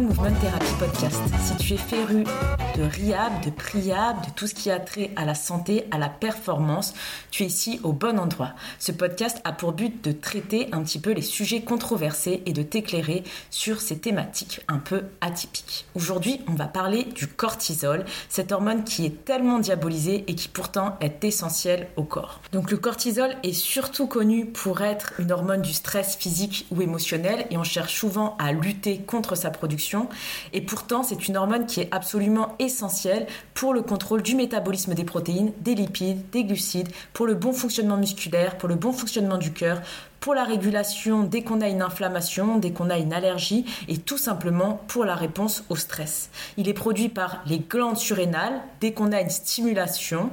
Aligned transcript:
Movement 0.00 0.34
Therapy 0.40 0.72
Podcast. 0.78 1.22
Si 1.44 1.56
tu 1.56 1.74
es 1.74 1.78
féru 1.78 2.24
de 2.76 2.82
RIAB, 2.82 3.44
de 3.44 3.50
PRIAB, 3.50 4.26
de 4.26 4.30
tout 4.34 4.46
ce 4.46 4.54
qui 4.54 4.70
a 4.70 4.80
trait 4.80 5.10
à 5.16 5.24
la 5.24 5.34
santé, 5.34 5.86
à 5.90 5.98
la 5.98 6.08
performance, 6.08 6.94
tu 7.30 7.44
es 7.44 7.46
ici 7.46 7.80
au 7.82 7.92
bon 7.92 8.18
endroit. 8.18 8.52
Ce 8.78 8.92
podcast 8.92 9.40
a 9.44 9.52
pour 9.52 9.72
but 9.72 10.02
de 10.02 10.12
traiter 10.12 10.68
un 10.72 10.82
petit 10.82 10.98
peu 10.98 11.12
les 11.12 11.22
sujets 11.22 11.62
controversés 11.62 12.42
et 12.46 12.52
de 12.52 12.62
t'éclairer 12.62 13.22
sur 13.50 13.80
ces 13.80 13.98
thématiques 13.98 14.60
un 14.68 14.78
peu 14.78 15.04
atypiques. 15.20 15.86
Aujourd'hui, 15.94 16.40
on 16.48 16.54
va 16.54 16.66
parler 16.66 17.04
du 17.04 17.28
cortisol, 17.28 18.04
cette 18.28 18.50
hormone 18.50 18.84
qui 18.84 19.06
est 19.06 19.24
tellement 19.24 19.58
diabolisée 19.58 20.24
et 20.26 20.34
qui 20.34 20.48
pourtant 20.48 20.96
est 21.00 21.24
essentielle 21.24 21.88
au 21.96 22.02
corps. 22.02 22.40
Donc 22.52 22.70
le 22.70 22.76
cortisol 22.76 23.36
est 23.42 23.52
surtout 23.52 24.06
connu 24.06 24.46
pour 24.46 24.82
être 24.82 25.12
une 25.18 25.30
hormone 25.30 25.62
du 25.62 25.72
stress 25.72 26.16
physique 26.16 26.66
ou 26.70 26.82
émotionnel 26.82 27.46
et 27.50 27.56
on 27.56 27.64
cherche 27.64 27.94
souvent 27.94 28.36
à 28.38 28.52
lutter 28.52 28.98
contre 28.98 29.36
sa 29.36 29.50
production 29.50 30.08
et 30.52 30.60
pourtant, 30.60 31.02
c'est 31.02 31.28
une 31.28 31.36
hormone 31.36 31.66
qui 31.66 31.80
est 31.80 31.88
absolument 31.92 32.56
essentielle 32.64 33.26
pour 33.54 33.74
le 33.74 33.82
contrôle 33.82 34.22
du 34.22 34.34
métabolisme 34.34 34.94
des 34.94 35.04
protéines, 35.04 35.52
des 35.60 35.74
lipides, 35.74 36.30
des 36.30 36.44
glucides, 36.44 36.88
pour 37.12 37.26
le 37.26 37.34
bon 37.34 37.52
fonctionnement 37.52 37.96
musculaire, 37.96 38.58
pour 38.58 38.68
le 38.68 38.74
bon 38.74 38.92
fonctionnement 38.92 39.38
du 39.38 39.52
cœur, 39.52 39.80
pour 40.24 40.34
la 40.34 40.44
régulation 40.44 41.22
dès 41.22 41.42
qu'on 41.42 41.60
a 41.60 41.68
une 41.68 41.82
inflammation, 41.82 42.56
dès 42.56 42.70
qu'on 42.70 42.88
a 42.88 42.96
une 42.96 43.12
allergie 43.12 43.66
et 43.88 43.98
tout 43.98 44.16
simplement 44.16 44.82
pour 44.88 45.04
la 45.04 45.14
réponse 45.14 45.64
au 45.68 45.76
stress. 45.76 46.30
Il 46.56 46.66
est 46.66 46.72
produit 46.72 47.10
par 47.10 47.42
les 47.44 47.58
glandes 47.58 47.98
surrénales 47.98 48.62
dès 48.80 48.92
qu'on 48.92 49.12
a 49.12 49.20
une 49.20 49.28
stimulation 49.28 50.30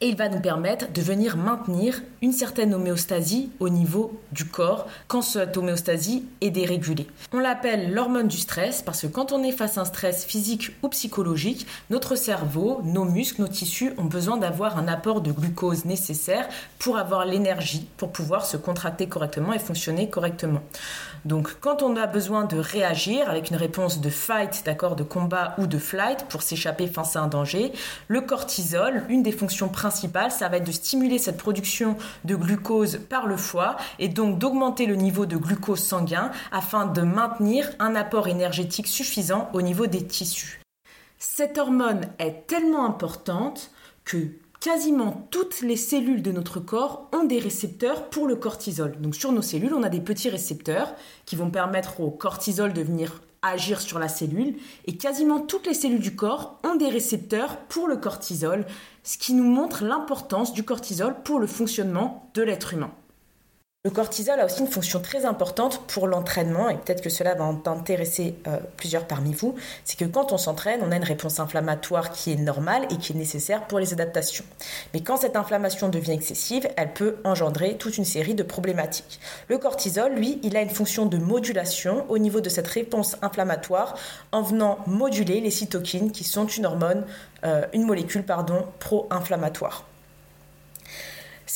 et 0.00 0.08
il 0.08 0.16
va 0.16 0.28
nous 0.28 0.40
permettre 0.40 0.92
de 0.92 1.00
venir 1.00 1.36
maintenir 1.36 2.02
une 2.22 2.32
certaine 2.32 2.74
homéostasie 2.74 3.50
au 3.60 3.68
niveau 3.68 4.20
du 4.32 4.44
corps 4.44 4.86
quand 5.08 5.22
cette 5.22 5.56
homéostasie 5.56 6.24
est 6.40 6.50
dérégulée. 6.50 7.06
On 7.32 7.38
l'appelle 7.38 7.92
l'hormone 7.92 8.28
du 8.28 8.38
stress 8.38 8.82
parce 8.82 9.02
que 9.02 9.06
quand 9.06 9.32
on 9.32 9.42
est 9.42 9.52
face 9.52 9.78
à 9.78 9.82
un 9.82 9.84
stress 9.84 10.24
physique 10.24 10.72
ou 10.82 10.88
psychologique, 10.88 11.66
notre 11.90 12.16
cerveau, 12.16 12.80
nos 12.84 13.04
muscles, 13.04 13.42
nos 13.42 13.48
tissus 13.48 13.92
ont 13.98 14.04
besoin 14.04 14.36
d'avoir 14.36 14.78
un 14.78 14.88
apport 14.88 15.20
de 15.20 15.32
glucose 15.32 15.84
nécessaire 15.84 16.48
pour 16.78 16.98
avoir 16.98 17.24
l'énergie 17.24 17.86
pour 17.96 18.10
pouvoir 18.10 18.44
se 18.44 18.56
contracter 18.56 19.08
correctement 19.08 19.52
et 19.52 19.58
fonctionner 19.58 20.08
correctement. 20.10 20.60
Donc 21.24 21.56
quand 21.60 21.82
on 21.82 21.96
a 21.96 22.06
besoin 22.06 22.44
de 22.44 22.58
réagir 22.58 23.30
avec 23.30 23.50
une 23.50 23.56
réponse 23.56 24.00
de 24.00 24.10
fight, 24.10 24.62
d'accord, 24.66 24.94
de 24.96 25.02
combat 25.02 25.54
ou 25.58 25.66
de 25.66 25.78
flight 25.78 26.26
pour 26.28 26.42
s'échapper 26.42 26.86
face 26.86 27.16
à 27.16 27.20
un 27.20 27.28
danger, 27.28 27.72
le 28.08 28.20
cortisol, 28.20 29.04
une 29.08 29.22
des 29.22 29.32
fonctions 29.32 29.68
principales, 29.68 29.83
ça 29.90 30.48
va 30.48 30.56
être 30.56 30.66
de 30.66 30.72
stimuler 30.72 31.18
cette 31.18 31.36
production 31.36 31.96
de 32.24 32.34
glucose 32.34 33.00
par 33.08 33.26
le 33.26 33.36
foie 33.36 33.76
et 33.98 34.08
donc 34.08 34.38
d'augmenter 34.38 34.86
le 34.86 34.94
niveau 34.94 35.26
de 35.26 35.36
glucose 35.36 35.80
sanguin 35.80 36.30
afin 36.52 36.86
de 36.86 37.02
maintenir 37.02 37.70
un 37.78 37.94
apport 37.94 38.28
énergétique 38.28 38.86
suffisant 38.86 39.50
au 39.52 39.62
niveau 39.62 39.86
des 39.86 40.06
tissus. 40.06 40.60
Cette 41.18 41.58
hormone 41.58 42.06
est 42.18 42.46
tellement 42.46 42.86
importante 42.86 43.70
que 44.04 44.28
quasiment 44.60 45.26
toutes 45.30 45.60
les 45.60 45.76
cellules 45.76 46.22
de 46.22 46.32
notre 46.32 46.60
corps 46.60 47.08
ont 47.12 47.24
des 47.24 47.38
récepteurs 47.38 48.08
pour 48.08 48.26
le 48.26 48.36
cortisol. 48.36 48.96
Donc 49.00 49.14
sur 49.14 49.32
nos 49.32 49.42
cellules, 49.42 49.74
on 49.74 49.82
a 49.82 49.88
des 49.88 50.00
petits 50.00 50.30
récepteurs 50.30 50.94
qui 51.26 51.36
vont 51.36 51.50
permettre 51.50 52.00
au 52.00 52.10
cortisol 52.10 52.72
de 52.72 52.82
venir 52.82 53.20
agir 53.44 53.80
sur 53.80 53.98
la 53.98 54.08
cellule 54.08 54.56
et 54.86 54.96
quasiment 54.96 55.40
toutes 55.40 55.66
les 55.66 55.74
cellules 55.74 56.00
du 56.00 56.16
corps 56.16 56.58
ont 56.64 56.76
des 56.76 56.88
récepteurs 56.88 57.58
pour 57.68 57.88
le 57.88 57.96
cortisol, 57.96 58.64
ce 59.04 59.18
qui 59.18 59.34
nous 59.34 59.44
montre 59.44 59.84
l'importance 59.84 60.52
du 60.52 60.64
cortisol 60.64 61.14
pour 61.22 61.38
le 61.38 61.46
fonctionnement 61.46 62.30
de 62.34 62.42
l'être 62.42 62.74
humain. 62.74 62.90
Le 63.86 63.90
cortisol 63.90 64.40
a 64.40 64.46
aussi 64.46 64.62
une 64.62 64.66
fonction 64.66 64.98
très 64.98 65.26
importante 65.26 65.82
pour 65.88 66.06
l'entraînement, 66.06 66.70
et 66.70 66.76
peut-être 66.78 67.02
que 67.02 67.10
cela 67.10 67.34
va 67.34 67.44
intéresser 67.66 68.34
euh, 68.46 68.56
plusieurs 68.78 69.06
parmi 69.06 69.34
vous, 69.34 69.56
c'est 69.84 69.98
que 69.98 70.06
quand 70.06 70.32
on 70.32 70.38
s'entraîne, 70.38 70.80
on 70.82 70.90
a 70.90 70.96
une 70.96 71.04
réponse 71.04 71.38
inflammatoire 71.38 72.10
qui 72.10 72.32
est 72.32 72.36
normale 72.36 72.86
et 72.88 72.96
qui 72.96 73.12
est 73.12 73.14
nécessaire 73.14 73.66
pour 73.66 73.78
les 73.78 73.92
adaptations. 73.92 74.46
Mais 74.94 75.02
quand 75.02 75.18
cette 75.18 75.36
inflammation 75.36 75.90
devient 75.90 76.12
excessive, 76.12 76.66
elle 76.78 76.94
peut 76.94 77.16
engendrer 77.24 77.76
toute 77.76 77.98
une 77.98 78.06
série 78.06 78.34
de 78.34 78.42
problématiques. 78.42 79.20
Le 79.48 79.58
cortisol, 79.58 80.14
lui, 80.14 80.40
il 80.42 80.56
a 80.56 80.62
une 80.62 80.70
fonction 80.70 81.04
de 81.04 81.18
modulation 81.18 82.06
au 82.08 82.16
niveau 82.16 82.40
de 82.40 82.48
cette 82.48 82.68
réponse 82.68 83.18
inflammatoire 83.20 83.98
en 84.32 84.40
venant 84.40 84.78
moduler 84.86 85.42
les 85.42 85.50
cytokines 85.50 86.10
qui 86.10 86.24
sont 86.24 86.46
une 86.46 86.64
hormone, 86.64 87.04
euh, 87.44 87.66
une 87.74 87.84
molécule, 87.84 88.24
pardon, 88.24 88.64
pro-inflammatoire. 88.78 89.84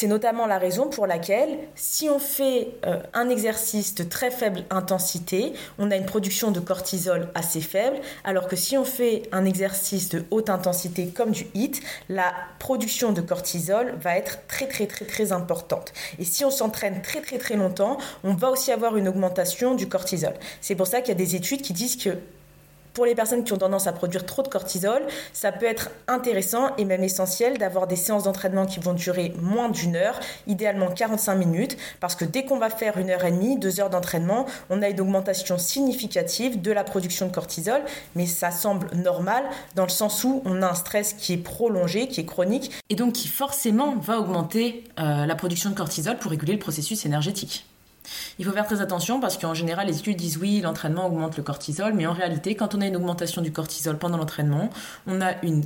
C'est 0.01 0.07
notamment 0.07 0.47
la 0.47 0.59
raison 0.59 0.87
pour 0.87 1.09
laquelle, 1.09 1.59
si 1.75 2.09
on 2.09 2.21
fait 2.21 2.69
euh, 2.87 3.03
un 3.15 3.29
exercice 3.29 3.97
de 3.97 4.05
très 4.05 4.31
faible 4.31 4.63
intensité, 4.71 5.55
on 5.77 5.91
a 5.91 5.97
une 5.97 6.07
production 6.07 6.53
de 6.53 6.61
cortisol 6.61 7.29
assez 7.35 7.61
faible, 7.61 7.97
alors 8.23 8.47
que 8.47 8.55
si 8.55 8.79
on 8.79 8.85
fait 8.85 9.23
un 9.33 9.45
exercice 9.45 10.09
de 10.09 10.25
haute 10.31 10.51
intensité 10.51 11.09
comme 11.09 11.33
du 11.33 11.49
HIIT, 11.53 11.81
la 12.09 12.33
production 12.61 13.11
de 13.11 13.21
cortisol 13.21 13.93
va 14.01 14.17
être 14.17 14.47
très 14.47 14.69
très 14.69 14.87
très 14.87 15.05
très 15.05 15.33
importante. 15.33 15.93
Et 16.21 16.25
si 16.25 16.45
on 16.45 16.53
s'entraîne 16.53 17.03
très 17.03 17.21
très 17.21 17.39
très 17.39 17.57
longtemps, 17.57 17.99
on 18.23 18.35
va 18.35 18.51
aussi 18.51 18.71
avoir 18.71 18.97
une 18.97 19.09
augmentation 19.09 19.75
du 19.75 19.89
cortisol. 19.89 20.35
C'est 20.61 20.77
pour 20.77 20.87
ça 20.87 21.01
qu'il 21.01 21.09
y 21.09 21.17
a 21.21 21.25
des 21.25 21.35
études 21.35 21.63
qui 21.63 21.73
disent 21.73 21.97
que 21.97 22.19
pour 22.99 23.07
les 23.07 23.15
personnes 23.15 23.45
qui 23.45 23.53
ont 23.53 23.59
tendance 23.59 23.87
à 23.87 23.93
produire 23.93 24.27
trop 24.27 24.43
de 24.43 24.49
cortisol, 24.49 25.01
ça 25.33 25.53
peut 25.53 25.67
être 25.67 25.91
intéressant 26.09 26.75
et 26.79 26.85
même 26.85 27.05
essentiel 27.05 27.57
d'avoir 27.57 27.87
des 27.87 27.95
séances 27.95 28.25
d'entraînement 28.25 28.67
qui 28.67 28.81
vont 28.81 28.93
durer 28.93 29.33
moins 29.41 29.69
d'une 29.69 29.95
heure, 29.95 30.19
idéalement 30.49 30.91
45 30.91 31.37
minutes, 31.37 31.77
parce 32.01 32.17
que 32.17 32.25
dès 32.25 32.45
qu'on 32.45 32.59
va 32.59 32.71
faire 32.71 32.99
une 32.99 33.11
heure 33.11 33.25
et 33.25 33.31
demie, 33.31 33.57
deux 33.57 33.79
heures 33.79 33.89
d'entraînement, 33.89 34.47
on 34.69 34.83
a 34.83 34.89
une 34.89 35.01
augmentation 35.01 35.59
significative 35.59 36.61
de 36.61 36.73
la 36.73 36.83
production 36.83 37.29
de 37.29 37.33
cortisol, 37.33 37.83
mais 38.17 38.27
ça 38.27 38.51
semble 38.51 38.89
normal 38.97 39.45
dans 39.77 39.85
le 39.85 39.91
sens 39.91 40.25
où 40.25 40.43
on 40.45 40.61
a 40.61 40.67
un 40.67 40.75
stress 40.75 41.13
qui 41.13 41.35
est 41.35 41.37
prolongé, 41.37 42.09
qui 42.09 42.19
est 42.23 42.27
chronique, 42.27 42.73
et 42.91 42.97
donc 42.97 43.13
qui 43.13 43.29
forcément 43.29 43.95
va 43.95 44.19
augmenter 44.19 44.83
euh, 44.99 45.25
la 45.25 45.37
production 45.37 45.71
de 45.71 45.77
cortisol 45.77 46.17
pour 46.17 46.33
réguler 46.33 46.55
le 46.55 46.59
processus 46.59 47.07
énergétique. 47.07 47.65
Il 48.39 48.45
faut 48.45 48.53
faire 48.53 48.67
très 48.67 48.81
attention 48.81 49.21
parce 49.21 49.39
qu'en 49.39 49.55
général, 49.55 49.87
les 49.87 49.99
études 49.99 50.17
disent 50.17 50.39
oui, 50.39 50.61
l'entraînement 50.61 51.07
augmente 51.07 51.37
le 51.37 51.43
cortisol, 51.43 51.95
mais 51.95 52.07
en 52.07 52.13
réalité, 52.13 52.55
quand 52.55 52.75
on 52.75 52.81
a 52.81 52.87
une 52.87 52.97
augmentation 52.97 53.43
du 53.43 53.53
cortisol 53.53 53.99
pendant 53.99 54.19
l'entraînement, 54.19 54.71
on 55.07 55.21
a 55.21 55.41
une 55.43 55.65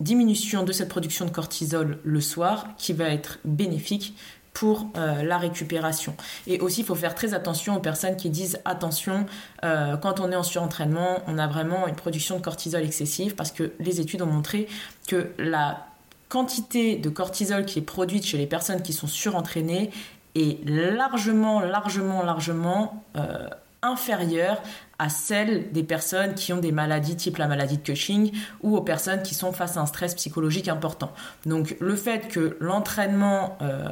diminution 0.00 0.62
de 0.62 0.72
cette 0.72 0.88
production 0.88 1.24
de 1.24 1.30
cortisol 1.30 1.98
le 2.04 2.20
soir 2.20 2.68
qui 2.76 2.92
va 2.92 3.08
être 3.08 3.38
bénéfique 3.44 4.14
pour 4.52 4.88
euh, 4.96 5.22
la 5.22 5.38
récupération. 5.38 6.16
Et 6.48 6.58
aussi, 6.60 6.80
il 6.80 6.84
faut 6.84 6.96
faire 6.96 7.14
très 7.14 7.32
attention 7.32 7.76
aux 7.76 7.80
personnes 7.80 8.16
qui 8.16 8.28
disent 8.28 8.58
attention, 8.64 9.26
euh, 9.64 9.96
quand 9.96 10.18
on 10.18 10.32
est 10.32 10.36
en 10.36 10.42
surentraînement, 10.42 11.20
on 11.28 11.38
a 11.38 11.46
vraiment 11.46 11.86
une 11.86 11.94
production 11.94 12.38
de 12.38 12.42
cortisol 12.42 12.82
excessive 12.82 13.36
parce 13.36 13.52
que 13.52 13.72
les 13.78 14.00
études 14.00 14.20
ont 14.22 14.26
montré 14.26 14.66
que 15.06 15.30
la 15.38 15.86
quantité 16.28 16.96
de 16.96 17.08
cortisol 17.08 17.64
qui 17.64 17.78
est 17.78 17.82
produite 17.82 18.26
chez 18.26 18.36
les 18.36 18.46
personnes 18.46 18.82
qui 18.82 18.92
sont 18.92 19.06
surentraînées 19.06 19.90
est 20.38 20.68
largement, 20.68 21.60
largement, 21.60 22.22
largement 22.22 23.04
euh, 23.16 23.48
inférieure 23.82 24.62
à 24.98 25.08
celle 25.08 25.70
des 25.72 25.84
personnes 25.84 26.34
qui 26.34 26.52
ont 26.52 26.58
des 26.58 26.72
maladies 26.72 27.16
type 27.16 27.36
la 27.36 27.46
maladie 27.46 27.78
de 27.78 27.82
Cushing 27.82 28.32
ou 28.62 28.76
aux 28.76 28.80
personnes 28.80 29.22
qui 29.22 29.34
sont 29.34 29.52
face 29.52 29.76
à 29.76 29.80
un 29.80 29.86
stress 29.86 30.14
psychologique 30.14 30.68
important. 30.68 31.12
Donc 31.46 31.76
le 31.80 31.94
fait 31.94 32.28
que 32.28 32.56
l'entraînement 32.60 33.56
euh, 33.62 33.90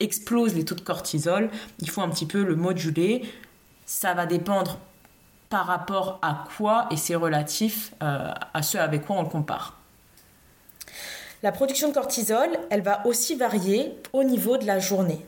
explose 0.00 0.54
les 0.54 0.64
taux 0.64 0.74
de 0.74 0.80
cortisol, 0.80 1.50
il 1.80 1.90
faut 1.90 2.00
un 2.00 2.08
petit 2.08 2.26
peu 2.26 2.42
le 2.42 2.56
moduler. 2.56 3.30
Ça 3.84 4.14
va 4.14 4.26
dépendre 4.26 4.78
par 5.50 5.66
rapport 5.66 6.18
à 6.22 6.44
quoi 6.56 6.88
et 6.90 6.96
c'est 6.96 7.14
relatif 7.14 7.92
euh, 8.02 8.32
à 8.54 8.62
ce 8.62 8.78
avec 8.78 9.06
quoi 9.06 9.16
on 9.16 9.22
le 9.22 9.28
compare. 9.28 9.78
La 11.42 11.52
production 11.52 11.88
de 11.88 11.94
cortisol, 11.94 12.48
elle 12.70 12.80
va 12.80 13.06
aussi 13.06 13.36
varier 13.36 13.94
au 14.12 14.24
niveau 14.24 14.56
de 14.56 14.64
la 14.64 14.78
journée. 14.78 15.24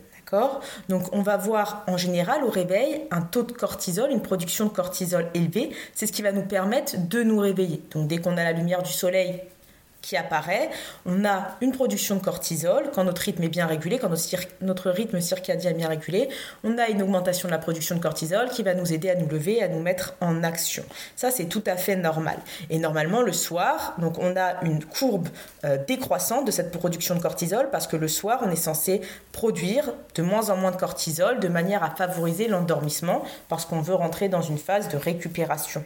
Donc 0.88 1.04
on 1.12 1.22
va 1.22 1.36
voir 1.36 1.84
en 1.86 1.96
général 1.96 2.44
au 2.44 2.50
réveil 2.50 3.02
un 3.10 3.22
taux 3.22 3.42
de 3.42 3.52
cortisol, 3.52 4.10
une 4.10 4.22
production 4.22 4.66
de 4.66 4.70
cortisol 4.70 5.26
élevée. 5.34 5.70
C'est 5.94 6.06
ce 6.06 6.12
qui 6.12 6.22
va 6.22 6.32
nous 6.32 6.42
permettre 6.42 6.94
de 7.08 7.22
nous 7.22 7.38
réveiller. 7.38 7.82
Donc 7.92 8.08
dès 8.08 8.18
qu'on 8.18 8.36
a 8.36 8.44
la 8.44 8.52
lumière 8.52 8.82
du 8.82 8.92
soleil, 8.92 9.42
apparaît, 10.16 10.70
on 11.06 11.24
a 11.24 11.56
une 11.60 11.72
production 11.72 12.16
de 12.16 12.20
cortisol 12.20 12.90
quand 12.94 13.04
notre 13.04 13.22
rythme 13.22 13.42
est 13.42 13.48
bien 13.48 13.66
régulé, 13.66 13.98
quand 13.98 14.10
notre, 14.60 14.90
rythme 14.90 15.20
circadien 15.20 15.70
est 15.70 15.74
bien 15.74 15.88
régulé, 15.88 16.28
on 16.64 16.78
a 16.78 16.88
une 16.88 17.02
augmentation 17.02 17.48
de 17.48 17.52
la 17.52 17.58
production 17.58 17.96
de 17.96 18.00
cortisol 18.00 18.48
qui 18.48 18.62
va 18.62 18.74
nous 18.74 18.92
aider 18.92 19.10
à 19.10 19.14
nous 19.14 19.28
lever, 19.28 19.62
à 19.62 19.68
nous 19.68 19.80
mettre 19.80 20.14
en 20.20 20.42
action. 20.42 20.84
Ça, 21.16 21.30
c'est 21.30 21.46
tout 21.46 21.62
à 21.66 21.76
fait 21.76 21.96
normal. 21.96 22.38
Et 22.70 22.78
normalement, 22.78 23.22
le 23.22 23.32
soir, 23.32 23.94
donc 23.98 24.18
on 24.18 24.36
a 24.36 24.62
une 24.64 24.84
courbe 24.84 25.28
euh, 25.64 25.78
décroissante 25.86 26.46
de 26.46 26.50
cette 26.50 26.70
production 26.70 27.14
de 27.14 27.20
cortisol 27.20 27.68
parce 27.70 27.86
que 27.86 27.96
le 27.96 28.08
soir, 28.08 28.40
on 28.44 28.50
est 28.50 28.56
censé 28.56 29.00
produire 29.32 29.92
de 30.14 30.22
moins 30.22 30.50
en 30.50 30.56
moins 30.56 30.70
de 30.70 30.76
cortisol 30.76 31.40
de 31.40 31.48
manière 31.48 31.82
à 31.82 31.90
favoriser 31.90 32.48
l'endormissement 32.48 33.22
parce 33.48 33.64
qu'on 33.64 33.80
veut 33.80 33.94
rentrer 33.94 34.28
dans 34.28 34.42
une 34.42 34.58
phase 34.58 34.88
de 34.88 34.96
récupération. 34.96 35.84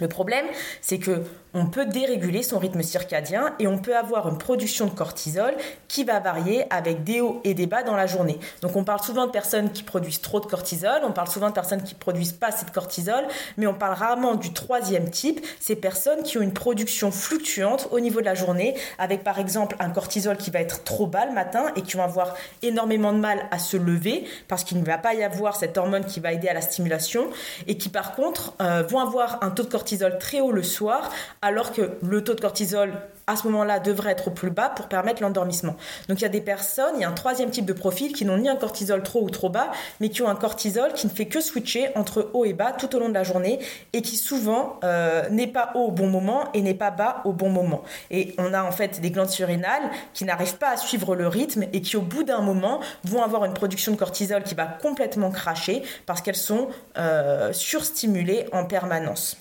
Le 0.00 0.08
problème, 0.08 0.46
c'est 0.80 0.98
que 0.98 1.22
on 1.54 1.66
peut 1.66 1.86
déréguler 1.86 2.42
son 2.42 2.58
rythme 2.58 2.82
circadien 2.82 3.54
et 3.58 3.66
on 3.66 3.78
peut 3.78 3.96
avoir 3.96 4.28
une 4.28 4.38
production 4.38 4.86
de 4.86 4.90
cortisol 4.90 5.54
qui 5.88 6.04
va 6.04 6.20
varier 6.20 6.64
avec 6.70 7.04
des 7.04 7.20
hauts 7.20 7.40
et 7.44 7.54
des 7.54 7.66
bas 7.66 7.82
dans 7.82 7.96
la 7.96 8.06
journée. 8.06 8.38
Donc 8.62 8.76
on 8.76 8.84
parle 8.84 9.00
souvent 9.00 9.26
de 9.26 9.30
personnes 9.30 9.70
qui 9.70 9.82
produisent 9.82 10.20
trop 10.20 10.40
de 10.40 10.46
cortisol, 10.46 11.00
on 11.04 11.12
parle 11.12 11.28
souvent 11.28 11.48
de 11.48 11.54
personnes 11.54 11.82
qui 11.82 11.94
produisent 11.94 12.32
pas 12.32 12.48
assez 12.48 12.66
de 12.66 12.70
cortisol, 12.70 13.24
mais 13.56 13.66
on 13.66 13.74
parle 13.74 13.94
rarement 13.94 14.34
du 14.34 14.52
troisième 14.52 15.10
type, 15.10 15.44
ces 15.58 15.76
personnes 15.76 16.22
qui 16.22 16.38
ont 16.38 16.42
une 16.42 16.52
production 16.52 17.10
fluctuante 17.10 17.88
au 17.90 18.00
niveau 18.00 18.20
de 18.20 18.26
la 18.26 18.34
journée, 18.34 18.74
avec 18.98 19.24
par 19.24 19.38
exemple 19.38 19.76
un 19.80 19.90
cortisol 19.90 20.36
qui 20.36 20.50
va 20.50 20.60
être 20.60 20.84
trop 20.84 21.06
bas 21.06 21.26
le 21.26 21.32
matin 21.32 21.66
et 21.76 21.82
qui 21.82 21.96
vont 21.96 22.04
avoir 22.04 22.34
énormément 22.62 23.12
de 23.12 23.18
mal 23.18 23.46
à 23.50 23.58
se 23.58 23.76
lever 23.76 24.24
parce 24.48 24.64
qu'il 24.64 24.78
ne 24.78 24.84
va 24.84 24.98
pas 24.98 25.14
y 25.14 25.22
avoir 25.22 25.56
cette 25.56 25.76
hormone 25.76 26.04
qui 26.04 26.20
va 26.20 26.32
aider 26.32 26.48
à 26.48 26.54
la 26.54 26.60
stimulation 26.60 27.28
et 27.66 27.76
qui 27.76 27.88
par 27.88 28.14
contre 28.14 28.54
euh, 28.60 28.82
vont 28.88 29.00
avoir 29.00 29.42
un 29.42 29.50
taux 29.50 29.62
de 29.62 29.68
cortisol 29.68 30.18
très 30.18 30.40
haut 30.40 30.52
le 30.52 30.62
soir 30.62 31.10
alors 31.42 31.72
que 31.72 31.92
le 32.02 32.22
taux 32.22 32.34
de 32.34 32.40
cortisol 32.40 32.92
à 33.26 33.34
ce 33.34 33.46
moment-là 33.48 33.80
devrait 33.80 34.10
être 34.12 34.28
au 34.28 34.30
plus 34.30 34.50
bas 34.50 34.68
pour 34.68 34.88
permettre 34.88 35.22
l'endormissement. 35.22 35.76
Donc 36.08 36.18
il 36.20 36.22
y 36.22 36.26
a 36.26 36.30
des 36.30 36.42
personnes, 36.42 36.92
il 36.96 37.00
y 37.00 37.04
a 37.04 37.08
un 37.08 37.12
troisième 37.12 37.50
type 37.50 37.64
de 37.64 37.72
profil 37.72 38.12
qui 38.12 38.26
n'ont 38.26 38.36
ni 38.36 38.48
un 38.48 38.56
cortisol 38.56 39.02
trop 39.02 39.22
ou 39.22 39.30
trop 39.30 39.48
bas, 39.48 39.70
mais 40.00 40.10
qui 40.10 40.20
ont 40.20 40.28
un 40.28 40.34
cortisol 40.34 40.92
qui 40.92 41.06
ne 41.06 41.12
fait 41.12 41.26
que 41.26 41.40
switcher 41.40 41.90
entre 41.94 42.30
haut 42.34 42.44
et 42.44 42.52
bas 42.52 42.72
tout 42.72 42.94
au 42.94 42.98
long 42.98 43.08
de 43.08 43.14
la 43.14 43.22
journée 43.22 43.58
et 43.94 44.02
qui 44.02 44.16
souvent 44.16 44.78
euh, 44.84 45.28
n'est 45.30 45.46
pas 45.46 45.70
haut 45.74 45.86
au 45.86 45.90
bon 45.90 46.08
moment 46.08 46.44
et 46.52 46.60
n'est 46.60 46.74
pas 46.74 46.90
bas 46.90 47.22
au 47.24 47.32
bon 47.32 47.48
moment. 47.48 47.84
Et 48.10 48.34
on 48.36 48.52
a 48.52 48.62
en 48.62 48.72
fait 48.72 49.00
des 49.00 49.10
glandes 49.10 49.30
surrénales 49.30 49.90
qui 50.12 50.26
n'arrivent 50.26 50.58
pas 50.58 50.70
à 50.70 50.76
suivre 50.76 51.14
le 51.14 51.26
rythme 51.26 51.64
et 51.72 51.80
qui 51.80 51.96
au 51.96 52.02
bout 52.02 52.24
d'un 52.24 52.42
moment 52.42 52.80
vont 53.04 53.22
avoir 53.22 53.46
une 53.46 53.54
production 53.54 53.92
de 53.92 53.96
cortisol 53.96 54.42
qui 54.42 54.54
va 54.54 54.66
complètement 54.66 55.30
cracher 55.30 55.82
parce 56.04 56.20
qu'elles 56.20 56.36
sont 56.36 56.68
euh, 56.98 57.50
surstimulées 57.54 58.46
en 58.52 58.66
permanence. 58.66 59.38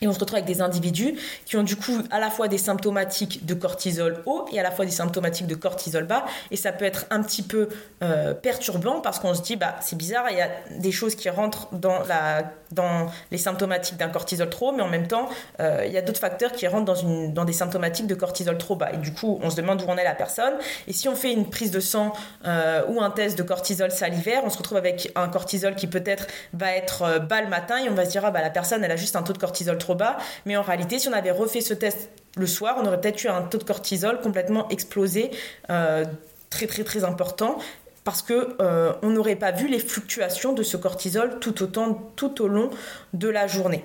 Et 0.00 0.06
on 0.06 0.12
se 0.12 0.18
retrouve 0.18 0.36
avec 0.36 0.46
des 0.46 0.60
individus 0.60 1.16
qui 1.44 1.56
ont 1.56 1.62
du 1.62 1.76
coup 1.76 2.02
à 2.10 2.20
la 2.20 2.30
fois 2.30 2.48
des 2.48 2.58
symptomatiques 2.58 3.44
de 3.44 3.54
cortisol 3.54 4.22
haut 4.26 4.46
et 4.52 4.60
à 4.60 4.62
la 4.62 4.70
fois 4.70 4.84
des 4.84 4.92
symptomatiques 4.92 5.46
de 5.46 5.54
cortisol 5.54 6.04
bas. 6.04 6.24
Et 6.50 6.56
ça 6.56 6.72
peut 6.72 6.84
être 6.84 7.06
un 7.10 7.22
petit 7.22 7.42
peu 7.42 7.68
euh, 8.02 8.34
perturbant 8.34 9.00
parce 9.00 9.18
qu'on 9.18 9.34
se 9.34 9.42
dit, 9.42 9.56
bah, 9.56 9.74
c'est 9.80 9.96
bizarre, 9.96 10.26
il 10.30 10.38
y 10.38 10.40
a 10.40 10.50
des 10.78 10.92
choses 10.92 11.14
qui 11.16 11.28
rentrent 11.30 11.68
dans, 11.72 11.98
la, 12.06 12.44
dans 12.70 13.06
les 13.30 13.38
symptomatiques 13.38 13.96
d'un 13.96 14.08
cortisol 14.08 14.48
trop 14.48 14.68
haut, 14.68 14.72
mais 14.72 14.82
en 14.82 14.88
même 14.88 15.08
temps, 15.08 15.28
euh, 15.60 15.84
il 15.86 15.92
y 15.92 15.98
a 15.98 16.02
d'autres 16.02 16.20
facteurs 16.20 16.52
qui 16.52 16.66
rentrent 16.66 16.84
dans, 16.84 16.94
une, 16.94 17.32
dans 17.32 17.44
des 17.44 17.52
symptomatiques 17.52 18.06
de 18.06 18.14
cortisol 18.14 18.56
trop 18.56 18.76
bas. 18.76 18.92
Et 18.92 18.98
du 18.98 19.12
coup, 19.12 19.38
on 19.42 19.50
se 19.50 19.56
demande 19.56 19.82
où 19.82 19.86
en 19.88 19.96
est 19.96 20.04
la 20.04 20.14
personne. 20.14 20.54
Et 20.86 20.92
si 20.92 21.08
on 21.08 21.16
fait 21.16 21.32
une 21.32 21.48
prise 21.50 21.70
de 21.70 21.80
sang 21.80 22.12
euh, 22.46 22.82
ou 22.88 23.00
un 23.00 23.10
test 23.10 23.36
de 23.36 23.42
cortisol 23.42 23.90
salivaire, 23.90 24.42
on 24.44 24.50
se 24.50 24.58
retrouve 24.58 24.78
avec 24.78 25.10
un 25.16 25.28
cortisol 25.28 25.74
qui 25.74 25.86
peut-être 25.86 26.26
va 26.52 26.72
être 26.72 27.20
bas 27.20 27.40
le 27.40 27.48
matin 27.48 27.78
et 27.78 27.88
on 27.88 27.94
va 27.94 28.04
se 28.04 28.10
dire, 28.10 28.24
ah, 28.24 28.30
bah, 28.30 28.42
la 28.42 28.50
personne, 28.50 28.84
elle 28.84 28.92
a 28.92 28.96
juste 28.96 29.16
un 29.16 29.22
taux 29.22 29.32
de 29.32 29.38
cortisol 29.38 29.76
trop 29.78 29.87
bas. 29.94 30.18
Mais 30.46 30.56
en 30.56 30.62
réalité, 30.62 30.98
si 30.98 31.08
on 31.08 31.12
avait 31.12 31.30
refait 31.30 31.60
ce 31.60 31.74
test 31.74 32.10
le 32.36 32.46
soir, 32.46 32.76
on 32.80 32.86
aurait 32.86 33.00
peut-être 33.00 33.22
eu 33.24 33.28
un 33.28 33.42
taux 33.42 33.58
de 33.58 33.64
cortisol 33.64 34.20
complètement 34.20 34.68
explosé, 34.68 35.30
euh, 35.70 36.04
très 36.50 36.66
très 36.66 36.84
très 36.84 37.04
important 37.04 37.58
parce 38.04 38.22
que 38.22 38.56
euh, 38.62 38.94
on 39.02 39.10
n'aurait 39.10 39.36
pas 39.36 39.50
vu 39.50 39.68
les 39.68 39.78
fluctuations 39.78 40.54
de 40.54 40.62
ce 40.62 40.78
cortisol 40.78 41.40
tout, 41.40 41.62
autant, 41.62 42.10
tout 42.16 42.40
au 42.40 42.48
long 42.48 42.70
de 43.12 43.28
la 43.28 43.46
journée. 43.46 43.84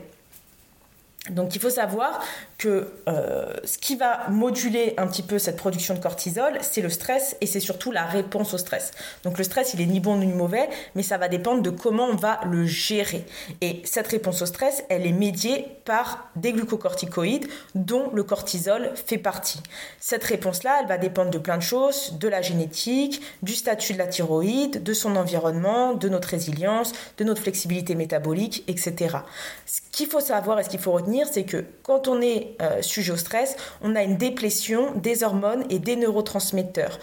Donc 1.30 1.56
il 1.56 1.62
faut 1.62 1.70
savoir 1.70 2.22
euh, 2.68 3.54
ce 3.64 3.78
qui 3.78 3.96
va 3.96 4.30
moduler 4.30 4.94
un 4.98 5.08
petit 5.08 5.24
peu 5.24 5.40
cette 5.40 5.58
production 5.58 5.94
de 5.94 6.00
cortisol, 6.00 6.58
c'est 6.62 6.82
le 6.82 6.90
stress 6.90 7.36
et 7.42 7.46
c'est 7.46 7.60
surtout 7.60 7.92
la 7.92 8.06
réponse 8.06 8.54
au 8.54 8.58
stress. 8.58 8.92
Donc 9.24 9.38
le 9.38 9.44
stress, 9.44 9.74
il 9.74 9.82
est 9.82 9.86
ni 9.86 10.00
bon 10.00 10.18
ni 10.18 10.28
mauvais, 10.28 10.70
mais 10.96 11.04
ça 11.04 11.18
va 11.18 11.28
dépendre 11.28 11.62
de 11.62 11.70
comment 11.70 12.06
on 12.06 12.16
va 12.16 12.40
le 12.46 12.66
gérer. 12.66 13.26
Et 13.62 13.82
cette 13.86 14.08
réponse 14.08 14.42
au 14.42 14.46
stress, 14.46 14.84
elle 14.90 15.06
est 15.06 15.12
médiée 15.12 15.68
par 15.86 16.30
des 16.36 16.54
glucocorticoïdes 16.54 17.48
dont 17.76 18.10
le 18.14 18.24
cortisol 18.24 18.92
fait 18.96 19.18
partie. 19.18 19.62
Cette 20.00 20.24
réponse-là, 20.24 20.80
elle 20.82 20.88
va 20.88 20.98
dépendre 20.98 21.32
de 21.32 21.38
plein 21.38 21.58
de 21.58 21.64
choses, 21.64 22.18
de 22.20 22.28
la 22.28 22.42
génétique, 22.42 23.22
du 23.42 23.54
statut 23.54 23.94
de 23.94 23.98
la 23.98 24.08
thyroïde, 24.08 24.84
de 24.84 24.94
son 24.94 25.16
environnement, 25.16 25.94
de 25.94 26.10
notre 26.10 26.30
résilience, 26.30 26.94
de 27.18 27.24
notre 27.24 27.42
flexibilité 27.42 27.96
métabolique, 27.96 28.64
etc. 28.68 29.18
Ce 29.66 29.82
qu'il 29.92 30.08
faut 30.08 30.20
savoir 30.20 30.60
et 30.60 30.64
ce 30.64 30.70
qu'il 30.70 30.80
faut 30.80 30.92
retenir, 30.92 31.28
c'est 31.30 31.44
que 31.44 31.66
quand 31.84 32.08
on 32.08 32.22
est 32.22 32.53
euh, 32.62 32.82
sujet 32.82 33.12
au 33.12 33.18
stress, 33.18 33.56
on 33.82 33.96
a 33.96 34.04
une 34.04 34.18
déplétion 34.18 34.92
des 34.96 35.24
hormones 35.24 35.66
et 35.70 35.80
des 35.80 35.96
neurotransmetteurs. 35.96 37.00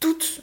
Toutes 0.00 0.42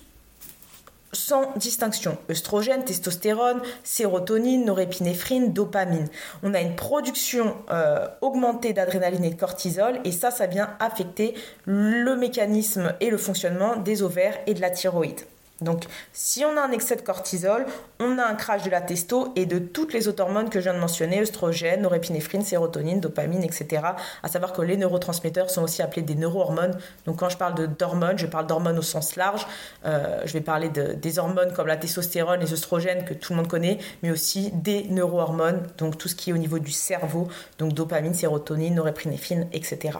sans 1.16 1.54
distinction. 1.56 2.18
Œstrogène, 2.30 2.84
testostérone, 2.84 3.62
sérotonine, 3.84 4.66
norépinéphrine, 4.66 5.54
dopamine. 5.54 6.08
On 6.44 6.54
a 6.54 6.62
une 6.62 6.76
production 6.76 7.56
euh, 7.72 8.08
augmentée 8.22 8.74
d'adrénaline 8.74 9.24
et 9.24 9.30
de 9.32 9.40
cortisol 9.40 10.00
et 10.04 10.12
ça, 10.12 10.30
ça 10.30 10.46
vient 10.46 10.76
affecter 10.80 11.34
le 11.66 12.16
mécanisme 12.16 12.94
et 13.00 13.10
le 13.10 13.18
fonctionnement 13.18 13.78
des 13.78 14.04
ovaires 14.04 14.38
et 14.46 14.54
de 14.54 14.62
la 14.62 14.70
thyroïde. 14.70 15.22
Donc, 15.62 15.86
si 16.12 16.44
on 16.44 16.58
a 16.58 16.62
un 16.62 16.72
excès 16.72 16.98
de 16.98 17.02
cortisol, 17.02 17.66
on 18.00 18.18
a 18.18 18.26
un 18.26 18.36
crash 18.36 18.64
de 18.64 18.70
la 18.70 18.82
testo 18.82 19.32
et 19.38 19.46
de 19.46 19.58
toutes 19.58 19.94
les 19.94 20.10
autres 20.10 20.22
hormones 20.22 20.50
que 20.50 20.60
je 20.60 20.66
viens 20.66 20.74
de 20.74 20.80
mentionner, 20.80 21.22
œstrogène, 21.22 21.82
norépinéphrine, 21.82 22.42
sérotonine, 22.42 23.00
dopamine, 23.00 23.42
etc. 23.42 23.82
À 24.22 24.28
savoir 24.28 24.52
que 24.52 24.62
les 24.62 24.76
neurotransmetteurs 24.76 25.50
sont 25.50 25.64
aussi 25.64 25.82
appelés 25.82 26.02
des 26.02 26.16
neurohormones. 26.16 26.78
Donc, 27.06 27.18
quand 27.18 27.30
je 27.30 27.38
parle 27.38 27.68
d'hormones, 27.76 28.18
je 28.18 28.28
parle 28.28 28.48
d'hormones 28.48 28.78
au 28.78 28.82
sens 28.82 29.16
large. 29.16 29.48
Euh, 29.86 30.22
je 30.26 30.34
vais 30.34 30.42
parler 30.42 30.70
de, 30.70 30.94
des 30.94 31.20
hormones 31.20 31.54
comme 31.54 31.68
la 31.68 31.78
testostérone, 31.78 32.42
les 32.42 32.52
œstrogènes 32.52 33.06
que 33.06 33.14
tout 33.14 33.32
le 33.32 33.38
monde 33.38 33.48
connaît, 33.48 33.78
mais 34.04 34.12
aussi 34.12 34.52
des 34.52 34.84
neurohormones, 34.90 35.64
donc 35.78 35.98
tout 35.98 36.10
ce 36.10 36.16
qui 36.16 36.32
est 36.32 36.34
au 36.34 36.38
niveau 36.38 36.60
du 36.60 36.72
cerveau, 36.72 37.30
donc 37.60 37.74
dopamine, 37.74 38.14
sérotonine, 38.14 38.76
norépinéphrine, 38.76 39.48
etc. 39.54 40.00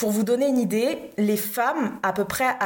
Pour 0.00 0.12
vous 0.12 0.22
donner 0.22 0.48
une 0.48 0.56
idée, 0.56 1.10
les 1.18 1.36
femmes, 1.36 1.98
à 2.02 2.14
peu 2.14 2.24
près 2.24 2.56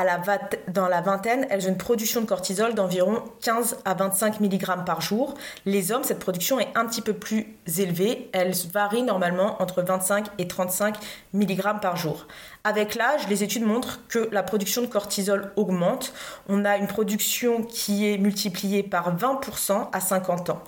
dans 0.69 0.86
la 0.86 1.00
vingtaine, 1.00 1.48
elles 1.50 1.66
ont 1.66 1.70
une 1.70 1.76
production 1.76 2.20
de 2.20 2.26
cortisol 2.26 2.75
d'environ 2.75 3.25
15 3.40 3.78
à 3.84 3.94
25 3.94 4.38
mg 4.38 4.84
par 4.86 5.00
jour. 5.00 5.34
Les 5.66 5.90
hommes, 5.90 6.04
cette 6.04 6.20
production 6.20 6.60
est 6.60 6.69
un 6.76 6.86
petit 6.86 7.00
peu 7.00 7.12
plus 7.12 7.48
élevée. 7.76 8.31
Elle 8.32 8.52
varie 8.72 9.02
normalement 9.02 9.60
entre 9.60 9.82
25 9.82 10.26
et 10.38 10.46
35 10.46 10.94
mg 11.32 11.81
par 11.82 11.96
jour. 11.96 12.28
Avec 12.62 12.94
l'âge, 12.94 13.26
les 13.28 13.42
études 13.42 13.66
montrent 13.66 14.06
que 14.06 14.28
la 14.30 14.44
production 14.44 14.82
de 14.82 14.87
cortisol 14.87 15.50
augmente. 15.56 16.12
On 16.48 16.64
a 16.64 16.76
une 16.76 16.87
production 16.87 17.64
qui 17.64 18.08
est 18.08 18.16
multipliée 18.16 18.84
par 18.84 19.12
20% 19.16 19.88
à 19.92 19.98
50 19.98 20.50
ans. 20.50 20.62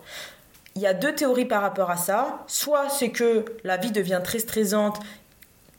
Il 0.74 0.82
y 0.82 0.86
a 0.88 0.94
deux 0.94 1.14
théories 1.14 1.44
par 1.44 1.62
rapport 1.62 1.92
à 1.92 1.96
ça. 1.96 2.42
Soit 2.48 2.88
c'est 2.88 3.10
que 3.10 3.44
la 3.62 3.76
vie 3.76 3.92
devient 3.92 4.20
très 4.24 4.40
stressante 4.40 4.98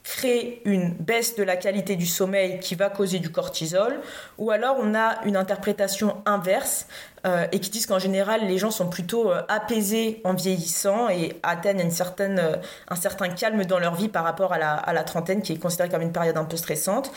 crée 0.07 0.61
une 0.63 0.93
baisse 0.93 1.35
de 1.35 1.43
la 1.43 1.57
qualité 1.57 1.97
du 1.97 2.05
sommeil 2.05 2.59
qui 2.59 2.75
va 2.75 2.89
causer 2.89 3.19
du 3.19 3.29
cortisol, 3.29 3.99
ou 4.37 4.51
alors 4.51 4.77
on 4.79 4.95
a 4.95 5.21
une 5.25 5.35
interprétation 5.35 6.21
inverse 6.25 6.87
euh, 7.25 7.45
et 7.51 7.59
qui 7.59 7.69
disent 7.69 7.87
qu'en 7.87 7.99
général 7.99 8.47
les 8.47 8.57
gens 8.57 8.71
sont 8.71 8.87
plutôt 8.87 9.29
euh, 9.29 9.41
apaisés 9.49 10.21
en 10.23 10.33
vieillissant 10.33 11.09
et 11.09 11.37
atteignent 11.43 11.81
une 11.81 11.91
certaine, 11.91 12.39
euh, 12.39 12.55
un 12.87 12.95
certain 12.95 13.27
calme 13.27 13.65
dans 13.65 13.79
leur 13.79 13.95
vie 13.95 14.07
par 14.07 14.23
rapport 14.23 14.53
à 14.53 14.57
la, 14.57 14.75
à 14.75 14.93
la, 14.93 15.03
trentaine 15.03 15.41
qui 15.41 15.51
est 15.51 15.59
considérée 15.59 15.89
comme 15.89 16.01
une 16.01 16.13
période 16.13 16.37
un 16.37 16.45
peu 16.45 16.55
stressante. 16.55 17.11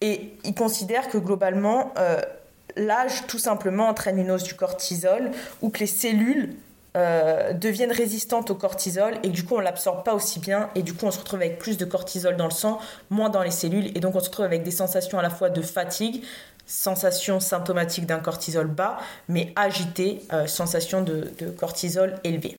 Et 0.00 0.36
ils 0.42 0.54
considèrent 0.54 1.08
que 1.08 1.18
globalement 1.18 1.94
l'âge 2.76 3.26
tout 3.26 3.38
simplement 3.38 3.88
entraîne 3.88 4.18
une 4.18 4.30
hausse 4.32 4.42
du 4.42 4.54
cortisol 4.54 5.30
ou 5.62 5.70
que 5.70 5.78
les 5.78 5.86
cellules 5.86 6.56
euh, 6.96 7.52
deviennent 7.52 7.92
résistantes 7.92 8.50
au 8.50 8.54
cortisol 8.54 9.14
et 9.22 9.28
du 9.28 9.44
coup 9.44 9.56
on 9.56 9.60
l'absorbe 9.60 10.04
pas 10.04 10.14
aussi 10.14 10.38
bien 10.38 10.70
et 10.74 10.82
du 10.82 10.94
coup 10.94 11.06
on 11.06 11.10
se 11.10 11.18
retrouve 11.18 11.40
avec 11.40 11.58
plus 11.58 11.76
de 11.76 11.84
cortisol 11.84 12.36
dans 12.36 12.44
le 12.44 12.52
sang, 12.52 12.78
moins 13.10 13.30
dans 13.30 13.42
les 13.42 13.50
cellules 13.50 13.88
et 13.96 14.00
donc 14.00 14.14
on 14.14 14.20
se 14.20 14.26
retrouve 14.26 14.44
avec 14.44 14.62
des 14.62 14.70
sensations 14.70 15.18
à 15.18 15.22
la 15.22 15.30
fois 15.30 15.50
de 15.50 15.60
fatigue, 15.60 16.22
sensation 16.66 17.40
symptomatique 17.40 18.06
d'un 18.06 18.20
cortisol 18.20 18.68
bas, 18.68 18.98
mais 19.28 19.52
agité, 19.56 20.22
euh, 20.32 20.46
sensation 20.46 21.02
de, 21.02 21.32
de 21.38 21.50
cortisol 21.50 22.14
élevé. 22.22 22.56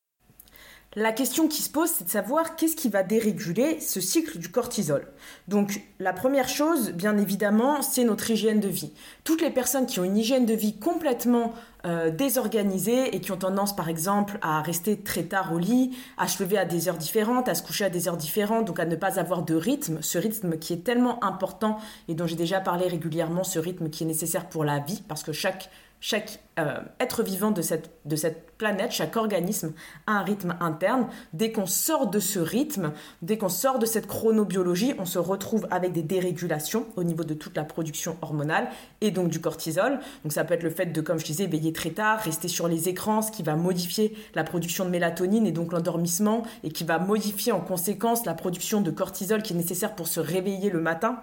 La 0.98 1.12
question 1.12 1.50
qui 1.50 1.62
se 1.62 1.70
pose, 1.70 1.90
c'est 1.90 2.06
de 2.06 2.10
savoir 2.10 2.56
qu'est-ce 2.56 2.78
qui 2.78 2.88
va 2.88 3.04
déréguler 3.04 3.82
ce 3.82 4.00
cycle 4.00 4.38
du 4.40 4.48
cortisol. 4.48 5.06
Donc, 5.50 5.82
la 6.00 6.14
première 6.14 6.48
chose, 6.48 6.92
bien 6.92 7.18
évidemment, 7.18 7.82
c'est 7.82 8.06
notre 8.06 8.32
hygiène 8.32 8.62
de 8.62 8.70
vie. 8.70 8.94
Toutes 9.26 9.42
les 9.42 9.50
personnes 9.50 9.88
qui 9.88 10.00
ont 10.00 10.06
une 10.06 10.16
hygiène 10.16 10.46
de 10.46 10.54
vie 10.54 10.80
complètement 10.80 11.52
euh, 11.86 12.12
désorganisée 12.12 13.14
et 13.14 13.20
qui 13.20 13.34
ont 13.34 13.38
tendance, 13.38 13.76
par 13.76 13.90
exemple, 13.90 14.40
à 14.42 14.62
rester 14.62 14.98
très 15.02 15.24
tard 15.24 15.52
au 15.52 15.60
lit, 15.60 15.98
à 16.18 16.30
se 16.30 16.42
lever 16.42 16.58
à 16.58 16.64
des 16.64 16.88
heures 16.88 16.98
différentes, 16.98 17.50
à 17.50 17.56
se 17.56 17.64
coucher 17.64 17.84
à 17.84 17.90
des 17.90 18.08
heures 18.08 18.16
différentes, 18.16 18.64
donc 18.64 18.80
à 18.80 18.86
ne 18.86 18.96
pas 18.96 19.20
avoir 19.20 19.44
de 19.44 19.54
rythme, 19.54 19.98
ce 20.02 20.18
rythme 20.18 20.58
qui 20.58 20.72
est 20.72 20.86
tellement 20.86 21.22
important 21.26 21.78
et 22.08 22.16
dont 22.16 22.26
j'ai 22.26 22.38
déjà 22.38 22.62
parlé 22.62 22.88
régulièrement, 22.88 23.44
ce 23.44 23.60
rythme 23.60 23.90
qui 23.90 24.06
est 24.06 24.08
nécessaire 24.08 24.48
pour 24.48 24.64
la 24.64 24.80
vie, 24.80 25.04
parce 25.10 25.24
que 25.24 25.34
chaque 25.34 25.70
chaque 26.06 26.38
euh, 26.60 26.82
être 27.00 27.24
vivant 27.24 27.50
de 27.50 27.64
cette, 27.64 27.90
de 28.06 28.16
cette 28.16 28.52
planète, 28.60 28.92
chaque 28.92 29.16
organisme 29.16 29.74
a 30.06 30.20
un 30.20 30.22
rythme 30.22 30.56
interne. 30.60 31.08
Dès 31.34 31.52
qu'on 31.52 31.66
sort 31.66 32.12
de 32.12 32.20
ce 32.20 32.38
rythme, 32.38 32.94
dès 33.24 33.40
qu'on 33.40 33.50
sort 33.50 33.80
de 33.80 33.88
cette 33.88 34.06
chronobiologie, 34.06 34.94
on 35.00 35.06
se 35.06 35.18
retrouve 35.18 35.68
avec 35.72 35.94
des 35.94 36.04
dérégulations 36.04 36.86
au 36.96 37.04
niveau 37.04 37.24
de 37.24 37.34
toute 37.34 37.58
la 37.58 37.64
production 37.64 38.18
hormonale 38.22 38.68
et 39.02 39.10
donc 39.10 39.30
du 39.30 39.42
cortisol. 39.42 39.98
Donc 40.22 40.32
ça 40.32 40.44
peut 40.44 40.54
être 40.54 40.62
le 40.62 40.70
fait 40.70 40.86
de, 40.86 41.02
comme 41.02 41.18
je 41.18 41.26
disais, 41.26 41.48
veiller 41.48 41.74
très 41.74 41.90
tard, 41.90 42.20
rester 42.20 42.50
sur 42.50 42.68
les 42.68 42.88
écrans, 42.88 43.24
ce 43.24 43.32
qui 43.32 43.42
va 43.42 43.56
modifier 43.56 44.16
la 44.36 44.44
production 44.44 44.86
de 44.86 44.92
mélatonine 44.92 45.48
et 45.48 45.52
donc 45.52 45.72
l'endormissement 45.72 46.44
et 46.64 46.70
qui 46.70 46.84
va 46.84 47.00
modifier 47.00 47.52
en 47.52 47.62
conséquence 47.62 48.28
la 48.28 48.36
production 48.36 48.82
de 48.82 48.92
cortisol 48.92 49.42
qui 49.42 49.54
est 49.54 49.58
nécessaire 49.58 49.96
pour 49.96 50.08
se 50.08 50.20
réveiller 50.20 50.70
le 50.70 50.82
matin. 50.82 51.18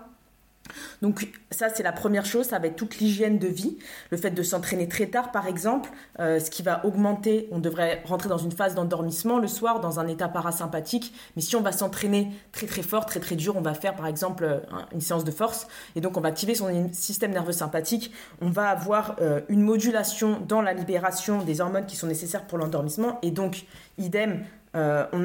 Donc 1.01 1.29
ça, 1.51 1.69
c'est 1.69 1.83
la 1.83 1.93
première 1.93 2.25
chose, 2.25 2.47
ça 2.47 2.59
va 2.59 2.69
être 2.69 2.77
toute 2.77 2.99
l'hygiène 2.99 3.39
de 3.39 3.49
vie, 3.49 3.79
le 4.11 4.17
fait 4.17 4.31
de 4.31 4.43
s'entraîner 4.43 4.89
très 4.89 5.07
tard, 5.07 5.33
par 5.33 5.47
exemple, 5.47 5.91
euh, 6.21 6.39
ce 6.39 6.51
qui 6.51 6.63
va 6.63 6.85
augmenter, 6.87 7.49
on 7.51 7.59
devrait 7.59 8.03
rentrer 8.07 8.29
dans 8.29 8.39
une 8.39 8.53
phase 8.53 8.75
d'endormissement 8.75 9.39
le 9.39 9.49
soir, 9.49 9.81
dans 9.81 10.01
un 10.01 10.07
état 10.07 10.29
parasympathique, 10.29 11.15
mais 11.37 11.43
si 11.43 11.57
on 11.57 11.61
va 11.61 11.73
s'entraîner 11.73 12.33
très 12.53 12.67
très 12.67 12.83
fort, 12.83 13.07
très 13.07 13.21
très 13.21 13.37
dur, 13.37 13.57
on 13.57 13.61
va 13.61 13.75
faire 13.75 13.95
par 13.95 14.07
exemple 14.07 14.45
euh, 14.45 14.61
une 14.93 15.01
séance 15.01 15.25
de 15.25 15.31
force, 15.31 15.67
et 15.97 16.01
donc 16.01 16.17
on 16.17 16.21
va 16.21 16.29
activer 16.29 16.55
son 16.55 16.91
système 16.93 17.33
nerveux 17.33 17.53
sympathique, 17.53 18.13
on 18.41 18.51
va 18.51 18.69
avoir 18.69 19.17
euh, 19.21 19.41
une 19.49 19.63
modulation 19.63 20.41
dans 20.47 20.63
la 20.63 20.73
libération 20.73 21.43
des 21.43 21.61
hormones 21.61 21.87
qui 21.87 21.97
sont 21.97 22.07
nécessaires 22.07 22.47
pour 22.47 22.59
l'endormissement, 22.59 23.19
et 23.23 23.31
donc, 23.31 23.67
idem, 23.99 24.45
on 24.75 24.79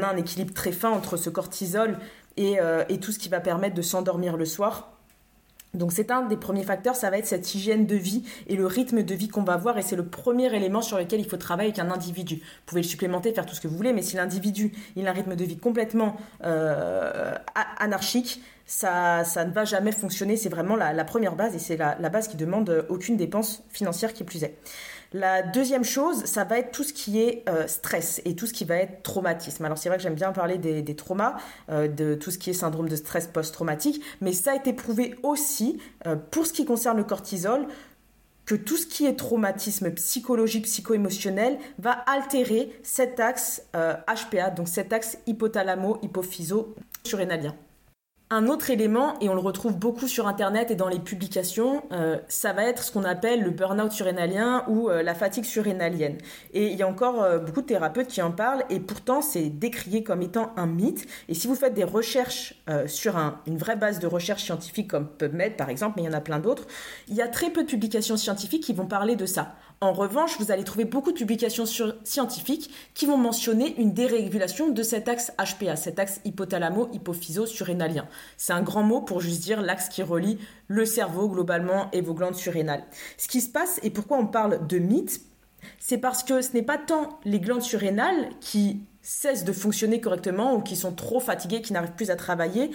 a 0.04 0.08
un 0.08 0.18
équilibre 0.18 0.54
très 0.54 0.74
fin 0.74 0.90
entre 0.90 1.16
ce 1.16 1.30
cortisol 1.30 1.98
et 2.36 2.60
tout 3.00 3.14
ce 3.14 3.20
qui 3.20 3.30
va 3.30 3.40
permettre 3.40 3.76
de 3.76 3.82
s'endormir 3.82 4.36
le 4.36 4.44
soir. 4.44 4.97
Donc 5.78 5.92
c'est 5.92 6.12
un 6.12 6.24
des 6.24 6.38
premiers 6.38 6.64
facteurs, 6.64 6.96
ça 6.96 7.10
va 7.10 7.18
être 7.18 7.28
cette 7.28 7.56
hygiène 7.56 7.86
de 7.86 7.96
vie 7.96 8.24
et 8.48 8.56
le 8.56 8.66
rythme 8.66 9.04
de 9.04 9.16
vie 9.16 9.28
qu'on 9.28 9.44
va 9.44 9.54
avoir 9.54 9.78
et 9.78 9.82
c'est 9.82 9.96
le 9.96 10.06
premier 10.06 10.54
élément 10.54 10.82
sur 10.82 10.98
lequel 10.98 11.20
il 11.20 11.30
faut 11.30 11.38
travailler 11.38 11.70
avec 11.70 11.80
un 11.80 11.92
individu. 11.92 12.36
Vous 12.36 12.42
pouvez 12.66 12.82
le 12.82 12.88
supplémenter, 12.88 13.34
faire 13.34 13.46
tout 13.46 13.56
ce 13.56 13.62
que 13.62 13.68
vous 13.68 13.78
voulez, 13.78 13.94
mais 13.94 14.02
si 14.02 14.16
l'individu 14.16 14.72
il 14.96 15.08
a 15.08 15.12
un 15.12 15.14
rythme 15.14 15.36
de 15.36 15.44
vie 15.44 15.58
complètement 15.58 16.18
euh, 16.44 17.34
anarchique, 17.80 18.42
ça, 18.66 19.24
ça 19.24 19.46
ne 19.46 19.52
va 19.52 19.64
jamais 19.64 19.92
fonctionner. 19.92 20.36
C'est 20.36 20.50
vraiment 20.50 20.76
la, 20.76 21.06
première 21.06 21.36
base 21.36 21.56
et 21.56 21.60
c'est 21.60 21.78
la, 21.78 21.98
la, 22.00 22.10
base 22.10 22.28
qui 22.28 22.36
demande 22.36 22.86
aucune 22.90 23.16
dépense 23.16 23.64
financière 23.70 24.14
qui 24.14 24.24
plus 24.24 24.44
est. 24.44 24.58
La 25.14 25.42
deuxième 25.42 25.86
chose, 25.86 26.26
ça 26.26 26.44
va 26.44 26.60
être 26.60 26.72
tout 26.72 26.84
ce 26.84 26.92
qui 26.92 27.22
est 27.22 27.48
euh, 27.48 27.66
stress 27.68 28.22
et 28.26 28.36
tout 28.36 28.46
ce 28.46 28.52
qui 28.52 28.66
va 28.66 28.76
être 28.76 29.04
traumatisme. 29.04 29.64
Alors 29.64 29.78
c'est 29.78 29.88
vrai 29.88 29.98
que 29.98 30.04
j'aime 30.04 30.16
bien 30.16 30.34
parler 30.34 30.58
des, 30.58 30.84
traumas, 30.96 31.38
euh, 31.70 31.88
de 31.88 32.16
tout 32.16 32.32
ce 32.32 32.38
qui 32.38 32.50
est 32.50 32.54
syndrome 32.54 32.90
de 32.90 32.98
stress 32.98 33.28
post-traumatique, 33.28 34.04
mais 34.20 34.34
ça 34.34 34.52
a 34.52 34.56
été 34.56 34.74
prouvé 34.74 35.16
aussi 35.24 35.80
euh, 36.06 36.18
pour 36.18 36.46
ce 36.46 36.52
qui 36.52 36.66
concerne 36.66 36.98
le 36.98 37.06
cortisol 37.06 37.68
que 38.46 38.56
tout 38.56 38.76
ce 38.78 38.86
qui 38.86 39.06
est 39.06 39.16
traumatisme 39.16 39.90
psychologique, 39.92 40.66
psycho-émotionnel 40.66 41.58
va 41.80 41.92
altérer 41.92 42.78
cet 42.82 43.20
axe 43.20 43.64
HPA, 43.74 44.52
donc 44.52 44.70
cet 44.70 44.94
axe 44.94 45.18
hypothalamo-hypophyso-surrénalien. 45.28 47.56
Un 48.30 48.48
autre 48.48 48.72
élément, 48.72 49.18
et 49.22 49.30
on 49.30 49.36
le 49.36 49.40
retrouve 49.40 49.78
beaucoup 49.78 50.06
sur 50.06 50.28
Internet 50.28 50.70
et 50.70 50.76
dans 50.76 50.90
les 50.90 51.00
publications, 51.00 51.86
euh, 51.94 52.18
ça 52.28 52.52
va 52.52 52.66
être 52.66 52.84
ce 52.84 52.92
qu'on 52.92 53.06
appelle 53.06 53.42
le 53.42 53.52
burn-out 53.52 53.94
surrénalien 53.94 54.66
ou 54.68 54.90
euh, 54.90 55.02
la 55.02 55.16
fatigue 55.16 55.46
surrénalienne. 55.46 56.18
Et 56.54 56.68
il 56.68 56.78
y 56.78 56.84
a 56.84 56.88
encore 56.90 57.24
euh, 57.24 57.40
beaucoup 57.40 57.62
de 57.62 57.68
thérapeutes 57.68 58.08
qui 58.08 58.22
en 58.22 58.32
parlent, 58.32 58.66
et 58.70 58.82
pourtant 58.82 59.22
c'est 59.22 59.48
décrié 59.48 60.04
comme 60.04 60.22
étant 60.22 60.52
un 60.58 60.68
mythe. 60.68 61.08
Et 61.30 61.34
si 61.34 61.48
vous 61.48 61.56
faites 61.56 61.74
des 61.74 61.86
recherches 61.86 62.56
sur 62.86 63.16
une 63.46 63.58
vraie 63.58 63.78
base 63.78 64.00
de 64.00 64.08
recherche 64.08 64.44
scientifique 64.44 64.90
comme 64.90 65.08
PubMed 65.08 65.56
par 65.56 65.70
exemple, 65.70 65.94
mais 65.96 66.04
il 66.04 66.08
y 66.08 66.10
en 66.10 66.18
a 66.18 66.20
plein 66.20 66.40
d'autres, 66.40 66.68
il 67.08 67.16
y 67.16 67.22
a 67.22 67.30
très 67.30 67.50
peu 67.50 67.64
de 67.64 67.70
publications 67.70 68.18
scientifiques 68.18 68.64
qui 68.64 68.74
vont 68.74 68.88
parler 68.88 69.16
de 69.16 69.26
ça. 69.26 69.56
En 69.80 69.94
revanche, 69.94 70.40
vous 70.40 70.52
allez 70.52 70.64
trouver 70.64 70.86
beaucoup 70.86 71.12
de 71.12 71.18
publications 71.18 71.66
scientifiques 72.04 72.72
qui 72.96 73.06
vont 73.06 73.18
mentionner 73.18 73.80
une 73.80 73.94
dérégulation 73.94 74.70
de 74.70 74.82
cet 74.82 75.08
axe 75.08 75.32
HPA, 75.38 75.76
cet 75.76 76.00
axe 76.00 76.20
hypothalamo-hypophyso-surrénalien. 76.26 78.08
C'est 78.38 78.54
un 78.54 78.64
grand 78.64 78.82
mot 78.82 79.02
pour 79.02 79.22
juste 79.22 79.44
dire 79.44 79.62
l'axe 79.62 79.90
qui 79.90 80.02
relie 80.02 80.40
le 80.68 80.84
cerveau 80.86 81.30
globalement 81.30 81.92
et 81.92 82.02
vos 82.02 82.16
glandes 82.16 82.36
surrénales. 82.36 82.86
Ce 83.18 83.28
qui 83.28 83.40
se 83.40 83.50
passe 83.50 83.80
et 83.84 83.92
pourquoi 83.92 84.18
on 84.18 84.26
parle 84.26 84.66
de 84.66 84.80
mythe, 84.80 85.22
c'est 85.78 86.00
parce 86.00 86.24
que 86.24 86.42
ce 86.42 86.54
n'est 86.54 86.64
pas 86.64 86.80
tant 86.80 87.20
les 87.24 87.40
glandes 87.40 87.62
surrénales 87.62 88.30
qui 88.42 88.82
cessent 89.04 89.46
de 89.46 89.54
fonctionner 89.54 90.02
correctement 90.02 90.56
ou 90.56 90.62
qui 90.62 90.76
sont 90.76 90.94
trop 90.94 91.20
fatiguées, 91.20 91.62
qui 91.62 91.74
n'arrivent 91.74 91.96
plus 91.96 92.10
à 92.10 92.16
travailler. 92.16 92.72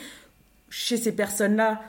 Chez 0.71 0.97
ces 0.97 1.13
personnes-là, 1.13 1.81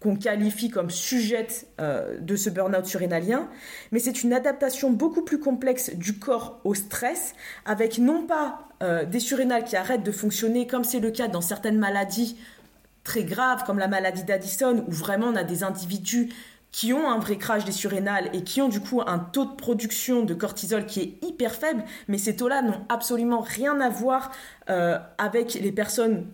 qu'on 0.00 0.16
qualifie 0.16 0.68
comme 0.68 0.90
sujette 0.90 1.66
euh, 1.80 2.18
de 2.20 2.36
ce 2.36 2.50
burn-out 2.50 2.86
surrénalien, 2.86 3.48
mais 3.92 3.98
c'est 3.98 4.22
une 4.22 4.32
adaptation 4.32 4.90
beaucoup 4.90 5.22
plus 5.22 5.40
complexe 5.40 5.94
du 5.94 6.18
corps 6.18 6.60
au 6.64 6.74
stress, 6.74 7.34
avec 7.64 7.98
non 7.98 8.26
pas 8.26 8.68
euh, 8.82 9.04
des 9.04 9.20
surrénales 9.20 9.64
qui 9.64 9.76
arrêtent 9.76 10.02
de 10.02 10.12
fonctionner 10.12 10.66
comme 10.66 10.84
c'est 10.84 11.00
le 11.00 11.10
cas 11.10 11.28
dans 11.28 11.40
certaines 11.40 11.78
maladies 11.78 12.36
très 13.04 13.24
graves, 13.24 13.64
comme 13.64 13.78
la 13.78 13.88
maladie 13.88 14.24
d'Addison, 14.24 14.84
où 14.86 14.92
vraiment 14.92 15.28
on 15.28 15.36
a 15.36 15.44
des 15.44 15.62
individus 15.62 16.28
qui 16.72 16.92
ont 16.92 17.08
un 17.08 17.18
vrai 17.18 17.38
crash 17.38 17.64
des 17.64 17.72
surrénales 17.72 18.28
et 18.34 18.42
qui 18.42 18.60
ont 18.60 18.68
du 18.68 18.80
coup 18.80 19.00
un 19.06 19.18
taux 19.18 19.46
de 19.46 19.54
production 19.54 20.24
de 20.24 20.34
cortisol 20.34 20.84
qui 20.84 21.00
est 21.00 21.24
hyper 21.26 21.54
faible, 21.54 21.84
mais 22.06 22.18
ces 22.18 22.36
taux-là 22.36 22.60
n'ont 22.60 22.84
absolument 22.90 23.40
rien 23.40 23.80
à 23.80 23.88
voir 23.88 24.30
euh, 24.68 24.98
avec 25.16 25.54
les 25.54 25.72
personnes 25.72 26.26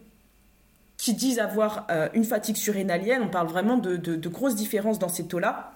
qui 1.03 1.15
disent 1.15 1.41
avoir 1.41 1.85
euh, 1.91 2.09
une 2.15 2.23
fatigue 2.23 2.55
surrénalienne. 2.55 3.23
On 3.25 3.29
parle 3.29 3.49
vraiment 3.49 3.77
de, 3.77 3.97
de 3.97 4.29
grosses 4.29 4.55
différences 4.55 5.01
dans 5.01 5.09
ces 5.09 5.27
taux-là. 5.27 5.73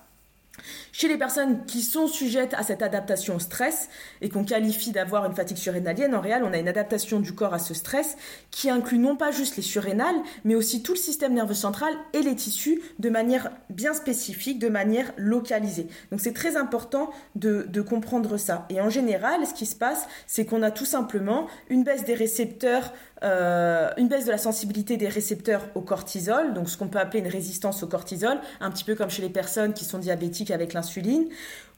Chez 0.93 1.09
les 1.09 1.19
personnes 1.19 1.65
qui 1.67 1.83
sont 1.83 2.07
sujettes 2.07 2.55
à 2.55 2.63
cette 2.63 2.83
adaptation 2.83 3.37
au 3.37 3.39
stress 3.39 3.89
et 4.21 4.29
qu'on 4.29 4.45
qualifie 4.45 4.93
d'avoir 4.93 5.27
une 5.27 5.35
fatigue 5.35 5.57
surrénalienne, 5.57 6.15
en 6.15 6.21
réel, 6.21 6.43
on 6.45 6.53
a 6.53 6.59
une 6.59 6.69
adaptation 6.69 7.21
du 7.21 7.33
corps 7.33 7.55
à 7.55 7.59
ce 7.59 7.75
stress 7.75 8.17
qui 8.51 8.71
inclut 8.71 8.99
non 8.99 9.17
pas 9.17 9.31
juste 9.31 9.57
les 9.57 9.63
surrénales, 9.63 10.17
mais 10.45 10.55
aussi 10.55 10.83
tout 10.83 10.93
le 10.93 10.99
système 10.99 11.35
nerveux 11.35 11.55
central 11.55 11.93
et 12.13 12.23
les 12.23 12.35
tissus 12.35 12.81
de 12.99 13.11
manière 13.11 13.51
bien 13.71 13.93
spécifique, 13.93 14.59
de 14.59 14.69
manière 14.69 15.13
localisée. 15.17 15.89
Donc 16.11 16.21
c'est 16.21 16.33
très 16.33 16.57
important 16.57 17.11
de, 17.35 17.67
comprendre 17.83 18.37
ça. 18.37 18.67
Et 18.71 18.81
en 18.81 18.91
général, 18.91 19.47
ce 19.47 19.55
qui 19.55 19.67
se 19.67 19.77
passe, 19.77 20.09
c'est 20.27 20.45
qu'on 20.45 20.63
a 20.63 20.71
tout 20.71 20.87
simplement 20.87 21.47
une 21.69 21.85
baisse 21.85 22.05
des 22.05 22.15
récepteurs 22.15 22.93
euh, 23.25 23.91
une 23.97 24.09
baisse 24.09 24.27
de 24.27 24.31
la 24.31 24.39
sensibilité 24.39 24.97
des 24.97 25.09
récepteurs 25.09 25.69
au 25.75 25.81
cortisol, 25.81 26.53
donc 26.53 26.69
ce 26.69 26.77
qu'on 26.77 26.89
peut 26.89 26.99
appeler 26.99 27.21
une 27.21 27.29
résistance 27.29 27.83
au 27.83 27.87
cortisol, 27.87 28.39
un 28.61 28.71
petit 28.71 28.85
peu 28.85 28.95
comme 28.95 29.09
chez 29.09 29.23
les 29.23 29.31
personnes 29.31 29.73
qui 29.73 29.85
sont 29.85 29.99
diabétiques 29.99 30.51
avec 30.51 30.75
l'insuline, 30.75 31.27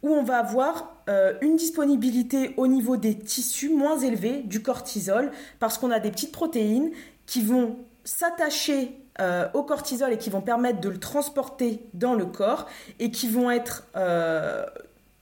où 0.03 0.09
on 0.09 0.25
va 0.25 0.39
avoir 0.39 0.97
euh, 1.09 1.35
une 1.41 1.57
disponibilité 1.57 2.55
au 2.57 2.67
niveau 2.67 2.97
des 2.97 3.17
tissus 3.17 3.71
moins 3.71 3.99
élevée 3.99 4.43
du 4.43 4.63
cortisol, 4.63 5.31
parce 5.61 5.79
qu'on 5.79 5.93
a 5.93 6.01
des 6.01 6.11
petites 6.11 6.33
protéines 6.33 6.91
qui 7.27 7.43
vont 7.43 7.77
s'attacher 8.03 8.99
euh, 9.21 9.49
au 9.55 9.63
cortisol 9.63 10.13
et 10.13 10.19
qui 10.19 10.31
vont 10.31 10.41
permettre 10.41 10.81
de 10.81 10.89
le 10.89 10.99
transporter 10.99 11.81
dans 11.95 12.15
le 12.15 12.25
corps 12.25 12.67
et 12.99 13.11
qui 13.11 13.29
vont 13.29 13.51
être 13.51 13.87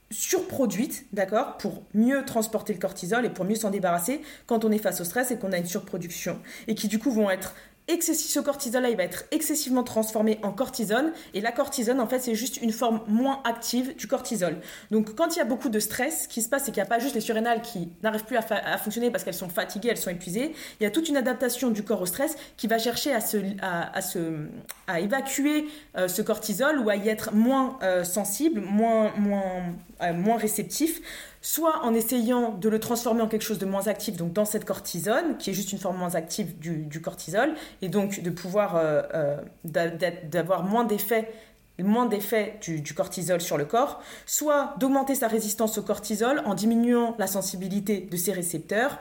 surproduite, 0.09 1.05
d'accord, 1.11 1.57
pour 1.57 1.83
mieux 1.93 2.23
transporter 2.25 2.73
le 2.73 2.79
cortisol 2.79 3.25
et 3.25 3.29
pour 3.29 3.45
mieux 3.45 3.55
s'en 3.55 3.69
débarrasser 3.69 4.21
quand 4.45 4.63
on 4.63 4.71
est 4.71 4.77
face 4.77 5.01
au 5.01 5.03
stress 5.03 5.31
et 5.31 5.37
qu'on 5.37 5.51
a 5.51 5.57
une 5.57 5.65
surproduction, 5.65 6.39
et 6.67 6.75
qui 6.75 6.87
du 6.87 6.99
coup 6.99 7.11
vont 7.11 7.29
être 7.29 7.55
excessif, 7.87 8.29
ce 8.29 8.39
cortisol-là, 8.39 8.89
il 8.89 8.97
va 8.97 9.03
être 9.03 9.25
excessivement 9.31 9.83
transformé 9.83 10.39
en 10.43 10.51
cortisone. 10.51 11.11
Et 11.33 11.41
la 11.41 11.51
cortisone, 11.51 11.99
en 11.99 12.07
fait, 12.07 12.19
c'est 12.19 12.35
juste 12.35 12.61
une 12.61 12.71
forme 12.71 13.01
moins 13.07 13.41
active 13.45 13.95
du 13.95 14.07
cortisol. 14.07 14.57
Donc, 14.91 15.15
quand 15.15 15.35
il 15.35 15.39
y 15.39 15.41
a 15.41 15.45
beaucoup 15.45 15.69
de 15.69 15.79
stress, 15.79 16.23
ce 16.23 16.27
qui 16.27 16.41
se 16.41 16.49
passe, 16.49 16.65
c'est 16.65 16.71
qu'il 16.71 16.81
n'y 16.81 16.87
a 16.87 16.89
pas 16.89 16.99
juste 16.99 17.15
les 17.15 17.21
surrénales 17.21 17.61
qui 17.61 17.89
n'arrivent 18.03 18.25
plus 18.25 18.37
à, 18.37 18.77
fonctionner 18.77 19.11
parce 19.11 19.23
qu'elles 19.23 19.33
sont 19.33 19.49
fatiguées, 19.49 19.89
elles 19.89 19.97
sont 19.97 20.09
épuisées. 20.09 20.53
Il 20.79 20.83
y 20.83 20.85
a 20.85 20.91
toute 20.91 21.09
une 21.09 21.17
adaptation 21.17 21.69
du 21.69 21.83
corps 21.83 22.01
au 22.01 22.05
stress 22.05 22.35
qui 22.57 22.67
va 22.67 22.77
chercher 22.77 23.13
à, 23.13 24.99
évacuer 24.99 25.67
euh, 25.97 26.07
ce 26.07 26.21
cortisol 26.21 26.79
ou 26.79 26.89
à 26.89 26.95
y 26.95 27.09
être 27.09 27.33
moins 27.33 27.79
euh, 27.83 28.03
sensible, 28.03 28.61
moins, 28.61 29.11
moins, 29.17 29.63
euh, 30.01 30.13
moins 30.13 30.37
réceptif 30.37 31.01
soit 31.47 31.81
en 31.85 31.93
essayant 31.93 32.51
de 32.51 32.67
le 32.67 32.77
transformer 32.77 33.21
en 33.21 33.29
quelque 33.29 33.41
chose 33.41 33.57
de 33.57 33.65
moins 33.65 33.87
actif, 33.87 34.17
donc 34.17 34.33
dans 34.33 34.43
cette 34.43 34.65
cortisone, 34.65 35.37
qui 35.37 35.49
est 35.49 35.53
juste 35.53 35.71
une 35.71 35.77
forme 35.77 35.97
moins 35.97 36.15
active 36.15 36.59
du, 36.59 37.01
cortisol, 37.01 37.53
et 37.81 37.87
donc 37.87 38.21
de 38.21 38.29
pouvoir 38.29 38.75
euh, 38.75 39.01
euh, 39.13 39.37
d'avoir 39.63 40.63
moins 40.63 40.83
d'effets 40.83 41.31
moins 41.79 42.05
d'effet 42.07 42.57
du, 42.61 42.81
du, 42.81 42.93
cortisol 42.93 43.39
sur 43.39 43.57
le 43.57 43.63
corps, 43.63 44.01
soit 44.25 44.73
d'augmenter 44.77 45.15
sa 45.15 45.29
résistance 45.29 45.77
au 45.77 45.83
cortisol 45.83 46.41
en 46.43 46.53
diminuant 46.53 47.15
la 47.17 47.27
sensibilité 47.27 48.01
de 48.11 48.17
ses 48.17 48.33
récepteurs, 48.33 48.99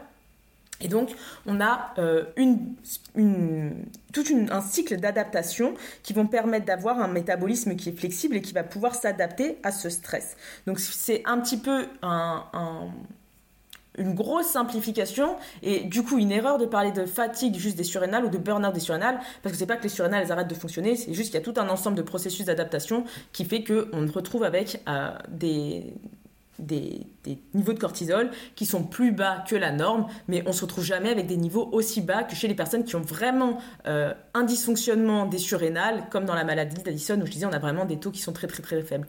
et 0.81 0.89
donc, 0.89 1.15
on 1.47 1.61
a 1.61 1.95
euh, 1.99 2.25
tout 4.13 4.25
un 4.51 4.61
cycle 4.61 4.97
d'adaptation 4.99 5.75
qui 6.03 6.13
vont 6.13 6.27
permettre 6.27 6.67
d'avoir 6.67 7.01
un 7.01 7.09
métabolisme 7.09 7.77
qui 7.77 7.89
est 7.89 7.99
flexible 7.99 8.37
et 8.37 8.43
qui 8.43 8.53
va 8.53 8.63
pouvoir 8.63 8.95
s'adapter 8.95 9.59
à 9.63 9.73
ce 9.73 9.89
stress. 9.89 10.37
Donc, 10.67 10.79
c'est 10.79 11.23
un 11.25 11.41
petit 11.41 11.57
peu 11.57 11.87
une 13.99 14.15
grosse 14.15 14.47
simplification 14.47 15.37
et 15.63 15.85
du 15.85 16.03
coup 16.03 16.19
une 16.19 16.31
erreur 16.31 16.59
de 16.59 16.67
parler 16.67 16.93
de 16.93 17.07
fatigue 17.07 17.57
juste 17.57 17.79
des 17.79 17.85
surrénales 17.85 18.27
ou 18.27 18.29
de 18.29 18.37
burn-out 18.37 18.75
des 18.75 18.81
surrénales 18.81 19.19
parce 19.43 19.55
que 19.55 19.59
c'est 19.59 19.65
pas 19.65 19.77
que 19.77 19.85
les 19.85 19.89
surrénales 19.89 20.23
elles 20.23 20.33
arrêtent 20.33 20.51
de 20.51 20.55
fonctionner, 20.55 20.97
c'est 20.97 21.15
juste 21.15 21.31
qu'il 21.31 21.41
y 21.41 21.43
a 21.43 21.45
tout 21.45 21.59
un 21.59 21.69
ensemble 21.71 21.97
de 21.97 22.03
processus 22.03 22.45
d'adaptation 22.45 23.05
qui 23.33 23.47
fait 23.47 23.65
qu'on 23.65 24.07
retrouve 24.13 24.45
avec 24.45 24.83
euh, 24.87 25.13
des, 25.31 25.95
des, 26.59 27.07
niveaux 27.55 27.73
de 27.73 27.79
cortisol 27.79 28.31
qui 28.55 28.67
sont 28.67 28.85
plus 28.85 29.13
bas 29.13 29.45
que 29.49 29.57
la 29.57 29.73
norme, 29.73 30.07
mais 30.29 30.43
on 30.47 30.53
se 30.53 30.63
retrouve 30.63 30.85
jamais 30.85 31.11
avec 31.11 31.27
des 31.27 31.37
niveaux 31.37 31.69
aussi 31.73 32.01
bas 32.01 32.23
que 32.23 32.35
chez 32.35 32.49
les 32.49 32.55
personnes 32.55 32.85
qui 32.85 32.97
ont 32.97 33.01
vraiment 33.01 33.59
euh, 33.87 34.15
un 34.35 34.45
dysfonctionnement 34.45 35.27
des 35.27 35.39
surrénales, 35.39 36.09
comme 36.11 36.25
dans 36.25 36.35
la 36.35 36.45
maladie 36.45 36.83
d'Addison 36.83 37.21
où 37.21 37.27
je 37.27 37.31
disais 37.33 37.47
on 37.47 37.53
a 37.53 37.59
vraiment 37.59 37.85
des 37.85 37.99
taux 37.99 38.11
qui 38.11 38.21
sont 38.21 38.33
très 38.33 38.47
très 38.47 38.63
très 38.63 38.83
faibles. 38.83 39.07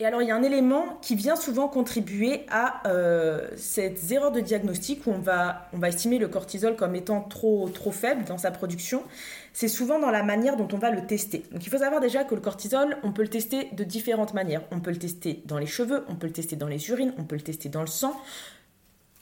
Et 0.00 0.06
alors 0.06 0.22
il 0.22 0.28
y 0.28 0.32
a 0.32 0.34
un 0.34 0.42
élément 0.42 0.98
qui 1.02 1.14
vient 1.14 1.36
souvent 1.36 1.68
contribuer 1.68 2.46
à 2.50 2.82
euh, 2.88 3.48
cette 3.56 4.10
erreur 4.10 4.32
de 4.32 4.40
diagnostic 4.40 5.06
où 5.06 5.10
on 5.12 5.18
va, 5.18 5.68
on 5.72 5.78
va 5.78 5.88
estimer 5.88 6.18
le 6.18 6.26
cortisol 6.26 6.74
comme 6.74 6.96
étant 6.96 7.20
trop, 7.20 7.68
trop 7.68 7.92
faible 7.92 8.24
dans 8.24 8.36
sa 8.36 8.50
production. 8.50 9.04
C'est 9.52 9.68
souvent 9.68 10.00
dans 10.00 10.10
la 10.10 10.24
manière 10.24 10.56
dont 10.56 10.66
on 10.72 10.78
va 10.78 10.90
le 10.90 11.06
tester. 11.06 11.44
Donc 11.52 11.64
il 11.64 11.70
faut 11.70 11.78
savoir 11.78 12.00
déjà 12.00 12.24
que 12.24 12.34
le 12.34 12.40
cortisol, 12.40 12.96
on 13.04 13.12
peut 13.12 13.22
le 13.22 13.28
tester 13.28 13.68
de 13.70 13.84
différentes 13.84 14.34
manières. 14.34 14.62
On 14.72 14.80
peut 14.80 14.90
le 14.90 14.98
tester 14.98 15.44
dans 15.46 15.58
les 15.58 15.66
cheveux, 15.66 16.04
on 16.08 16.16
peut 16.16 16.26
le 16.26 16.32
tester 16.32 16.56
dans 16.56 16.66
les 16.66 16.90
urines, 16.90 17.14
on 17.16 17.22
peut 17.22 17.36
le 17.36 17.42
tester 17.42 17.68
dans 17.68 17.82
le 17.82 17.86
sang. 17.86 18.20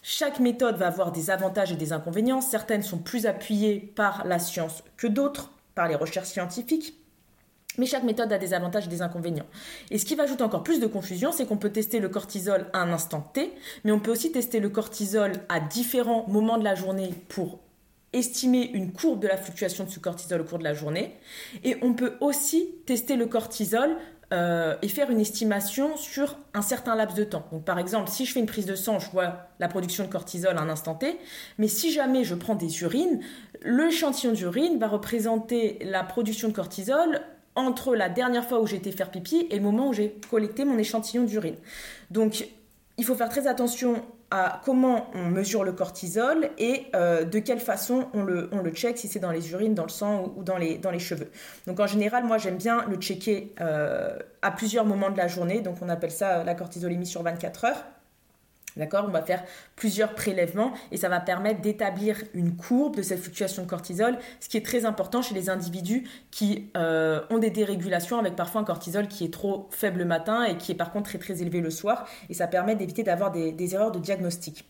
Chaque 0.03 0.41
méthode 0.41 0.77
va 0.77 0.87
avoir 0.87 1.13
des 1.13 1.31
avantages 1.31 1.71
et 1.71 1.77
des 1.77 1.93
inconvénients. 1.93 2.41
Certaines 2.41 2.83
sont 2.83 2.99
plus 2.99 3.27
appuyées 3.27 3.93
par 3.95 4.27
la 4.27 4.39
science 4.39 4.83
que 4.97 5.07
d'autres, 5.07 5.53
par 5.75 5.87
les 5.87 5.97
recherches 5.97 6.29
scientifiques. 6.29 6.97
Mais 7.79 7.87
chaque 7.87 8.03
méthode 8.03 8.33
a 8.33 8.39
des 8.39 8.55
avantages 8.55 8.87
et 8.87 8.91
des 8.91 9.03
inconvénients. 9.03 9.47
Et 9.91 9.99
ce 9.99 10.05
qui 10.05 10.15
va 10.15 10.25
ajouter 10.25 10.43
encore 10.43 10.63
plus 10.63 10.81
de 10.81 10.87
confusion, 10.87 11.33
c'est 11.33 11.47
qu'on 11.47 11.57
peut 11.57 11.71
tester 11.71 12.01
le 12.01 12.09
cortisol 12.09 12.67
à 12.73 12.81
un 12.81 12.93
instant 12.93 13.21
T, 13.21 13.53
mais 13.85 13.93
on 13.93 14.01
peut 14.01 14.11
aussi 14.11 14.33
tester 14.33 14.61
le 14.61 14.69
cortisol 14.69 15.33
à 15.49 15.61
différents 15.61 16.27
moments 16.29 16.59
de 16.59 16.65
la 16.65 16.75
journée 16.75 17.11
pour 17.29 17.61
estimer 18.13 18.71
une 18.75 18.93
courbe 18.93 19.21
de 19.21 19.29
la 19.29 19.37
fluctuation 19.37 19.85
de 19.85 19.91
ce 19.91 19.99
cortisol 19.99 20.43
au 20.43 20.45
cours 20.45 20.59
de 20.59 20.65
la 20.65 20.75
journée. 20.75 21.17
Et 21.65 21.77
on 21.83 21.95
peut 21.95 22.15
aussi 22.21 22.69
tester 22.87 23.17
le 23.17 23.27
cortisol 23.27 23.97
euh, 24.33 24.77
et 24.83 24.89
faire 24.89 25.11
une 25.11 25.21
estimation 25.21 25.97
sur 25.97 26.37
un 26.55 26.63
certain 26.63 26.95
laps 26.95 27.17
de 27.17 27.25
temps. 27.25 27.47
Donc 27.53 27.65
par 27.65 27.79
exemple, 27.79 28.11
si 28.11 28.25
je 28.25 28.33
fais 28.33 28.41
une 28.41 28.47
prise 28.47 28.67
de 28.67 28.75
sang, 28.75 28.99
je 28.99 29.11
vois 29.11 29.49
la 29.61 29.69
production 29.69 30.05
de 30.05 30.11
cortisol 30.11 30.57
à 30.57 30.61
un 30.61 30.69
instant 30.69 30.95
T, 30.95 31.19
mais 31.59 31.69
si 31.69 31.93
jamais 31.93 32.25
je 32.25 32.35
prends 32.35 32.55
des 32.55 32.83
urines, 32.83 33.21
l'échantillon 33.63 34.33
d'urine 34.33 34.79
va 34.79 34.89
représenter 34.89 35.79
la 35.83 36.03
production 36.03 36.49
de 36.49 36.55
cortisol 36.55 37.21
entre 37.55 37.95
la 37.95 38.09
dernière 38.09 38.45
fois 38.49 38.61
où 38.61 38.67
j'ai 38.67 38.77
été 38.77 38.93
faire 38.93 39.11
pipi 39.11 39.47
et 39.51 39.57
le 39.57 39.63
moment 39.63 39.89
où 39.89 39.93
j'ai 39.93 40.17
collecté 40.31 40.65
mon 40.65 40.79
échantillon 40.79 41.25
d'urine. 41.25 41.57
Donc, 42.11 42.49
il 42.99 43.05
faut 43.05 43.15
faire 43.15 43.29
très 43.29 43.47
attention 43.47 44.03
à 44.31 44.63
comment 44.65 45.11
on 45.15 45.25
mesure 45.25 45.63
le 45.63 45.73
cortisol 45.73 46.49
et 46.57 46.87
euh, 46.95 47.25
de 47.25 47.39
quelle 47.39 47.61
façon 47.61 48.09
on 48.15 48.23
le, 48.23 48.49
on 48.53 48.65
check, 48.71 48.97
si 48.97 49.07
c'est 49.07 49.19
dans 49.19 49.31
les 49.31 49.53
urines, 49.53 49.75
dans 49.75 49.83
le 49.83 49.91
sang 49.91 50.33
ou, 50.37 50.43
dans, 50.43 50.57
les, 50.57 50.99
cheveux. 50.99 51.31
Donc 51.67 51.81
en 51.81 51.87
général, 51.87 52.25
moi 52.25 52.39
j'aime 52.39 52.57
bien 52.57 52.87
le 52.89 52.97
checker 52.97 53.55
euh, 53.61 54.17
à 54.41 54.51
plusieurs 54.51 54.87
moments 54.87 55.11
de 55.11 55.19
la 55.19 55.29
journée, 55.29 55.61
donc 55.61 55.77
on 55.83 55.89
appelle 55.91 56.11
ça 56.11 56.45
la 56.45 56.55
cortisolémie 56.55 57.07
sur 57.07 57.23
24 57.23 57.65
heures. 57.67 57.85
D'accord? 58.77 59.05
On 59.07 59.11
va 59.11 59.23
faire 59.23 59.45
plusieurs 59.77 60.15
prélèvements 60.15 60.73
et 60.91 60.97
ça 60.97 61.09
va 61.09 61.21
permettre 61.21 61.61
d'établir 61.61 62.23
une 62.33 62.57
courbe 62.57 62.97
de 62.97 63.03
cette 63.03 63.21
fluctuation 63.21 63.65
de 63.65 63.69
cortisol, 63.69 64.19
ce 64.41 64.49
qui 64.49 64.57
est 64.57 64.65
très 64.65 64.87
important 64.87 65.21
chez 65.21 65.35
les 65.35 65.51
individus 65.51 66.09
qui 66.31 66.71
euh, 66.77 67.21
ont 67.31 67.39
des 67.39 67.51
dérégulations 67.51 68.19
avec 68.19 68.35
parfois 68.35 68.63
un 68.63 68.65
cortisol 68.65 69.09
qui 69.09 69.25
est 69.25 69.33
trop 69.33 69.69
faible 69.71 69.99
le 69.99 70.05
matin 70.07 70.45
et 70.45 70.57
qui 70.57 70.73
est 70.73 70.75
par 70.75 70.91
contre 70.91 71.11
très 71.11 71.19
très 71.19 71.43
élevé 71.43 71.61
le 71.61 71.71
soir 71.71 72.07
et 72.31 72.35
ça 72.35 72.47
permet 72.47 72.75
d'éviter 72.75 73.03
d'avoir 73.03 73.31
des, 73.31 73.53
des 73.53 73.75
erreurs 73.75 73.93
de 73.93 73.99
diagnostic. 73.99 74.65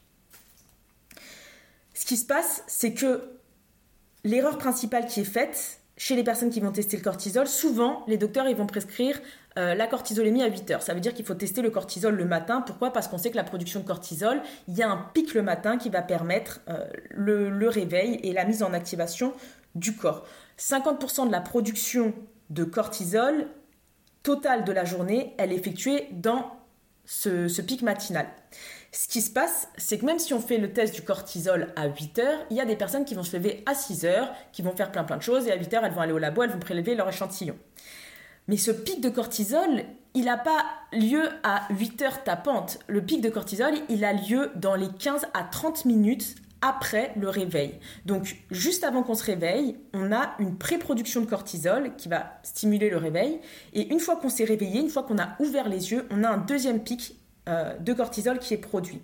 Ce 1.95 2.05
qui 2.05 2.17
se 2.17 2.27
passe, 2.27 2.65
c'est 2.67 2.95
que 2.95 3.39
l'erreur 4.25 4.59
principale 4.59 5.07
qui 5.07 5.21
est 5.21 5.25
faite 5.25 5.82
chez 6.03 6.17
les 6.17 6.25
personnes 6.25 6.51
qui 6.51 6.59
vont 6.59 6.73
tester 6.73 6.97
le 6.97 7.03
cortisol, 7.05 7.47
souvent 7.47 8.05
les 8.09 8.17
docteurs 8.17 8.49
ils 8.49 8.57
vont 8.57 8.67
prescrire 8.67 9.21
euh, 9.57 9.77
la 9.77 9.87
cortisolémie 9.87 10.43
à 10.43 10.49
8 10.49 10.73
heures. 10.73 10.83
Ça 10.83 10.95
veut 10.95 11.01
dire 11.01 11.15
qu'il 11.15 11.25
faut 11.25 11.35
tester 11.35 11.63
le 11.63 11.71
cortisol 11.71 12.17
le 12.17 12.25
matin. 12.25 12.61
Pourquoi? 12.61 12.93
Parce 12.93 13.07
qu'on 13.07 13.19
sait 13.19 13.31
que 13.31 13.37
la 13.37 13.45
production 13.45 13.79
de 13.79 13.87
cortisol, 13.87 14.43
il 14.67 14.75
y 14.75 14.83
a 14.83 14.91
un 14.91 14.97
pic 15.15 15.33
le 15.33 15.43
matin 15.43 15.79
qui 15.79 15.91
va 15.91 16.03
permettre 16.03 16.61
euh, 16.69 16.89
le, 17.11 17.69
réveil 17.69 18.19
et 18.25 18.33
la 18.33 18.45
mise 18.45 18.65
en 18.65 18.73
activation 18.73 19.33
du 19.77 19.95
corps. 19.95 20.27
50% 20.59 21.29
de 21.29 21.33
la 21.33 21.41
production 21.41 22.13
de 22.51 22.65
cortisol 22.65 23.47
totale 24.25 24.65
de 24.65 24.73
la 24.73 24.85
journée, 24.85 25.35
elle 25.39 25.53
est 25.53 25.57
effectuée 25.57 26.09
dans 26.11 26.51
ce, 27.05 27.47
ce 27.47 27.63
pic 27.63 27.83
matinal. 27.83 28.27
Ce 28.95 29.09
qui 29.09 29.23
se 29.23 29.31
passe, 29.31 29.69
c'est 29.79 29.97
que 29.97 30.05
même 30.05 30.19
si 30.19 30.35
on 30.35 30.41
fait 30.41 30.59
le 30.59 30.71
test 30.71 30.95
du 30.95 31.01
cortisol 31.01 31.73
à 31.77 31.89
8 31.89 32.19
heures, 32.19 32.39
il 32.51 32.59
y 32.59 32.61
a 32.61 32.67
des 32.67 32.77
personnes 32.77 33.07
qui 33.07 33.15
vont 33.15 33.23
se 33.23 33.35
lever 33.35 33.63
à 33.65 33.75
6 33.75 34.05
heures, 34.05 34.31
qui 34.53 34.61
vont 34.61 34.77
faire 34.77 34.93
plein 34.93 35.03
plein 35.03 35.17
de 35.17 35.23
choses, 35.23 35.47
et 35.47 35.53
à 35.53 35.57
8 35.57 35.73
heures, 35.73 35.85
elles 35.87 35.95
vont 35.95 36.03
aller 36.03 36.13
au 36.13 36.19
labo, 36.19 36.43
elles 36.43 36.51
vont 36.51 36.59
prélever 36.59 36.95
leur 36.95 37.09
échantillon. 37.09 37.57
Mais 38.49 38.59
ce 38.59 38.71
pic 38.71 39.01
de 39.01 39.09
cortisol, 39.09 39.85
il 40.13 40.27
n'a 40.27 40.37
pas 40.37 40.63
lieu 40.93 41.27
à 41.43 41.67
8 41.71 42.03
heures 42.03 42.23
tapantes. 42.23 42.81
Le 42.87 43.01
pic 43.01 43.23
de 43.23 43.31
cortisol, 43.31 43.73
il 43.89 44.05
a 44.05 44.13
lieu 44.13 44.51
dans 44.57 44.75
les 44.75 44.89
15 44.89 45.27
à 45.33 45.45
30 45.45 45.87
minutes 45.87 46.35
après 46.61 47.13
le 47.17 47.31
réveil. 47.31 47.79
Donc 48.05 48.37
juste 48.51 48.85
avant 48.85 49.03
qu'on 49.03 49.15
se 49.15 49.25
réveille, 49.25 49.79
on 49.95 50.13
a 50.13 50.35
une 50.39 50.59
pré-production 50.59 51.23
de 51.23 51.27
cortisol 51.27 51.97
qui 51.97 52.09
va 52.09 52.41
stimuler 52.43 52.91
le 52.91 52.99
réveil. 52.99 53.41
Et 53.73 53.91
une 53.91 54.01
fois 54.01 54.17
qu'on 54.17 54.29
s'est 54.29 54.45
réveillé, 54.45 54.81
une 54.81 54.91
fois 54.91 55.03
qu'on 55.03 55.19
a 55.19 55.35
ouvert 55.39 55.69
les 55.69 55.93
yeux, 55.93 56.07
on 56.11 56.25
a 56.25 56.29
un 56.29 56.39
deuxième 56.39 56.85
pic 56.85 57.17
euh, 57.49 57.77
de 57.79 57.93
cortisol 57.93 58.39
qui 58.39 58.55
est 58.55 58.59
produit. 58.59 59.03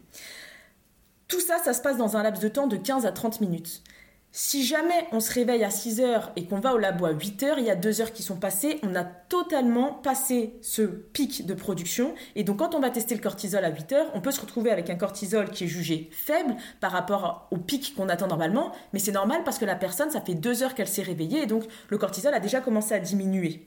Tout 1.28 1.40
ça, 1.40 1.58
ça 1.58 1.72
se 1.72 1.82
passe 1.82 1.98
dans 1.98 2.16
un 2.16 2.22
laps 2.22 2.42
de 2.42 2.48
temps 2.48 2.66
de 2.66 2.76
15 2.76 3.04
à 3.04 3.12
30 3.12 3.40
minutes. 3.40 3.82
Si 4.30 4.64
jamais 4.64 5.06
on 5.10 5.20
se 5.20 5.32
réveille 5.32 5.64
à 5.64 5.70
6 5.70 6.00
heures 6.00 6.32
et 6.36 6.44
qu'on 6.44 6.60
va 6.60 6.74
au 6.74 6.78
labo 6.78 7.06
à 7.06 7.12
8 7.12 7.42
heures, 7.44 7.58
il 7.58 7.64
y 7.64 7.70
a 7.70 7.74
2 7.74 8.02
heures 8.02 8.12
qui 8.12 8.22
sont 8.22 8.36
passées, 8.36 8.78
on 8.82 8.94
a 8.94 9.02
totalement 9.02 9.94
passé 9.94 10.58
ce 10.60 10.82
pic 10.82 11.46
de 11.46 11.54
production. 11.54 12.14
Et 12.36 12.44
donc 12.44 12.58
quand 12.58 12.74
on 12.74 12.80
va 12.80 12.90
tester 12.90 13.14
le 13.14 13.22
cortisol 13.22 13.64
à 13.64 13.70
8 13.70 13.92
heures, 13.92 14.10
on 14.14 14.20
peut 14.20 14.30
se 14.30 14.40
retrouver 14.40 14.70
avec 14.70 14.90
un 14.90 14.96
cortisol 14.96 15.48
qui 15.50 15.64
est 15.64 15.68
jugé 15.68 16.10
faible 16.12 16.56
par 16.80 16.92
rapport 16.92 17.48
au 17.50 17.56
pic 17.56 17.94
qu'on 17.96 18.10
attend 18.10 18.26
normalement. 18.26 18.72
Mais 18.92 18.98
c'est 18.98 19.12
normal 19.12 19.42
parce 19.44 19.58
que 19.58 19.64
la 19.64 19.76
personne, 19.76 20.10
ça 20.10 20.20
fait 20.20 20.34
2 20.34 20.62
heures 20.62 20.74
qu'elle 20.74 20.88
s'est 20.88 21.02
réveillée 21.02 21.42
et 21.42 21.46
donc 21.46 21.64
le 21.88 21.96
cortisol 21.96 22.34
a 22.34 22.40
déjà 22.40 22.60
commencé 22.60 22.94
à 22.94 23.00
diminuer 23.00 23.66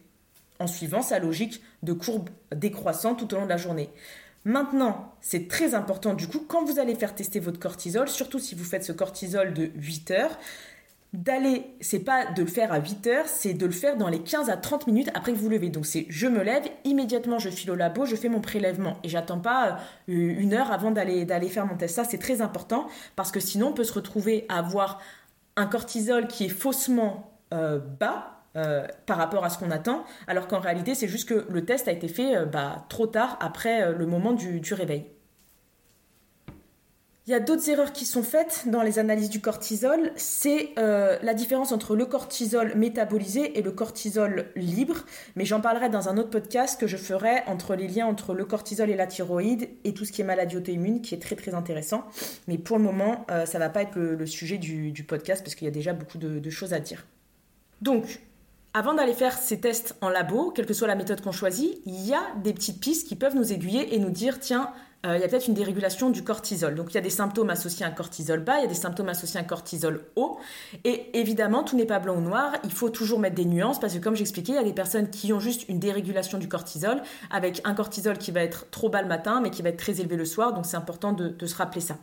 en 0.60 0.68
suivant 0.68 1.02
sa 1.02 1.18
logique 1.18 1.64
de 1.82 1.94
courbe 1.94 2.30
décroissante 2.56 3.18
tout 3.18 3.34
au 3.34 3.38
long 3.38 3.46
de 3.46 3.50
la 3.50 3.58
journée. 3.58 3.90
Maintenant, 4.44 5.14
c'est 5.22 5.48
très 5.48 5.76
important 5.76 6.14
du 6.14 6.28
coup, 6.28 6.44
quand 6.48 6.64
vous 6.66 6.80
allez 6.80 6.96
faire 6.96 7.14
tester 7.14 7.40
votre 7.40 7.60
cortisol, 7.60 8.08
surtout 8.08 8.40
si 8.40 8.56
vous 8.56 8.64
faites 8.64 8.84
ce 8.84 8.92
cortisol 8.92 9.54
de 9.54 9.72
8 9.76 10.12
heures, 10.12 10.38
d'aller, 11.14 11.66
c'est 11.82 12.00
pas 12.00 12.26
de 12.32 12.42
le 12.42 12.48
faire 12.48 12.72
à 12.72 12.80
8 12.80 13.08
heures, 13.08 13.28
c'est 13.28 13.54
de 13.54 13.66
le 13.66 13.72
faire 13.72 13.98
dans 13.98 14.08
les 14.08 14.20
15 14.20 14.50
à 14.50 14.58
30 14.58 14.88
minutes 14.88 15.10
après 15.14 15.34
que 15.34 15.38
vous 15.38 15.50
levez. 15.50 15.70
Donc 15.70 15.86
c'est 15.86 16.06
je 16.10 16.28
me 16.28 16.42
lève, 16.42 16.64
immédiatement 16.86 17.38
je 17.38 17.50
file 17.50 17.72
au 17.72 17.76
labo, 17.76 18.06
je 18.06 18.16
fais 18.16 18.30
mon 18.30 18.40
prélèvement 18.40 18.98
et 19.04 19.10
j'attends 19.10 19.40
pas 19.40 19.74
euh, 19.74 19.78
une 20.08 20.54
heure 20.54 20.72
avant 20.72 20.92
d'aller, 20.92 21.26
faire 21.50 21.66
mon 21.68 21.76
test. 21.76 21.96
Ça 21.96 22.04
c'est 22.04 22.18
très 22.18 22.42
important 22.42 22.88
parce 23.16 23.32
que 23.32 23.40
sinon 23.40 23.70
on 23.70 23.74
peut 23.74 23.84
se 23.84 23.94
retrouver 23.94 24.46
à 24.50 24.60
avoir 24.60 25.02
un 25.58 25.68
cortisol 25.68 26.28
qui 26.28 26.46
est 26.46 26.50
faussement 26.50 27.32
euh, 27.54 27.80
bas 28.00 28.41
euh, 28.58 28.86
par 29.06 29.16
rapport 29.16 29.46
à 29.46 29.50
ce 29.50 29.58
qu'on 29.58 29.72
attend, 29.72 30.04
alors 30.28 30.50
qu'en 30.50 30.60
réalité 30.60 30.94
c'est 30.94 31.08
juste 31.08 31.30
que 31.30 31.46
le 31.50 31.64
test 31.64 31.88
a 31.88 31.94
été 31.94 32.10
fait 32.10 32.36
euh, 32.36 32.46
bah, 32.46 32.86
trop 32.90 33.08
tard 33.08 33.38
après 33.40 33.82
euh, 33.82 33.94
le 33.94 34.06
moment 34.06 34.34
du, 34.34 34.62
réveil. 34.74 35.06
Il 37.28 37.32
y 37.32 37.34
a 37.34 37.40
d'autres 37.40 37.70
erreurs 37.70 37.94
qui 37.94 38.04
sont 38.04 38.24
faites 38.24 38.64
dans 38.66 38.82
les 38.82 39.00
analyses 39.00 39.30
du 39.30 39.40
cortisol, 39.40 40.12
c'est 40.18 40.72
la 40.76 41.34
différence 41.34 41.72
entre 41.72 41.96
le 41.96 42.06
cortisol 42.06 42.76
métabolisé 42.76 43.58
et 43.58 43.62
le 43.62 43.72
cortisol 43.72 44.48
libre, 44.58 44.98
mais 45.38 45.46
j'en 45.46 45.62
parlerai 45.62 45.88
dans 45.88 46.10
un 46.10 46.18
autre 46.18 46.32
podcast 46.32 46.78
que 46.78 46.88
je 46.88 46.98
ferai 46.98 47.44
entre 47.48 47.76
les 47.76 47.88
liens 47.88 48.08
entre 48.08 48.34
le 48.34 48.44
cortisol 48.44 48.90
et 48.90 48.96
la 48.96 49.08
thyroïde 49.08 49.70
et 49.86 49.94
tout 49.94 50.04
ce 50.04 50.12
qui 50.12 50.22
est 50.22 50.26
maladie 50.26 50.58
auto-immune, 50.58 51.02
qui 51.02 51.16
est 51.16 51.22
très 51.22 51.38
très 51.38 51.54
intéressant. 51.54 52.04
Mais 52.50 52.58
pour 52.58 52.78
le 52.78 52.84
moment, 52.84 53.26
ça 53.46 53.60
va 53.60 53.70
pas 53.70 53.84
être 53.84 53.98
le, 53.98 54.26
sujet 54.26 54.58
du, 54.58 55.06
podcast 55.08 55.42
parce 55.42 55.56
qu'il 55.56 55.66
y 55.66 55.70
a 55.70 55.74
déjà 55.74 55.94
beaucoup 55.94 56.18
de, 56.18 56.40
de 56.40 56.50
choses 56.50 56.74
à 56.74 56.80
dire. 56.80 57.06
Donc, 57.82 58.20
avant 58.74 58.94
d'aller 58.94 59.14
faire 59.14 59.38
ces 59.38 59.60
tests 59.60 59.96
en 60.02 60.10
labo, 60.10 60.52
quelle 60.52 60.66
que 60.66 60.74
soit 60.74 60.88
la 60.88 60.96
méthode 60.96 61.22
qu'on 61.22 61.32
choisit, 61.32 61.82
il 61.86 62.06
y 62.06 62.14
a 62.14 62.22
des 62.44 62.54
petites 62.54 62.80
pistes 62.80 63.08
qui 63.08 63.16
peuvent 63.16 63.36
nous 63.36 63.52
aiguiller 63.52 63.94
et 63.94 64.00
nous 64.00 64.10
dire 64.12 64.40
tiens, 64.40 64.72
euh, 65.06 65.18
il 65.18 65.22
y 65.22 65.24
a 65.24 65.28
peut-être 65.28 65.48
une 65.48 65.56
dérégulation 65.56 66.10
du 66.10 66.24
cortisol. 66.24 66.76
Donc 66.76 66.92
il 66.92 66.96
y 66.96 66.98
a 66.98 67.02
des 67.02 67.10
symptômes 67.10 67.50
associés 67.50 67.86
à 67.86 67.90
un 67.90 67.92
cortisol 67.92 68.40
bas, 68.40 68.60
il 68.60 68.62
y 68.62 68.66
a 68.66 68.68
des 68.68 68.76
symptômes 68.76 69.10
associés 69.10 69.40
à 69.40 69.44
un 69.44 69.46
cortisol 69.46 70.06
haut. 70.16 70.38
Et 70.84 71.20
évidemment, 71.20 71.64
tout 71.64 71.76
n'est 71.76 71.86
pas 71.86 72.00
blanc 72.00 72.16
ou 72.16 72.22
noir, 72.22 72.54
il 72.64 72.72
faut 72.72 72.90
toujours 72.90 73.20
mettre 73.20 73.36
des 73.36 73.46
nuances 73.46 73.80
parce 73.80 73.94
que 73.94 74.00
comme 74.00 74.16
j'expliquais, 74.16 74.54
il 74.54 74.56
y 74.56 74.60
a 74.60 74.64
des 74.64 74.74
personnes 74.74 75.10
qui 75.10 75.34
ont 75.34 75.40
juste 75.40 75.68
une 75.70 75.80
dérégulation 75.80 76.38
du 76.38 76.48
cortisol 76.48 77.02
avec 77.32 77.62
un 77.64 77.74
cortisol 77.74 78.18
qui 78.18 78.32
va 78.32 78.42
être 78.42 78.70
trop 78.70 78.90
bas 78.90 79.02
le 79.02 79.08
matin 79.08 79.42
mais 79.42 79.50
qui 79.50 79.64
va 79.64 79.70
être 79.70 79.78
très 79.78 80.00
élevé 80.00 80.16
le 80.16 80.26
soir. 80.26 80.54
Donc 80.54 80.66
c'est 80.66 80.78
important 80.78 81.14
de, 81.14 81.30
de 81.30 81.46
se 81.46 81.56
rappeler 81.56 81.82
ça. 81.82 81.98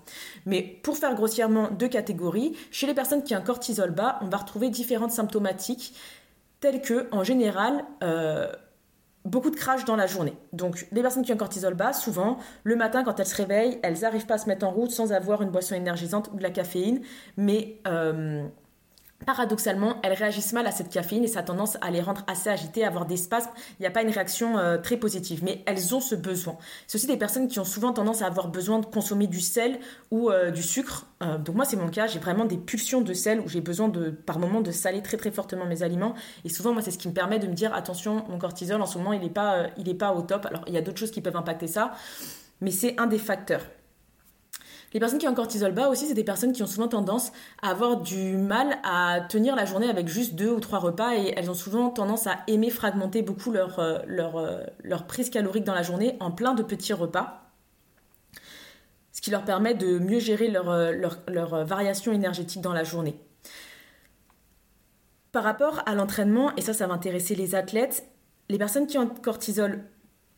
Mais 0.44 0.62
pour 0.62 0.96
faire 0.96 1.14
grossièrement 1.14 1.70
deux 1.70 1.88
catégories, 1.88 2.57
chez 2.72 2.87
les 2.87 2.94
personnes 2.94 3.22
qui 3.22 3.35
ont 3.35 3.38
un 3.38 3.42
cortisol 3.42 3.92
bas, 3.92 4.18
on 4.22 4.26
va 4.26 4.38
retrouver 4.38 4.70
différentes 4.70 5.12
symptomatiques 5.12 5.94
telles 6.61 6.83
que, 6.83 7.09
en 7.12 7.25
général, 7.25 7.85
euh, 8.03 8.51
beaucoup 9.25 9.51
de 9.51 9.57
crash 9.57 9.85
dans 9.85 9.97
la 9.97 10.07
journée. 10.07 10.35
Donc 10.53 10.87
les 10.92 11.03
personnes 11.03 11.25
qui 11.25 11.33
ont 11.33 11.35
un 11.35 11.38
cortisol 11.38 11.75
bas, 11.75 11.92
souvent, 11.92 12.38
le 12.64 12.77
matin 12.77 13.05
quand 13.05 13.18
elles 13.21 13.27
se 13.27 13.37
réveillent, 13.37 13.79
elles 13.83 14.01
n'arrivent 14.01 14.27
pas 14.27 14.35
à 14.35 14.38
se 14.38 14.49
mettre 14.49 14.66
en 14.66 14.71
route 14.71 14.90
sans 14.90 15.12
avoir 15.12 15.42
une 15.42 15.51
boisson 15.51 15.75
énergisante 15.75 16.31
ou 16.33 16.37
de 16.37 16.42
la 16.42 16.51
caféine, 16.51 17.01
mais 17.37 17.81
euh, 17.87 18.47
paradoxalement, 19.26 19.96
elles 20.02 20.12
réagissent 20.12 20.52
mal 20.52 20.66
à 20.66 20.70
cette 20.70 20.90
caféine 20.90 21.24
et 21.24 21.26
ça 21.26 21.40
a 21.40 21.42
tendance 21.42 21.76
à 21.81 21.90
les 21.90 22.00
rendre 22.00 22.22
assez 22.26 22.48
agitées, 22.48 22.85
à 22.85 22.88
avoir 22.88 23.04
des 23.04 23.16
spasmes. 23.16 23.50
Il 23.78 23.83
n'y 23.83 23.87
a 23.87 23.90
pas 23.90 24.02
une 24.02 24.11
réaction 24.11 24.59
euh, 24.59 24.78
très 24.78 24.96
positive, 24.96 25.42
mais 25.44 25.62
elles 25.66 25.94
ont 25.94 26.00
ce 26.00 26.14
besoin. 26.14 26.57
C'est 26.87 26.96
aussi 26.96 27.07
des 27.07 27.16
personnes 27.16 27.48
qui 27.48 27.59
ont 27.59 27.64
souvent 27.64 27.92
tendance 27.92 28.22
à 28.22 28.26
avoir 28.26 28.48
besoin 28.48 28.78
de 28.78 28.87
consommer 28.87 29.26
du 29.26 29.40
sel 29.40 29.81
ou 30.11 30.31
euh, 30.31 30.50
du 30.50 30.62
sucre. 30.62 31.07
Euh, 31.22 31.37
donc 31.37 31.57
moi, 31.57 31.64
c'est 31.64 31.76
mon 31.76 31.88
cas. 31.88 32.07
J'ai 32.07 32.20
vraiment 32.20 32.44
des 32.44 32.57
pulsions 32.57 33.00
de 33.00 33.12
sel 33.12 33.40
où 33.40 33.48
j'ai 33.48 33.61
besoin 33.61 33.88
de, 33.88 34.11
par 34.11 34.38
moment, 34.38 34.61
de 34.61 34.70
saler 34.70 35.02
très 35.02 35.16
très 35.16 35.31
fortement 35.31 35.66
mes 35.66 35.83
aliments. 35.83 36.14
Et 36.44 36.48
souvent, 36.48 36.72
moi, 36.72 36.83
c'est 36.83 36.90
ce 36.90 36.98
qui 36.98 37.09
me 37.09 37.14
permet 37.14 37.38
de 37.38 37.48
me 37.48 37.54
dire 37.54 37.74
attention, 37.74 38.24
mon 38.28 38.38
cortisol 38.38 38.81
en 38.81 38.87
ce 38.87 38.98
moment, 38.98 39.12
il 39.12 39.20
n'est 39.20 39.31
pas, 39.31 39.66
il 39.76 39.96
pas 39.98 40.12
au 40.12 40.22
top. 40.22 40.46
Alors, 40.46 40.62
il 40.66 40.74
y 40.74 40.78
a 40.78 40.81
d'autres 40.81 40.98
choses 40.98 41.11
qui 41.11 41.20
peuvent 41.20 41.37
impacter 41.37 41.66
ça, 41.66 41.92
mais 42.61 42.70
c'est 42.70 42.98
un 42.98 43.07
des 43.07 43.18
facteurs. 43.18 43.62
Les 44.94 45.01
personnes 45.01 45.18
qui 45.18 45.27
ont 45.29 45.31
un 45.31 45.35
cortisol 45.35 45.72
bas 45.72 45.88
aussi, 45.88 46.07
c'est 46.07 46.14
des 46.14 46.24
personnes 46.24 46.53
qui 46.53 46.62
ont 46.62 46.66
souvent 46.66 46.88
tendance 46.88 47.33
à 47.61 47.70
avoir 47.70 48.01
du 48.01 48.38
mal 48.38 48.79
à 48.85 49.20
tenir 49.29 49.55
la 49.55 49.66
journée 49.66 49.88
avec 49.88 50.09
juste 50.09 50.35
deux 50.35 50.51
ou 50.51 50.61
trois 50.61 50.79
repas 50.79 51.14
et 51.14 51.35
elles 51.37 51.51
ont 51.51 51.55
souvent 51.55 51.90
tendance 51.90 52.27
à 52.27 52.38
aimer 52.46 52.70
fragmenter 52.70 53.20
beaucoup 53.20 53.51
leur, 53.51 53.79
euh, 53.81 53.98
euh, 54.09 54.98
prise 55.07 55.29
calorique 55.29 55.64
dans 55.64 55.74
la 55.74 55.83
journée 55.83 56.16
en 56.20 56.31
plein 56.31 56.55
de 56.55 56.62
petits 56.62 56.94
repas 56.94 57.44
ce 59.12 59.20
qui 59.20 59.33
leur 59.33 59.44
permet 59.44 59.74
de 59.74 59.98
mieux 59.98 60.20
gérer 60.20 60.46
leur, 60.46 60.70
euh, 60.70 60.92
leur, 60.92 61.18
leur, 61.27 61.64
variation 61.64 62.12
énergétique 62.12 62.62
dans 62.62 62.72
la 62.72 62.85
journée. 62.85 63.16
Par 65.33 65.42
rapport 65.42 65.83
à 65.87 65.96
l'entraînement, 65.96 66.55
et 66.55 66.61
ça, 66.61 66.72
ça 66.72 66.87
va 66.87 66.94
intéresser 66.94 67.35
les 67.35 67.57
athlètes, 67.57 68.09
les 68.48 68.59
personnes 68.59 68.87
qui 68.87 68.96
ont 68.96 69.03
un 69.03 69.07
cortisol 69.07 69.83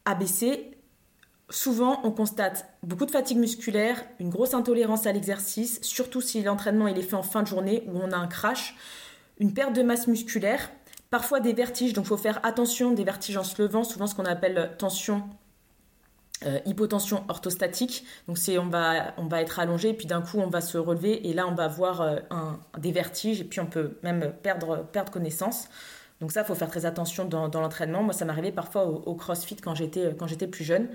abaissé 0.06 0.78
souvent 1.50 2.00
on 2.04 2.10
constate 2.10 2.68
beaucoup 2.82 3.06
de 3.06 3.10
fatigue 3.10 3.38
musculaire, 3.38 4.02
une 4.18 4.30
grosse 4.30 4.54
intolérance 4.54 5.06
à 5.06 5.12
l'exercice, 5.12 5.80
surtout 5.82 6.20
si 6.20 6.42
l'entraînement 6.42 6.88
est 6.88 7.02
fait 7.02 7.14
en 7.14 7.22
fin 7.22 7.42
de 7.42 7.48
journée 7.48 7.84
où 7.86 7.98
on 7.98 8.12
a 8.12 8.16
un 8.16 8.26
crash, 8.26 8.76
une 9.38 9.52
perte 9.52 9.74
de 9.74 9.82
masse 9.82 10.06
musculaire, 10.06 10.70
parfois 11.10 11.40
des 11.40 11.52
vertiges, 11.52 11.92
donc 11.92 12.06
il 12.06 12.08
faut 12.08 12.16
faire 12.16 12.40
attention 12.44 12.92
des 12.92 13.04
vertiges 13.04 13.36
en 13.36 13.44
se 13.44 13.60
levant, 13.60 13.84
souvent 13.84 14.06
ce 14.06 14.14
qu'on 14.14 14.24
appelle 14.24 14.72
tension 14.78 15.24
euh, 16.46 16.58
hypotension 16.64 17.24
orthostatique. 17.28 18.06
Donc 18.26 18.38
c'est 18.38 18.56
on 18.56 18.68
va 18.68 19.12
on 19.18 19.26
va 19.26 19.42
être 19.42 19.58
allongé 19.60 19.92
puis 19.92 20.06
d'un 20.06 20.22
coup 20.22 20.38
on 20.38 20.48
va 20.48 20.62
se 20.62 20.78
relever 20.78 21.28
et 21.28 21.34
là 21.34 21.46
on 21.46 21.54
va 21.54 21.64
avoir 21.64 22.00
euh, 22.00 22.16
des 22.78 22.92
vertiges 22.92 23.42
et 23.42 23.44
puis 23.44 23.60
on 23.60 23.66
peut 23.66 23.98
même 24.02 24.32
perdre 24.42 24.86
connaissance. 25.12 25.68
Donc 26.20 26.32
ça, 26.32 26.44
faut 26.44 26.54
faire 26.54 26.68
très 26.68 26.84
attention 26.84 27.24
dans, 27.24 27.48
l'entraînement. 27.48 28.02
Moi, 28.02 28.12
ça 28.12 28.26
m'arrivait 28.26 28.52
parfois 28.52 28.84
au, 28.86 29.02
au, 29.06 29.14
CrossFit 29.14 29.56
quand 29.56 29.74
j'étais 29.74 30.14
quand 30.18 30.26
j'étais 30.26 30.46
plus 30.46 30.64
jeune. 30.64 30.88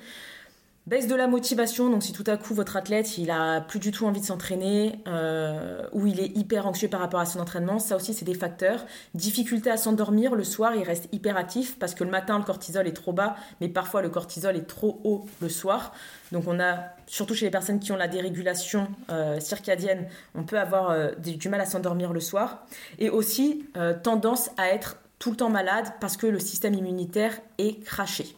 Baisse 0.88 1.08
de 1.08 1.16
la 1.16 1.26
motivation, 1.26 1.90
donc 1.90 2.04
si 2.04 2.14
tout 2.14 2.24
à 2.28 2.38
coup 2.38 2.54
votre 2.54 2.78
athlète 2.78 3.18
il 3.18 3.32
a 3.32 3.60
plus 3.60 3.80
du 3.80 3.90
tout 3.90 4.06
envie 4.06 4.22
de 4.22 4.26
s'entraîner 4.26 5.00
euh, 5.08 5.82
ou 5.94 6.06
il 6.06 6.20
est 6.20 6.38
hyper 6.38 6.68
anxieux 6.68 6.88
par 6.88 7.00
rapport 7.00 7.20
à 7.20 7.26
son 7.26 7.40
entraînement, 7.40 7.80
ça 7.80 7.96
aussi 7.96 8.14
c'est 8.14 8.24
des 8.24 8.36
facteurs. 8.36 8.86
Difficulté 9.16 9.72
à 9.72 9.78
s'endormir, 9.78 10.36
le 10.36 10.44
soir 10.44 10.76
il 10.76 10.84
reste 10.84 11.10
hyper 11.12 11.38
actif 11.38 11.80
parce 11.80 11.96
que 11.96 12.04
le 12.04 12.12
matin 12.12 12.38
le 12.38 12.44
cortisol 12.44 12.88
est 12.88 12.94
trop 12.94 13.14
bas, 13.14 13.36
mais 13.62 13.68
parfois 13.68 14.04
le 14.04 14.10
cortisol 14.10 14.56
est 14.56 14.68
trop 14.68 15.02
haut 15.04 15.26
le 15.42 15.50
soir. 15.50 15.92
Donc 16.32 16.44
on 16.46 16.60
a, 16.60 16.84
surtout 17.08 17.34
chez 17.34 17.46
les 17.46 17.52
personnes 17.52 17.80
qui 17.80 17.92
ont 17.92 17.98
la 17.98 18.08
dérégulation 18.08 18.88
euh, 19.10 19.40
circadienne, 19.40 20.06
on 20.36 20.44
peut 20.44 20.60
avoir 20.60 20.92
euh, 20.92 21.14
du 21.16 21.50
mal 21.50 21.62
à 21.62 21.66
s'endormir 21.66 22.14
le 22.14 22.20
soir. 22.20 22.64
Et 23.00 23.10
aussi 23.10 23.66
tendance 24.04 24.52
à 24.58 24.70
être 24.70 24.98
tout 25.18 25.32
le 25.32 25.38
temps 25.38 25.50
malade 25.50 25.88
parce 26.00 26.16
que 26.16 26.28
le 26.28 26.40
système 26.40 26.76
immunitaire 26.76 27.40
est 27.58 27.84
craché. 27.84 28.36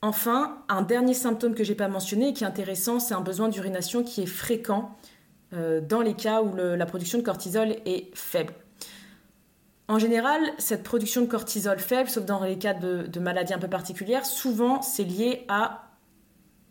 Enfin, 0.00 0.62
un 0.68 0.82
dernier 0.82 1.14
symptôme 1.14 1.54
que 1.54 1.64
j'ai 1.64 1.74
pas 1.74 1.88
mentionné 1.88 2.28
et 2.28 2.32
qui 2.32 2.44
est 2.44 2.46
intéressant, 2.46 3.00
c'est 3.00 3.14
un 3.14 3.20
besoin 3.20 3.48
d'urination 3.48 4.04
qui 4.04 4.22
est 4.22 4.26
fréquent 4.26 4.96
euh, 5.52 5.80
dans 5.80 6.00
les 6.00 6.14
cas 6.14 6.42
où 6.42 6.54
la 6.54 6.86
production 6.86 7.18
de 7.18 7.24
cortisol 7.24 7.76
est 7.84 8.14
faible. 8.14 8.54
En 9.88 9.98
général, 9.98 10.40
cette 10.58 10.82
production 10.82 11.22
de 11.22 11.26
cortisol 11.26 11.78
faible, 11.78 12.10
sauf 12.10 12.24
dans 12.24 12.44
les 12.44 12.58
cas 12.58 12.74
de, 12.74 13.06
de 13.06 13.20
maladies 13.20 13.54
un 13.54 13.58
peu 13.58 13.68
particulières, 13.68 14.26
souvent 14.26 14.82
c'est 14.82 15.04
lié 15.04 15.44
à 15.48 15.84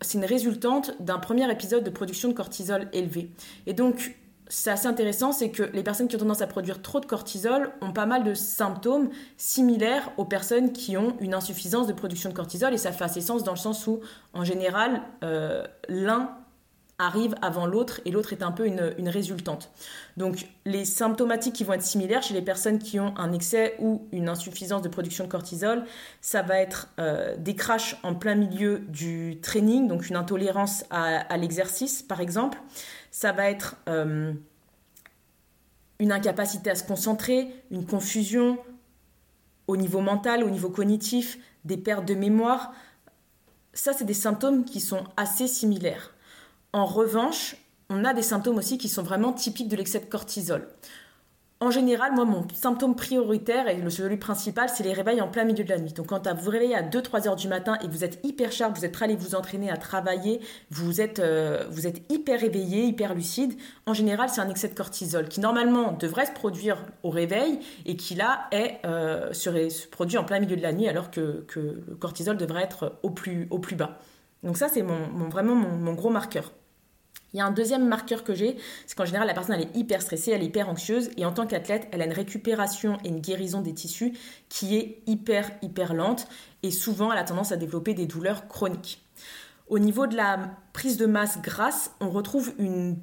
c'est 0.02 0.18
une 0.18 0.26
résultante 0.26 0.92
d'un 1.00 1.18
premier 1.18 1.52
épisode 1.52 1.84
de 1.84 1.90
production 1.90 2.30
de 2.30 2.34
cortisol 2.34 2.88
élevé. 2.94 3.32
Et 3.66 3.74
donc, 3.74 4.16
c'est 4.50 4.72
assez 4.72 4.88
intéressant, 4.88 5.32
c'est 5.32 5.50
que 5.50 5.64
les 5.74 5.84
personnes 5.84 6.08
qui 6.08 6.16
ont 6.16 6.20
tendance 6.20 6.42
à 6.42 6.48
produire 6.48 6.82
trop 6.82 7.00
de 7.00 7.06
cortisol 7.06 7.72
ont 7.82 7.92
pas 7.92 8.06
mal 8.06 8.24
de 8.24 8.34
symptômes 8.34 9.10
similaires 9.38 10.12
aux 10.18 10.26
personnes 10.26 10.72
qui 10.72 10.98
ont 10.98 11.16
une 11.20 11.34
insuffisance 11.34 11.88
de 11.88 11.94
production 11.94 12.30
de 12.30 12.36
cortisol. 12.36 12.74
Et 12.74 12.78
ça 12.78 12.92
fait 12.92 13.04
assez 13.04 13.22
sens 13.22 13.44
dans 13.44 13.52
le 13.52 13.58
sens 13.58 13.88
où, 13.88 14.00
en 14.34 14.44
général, 14.44 15.02
euh, 15.24 15.66
l'un 15.90 16.32
arrive 17.00 17.36
avant 17.44 17.68
l'autre 17.68 18.02
et 18.06 18.12
l'autre 18.12 18.34
est 18.34 18.42
un 18.42 18.52
peu 18.52 18.66
une, 18.66 19.10
résultante. 19.10 19.70
Donc 20.16 20.48
les 20.66 20.84
symptomatiques 20.84 21.54
qui 21.54 21.64
vont 21.64 21.74
être 21.74 21.84
similaires 21.84 22.24
chez 22.24 22.34
les 22.34 22.42
personnes 22.42 22.80
qui 22.80 23.00
ont 23.00 23.14
un 23.18 23.34
excès 23.34 23.76
ou 23.78 24.08
une 24.12 24.30
insuffisance 24.30 24.82
de 24.82 24.90
production 24.90 25.26
de 25.26 25.30
cortisol, 25.30 25.84
ça 26.22 26.42
va 26.42 26.60
être 26.60 26.90
euh, 27.00 27.36
des 27.38 27.56
crashs 27.56 27.98
en 28.02 28.16
plein 28.16 28.34
milieu 28.34 28.80
du 28.80 29.38
training, 29.44 29.88
donc 29.88 30.10
une 30.10 30.16
intolérance 30.16 30.86
à 30.90 31.38
l'exercice 31.38 32.02
par 32.02 32.20
exemple 32.20 32.58
ça 33.12 33.32
va 33.32 33.50
être 33.50 33.78
euh, 33.88 34.34
une 36.00 36.12
incapacité 36.12 36.70
à 36.70 36.76
se 36.76 36.84
concentrer, 36.84 37.64
une 37.72 37.86
confusion 37.86 38.60
au 39.68 39.78
niveau 39.78 40.02
mental, 40.02 40.44
au 40.44 40.50
niveau 40.50 40.70
cognitif, 40.70 41.38
des 41.66 41.78
pertes 41.78 42.06
de 42.06 42.14
mémoire. 42.14 42.74
Ça, 43.74 43.94
c'est 43.94 44.06
des 44.06 44.14
symptômes 44.14 44.66
qui 44.66 44.80
sont 44.80 45.04
assez 45.18 45.48
similaires. 45.48 46.14
En 46.74 46.86
revanche, 46.86 47.56
on 47.90 48.06
a 48.06 48.14
des 48.14 48.22
symptômes 48.22 48.58
aussi 48.58 48.78
qui 48.78 48.90
sont 48.90 49.04
vraiment 49.04 49.34
typiques 49.34 49.68
de 49.68 49.76
l'excès 49.76 50.00
de 50.00 50.06
cortisol. 50.06 50.68
En 51.60 51.72
général, 51.72 52.14
moi, 52.14 52.24
mon 52.24 52.48
symptôme 52.54 52.96
prioritaire 52.96 53.68
et 53.68 53.78
le 53.78 53.90
celui 53.90 54.18
principal, 54.18 54.70
c'est 54.70 54.84
les 54.84 54.94
réveils 54.94 55.22
en 55.22 55.28
plein 55.28 55.44
milieu 55.44 55.64
de 55.64 55.70
la 55.70 55.80
nuit. 55.80 55.92
Donc, 55.92 56.08
quand 56.08 56.32
vous 56.32 56.44
vous 56.44 56.52
réveillez 56.52 56.76
à 56.76 56.84
2-3 56.84 57.28
heures 57.28 57.36
du 57.36 57.48
matin 57.48 57.80
et 57.84 57.88
vous 57.88 58.04
êtes 58.04 58.20
hyper 58.24 58.52
sharp, 58.52 58.78
vous 58.78 58.86
êtes 58.86 58.92
prêt 58.92 59.06
à 59.06 59.08
aller 59.08 59.16
vous 59.16 59.34
entraîner, 59.34 59.72
à 59.72 59.78
travailler, 59.78 60.40
vous 60.70 61.02
êtes, 61.02 61.18
euh, 61.18 61.64
hyper 62.10 62.44
éveillé, 62.44 62.84
hyper 62.84 63.16
lucide, 63.16 63.56
en 63.88 63.96
général, 63.96 64.30
c'est 64.30 64.40
un 64.40 64.50
excès 64.50 64.68
de 64.68 64.76
cortisol 64.76 65.28
qui, 65.28 65.40
normalement, 65.40 65.94
devrait 65.94 66.28
se 66.28 66.32
produire 66.32 66.78
au 67.02 67.10
réveil 67.10 67.60
et 67.88 67.96
qui, 67.98 68.14
là, 68.14 68.48
est, 68.52 68.80
euh, 68.86 69.34
se 69.34 69.88
produit 69.88 70.20
en 70.20 70.24
plein 70.24 70.40
milieu 70.40 70.58
de 70.58 70.62
la 70.62 70.74
nuit 70.74 70.88
alors 70.88 71.10
que, 71.10 71.44
que 71.48 71.60
le 71.60 71.96
cortisol 71.96 72.38
devrait 72.38 72.64
être 72.64 73.00
au 73.02 73.10
plus, 73.10 73.48
au 73.50 73.58
plus 73.58 73.76
bas. 73.76 73.98
Donc, 74.44 74.58
ça, 74.58 74.70
c'est 74.70 74.84
mon, 74.84 75.28
vraiment 75.30 75.56
mon 75.56 75.94
gros 75.94 76.12
marqueur. 76.12 76.52
Il 77.34 77.38
y 77.38 77.42
a 77.42 77.46
un 77.46 77.52
deuxième 77.52 77.88
marqueur 77.88 78.24
que 78.24 78.34
j'ai, 78.34 78.58
c'est 78.86 78.98
qu'en 78.98 79.06
général, 79.06 79.28
la 79.28 79.34
personne 79.34 79.60
est 79.60 79.76
hyper 79.76 80.02
stressée, 80.02 80.32
elle 80.32 80.42
est 80.42 80.48
hyper 80.48 80.70
anxieuse, 80.70 81.10
et 81.18 81.26
en 81.26 81.34
tant 81.34 81.46
qu'athlète, 81.46 81.88
elle 81.92 82.02
a 82.02 82.06
une 82.06 82.14
récupération 82.14 82.98
et 83.04 83.10
une 83.10 83.20
guérison 83.20 83.62
des 83.62 83.74
tissus 83.74 84.14
qui 84.50 84.78
est 84.78 85.04
hyper, 85.08 85.52
hyper 85.62 85.94
lente, 85.94 86.28
et 86.64 86.72
souvent, 86.72 87.12
elle 87.12 87.20
a 87.20 87.24
tendance 87.24 87.52
à 87.52 87.58
développer 87.58 87.94
des 87.94 88.06
douleurs 88.06 88.48
chroniques. 88.48 89.04
Au 89.68 89.80
niveau 89.80 90.08
de 90.08 90.16
la 90.16 90.52
prise 90.72 90.98
de 90.98 91.06
masse 91.06 91.42
grasse, 91.42 91.92
on 92.00 92.10
retrouve 92.10 92.54
une 92.58 92.98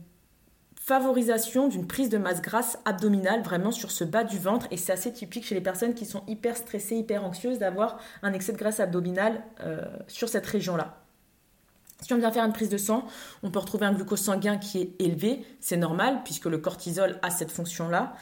favorisation 0.85 1.69
d'une 1.69 1.87
prise 1.87 2.11
de 2.11 2.19
masse 2.19 2.43
grasse 2.43 2.79
abdominale 2.85 3.43
vraiment 3.43 3.71
sur 3.71 3.91
ce 3.91 4.05
bas 4.05 4.23
du 4.23 4.39
ventre 4.39 4.67
et 4.71 4.77
c'est 4.77 4.93
assez 4.93 5.11
typique 5.13 5.47
chez 5.47 5.55
les 5.55 5.63
personnes 5.63 5.95
qui 5.95 6.05
sont 6.05 6.23
hyper 6.27 6.59
stressées, 6.59 6.97
hyper 6.97 7.25
anxieuses 7.25 7.59
d'avoir 7.59 7.99
un 8.23 8.35
excès 8.35 8.53
de 8.53 8.59
graisse 8.59 8.81
abdominale 8.81 9.43
euh, 9.61 9.83
sur 10.09 10.29
cette 10.29 10.45
région-là. 10.45 11.04
Si 12.05 12.12
on 12.12 12.19
vient 12.19 12.31
faire 12.31 12.45
une 12.45 12.53
prise 12.53 12.69
de 12.69 12.77
sang, 12.77 13.07
on 13.43 13.51
peut 13.51 13.59
retrouver 13.59 13.87
un 13.87 13.93
glucose 13.95 14.21
sanguin 14.21 14.59
qui 14.59 14.79
est 14.79 15.01
élevé, 15.01 15.43
c'est 15.59 15.79
normal 15.79 16.21
puisque 16.23 16.45
le 16.45 16.59
cortisol 16.59 17.19
a 17.23 17.31
cette 17.31 17.51
fonction-là. 17.51 18.14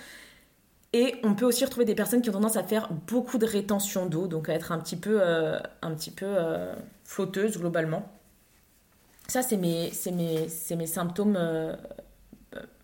Et 0.92 1.16
on 1.24 1.34
peut 1.34 1.46
aussi 1.46 1.64
retrouver 1.64 1.84
des 1.84 1.96
personnes 1.96 2.22
qui 2.22 2.30
ont 2.30 2.34
tendance 2.34 2.56
à 2.56 2.62
faire 2.62 2.92
beaucoup 3.08 3.38
de 3.38 3.46
rétention 3.46 4.06
d'eau, 4.06 4.28
donc 4.28 4.48
à 4.48 4.52
être 4.52 4.70
un 4.70 4.78
petit 4.78 4.96
peu, 4.96 5.20
euh, 5.20 5.58
euh, 6.22 6.74
flotteuse 7.02 7.58
globalement. 7.58 8.08
Ça, 9.26 9.42
c'est 9.42 9.56
mes, 9.56 9.90
symptômes 10.86 11.36
euh, 11.36 11.74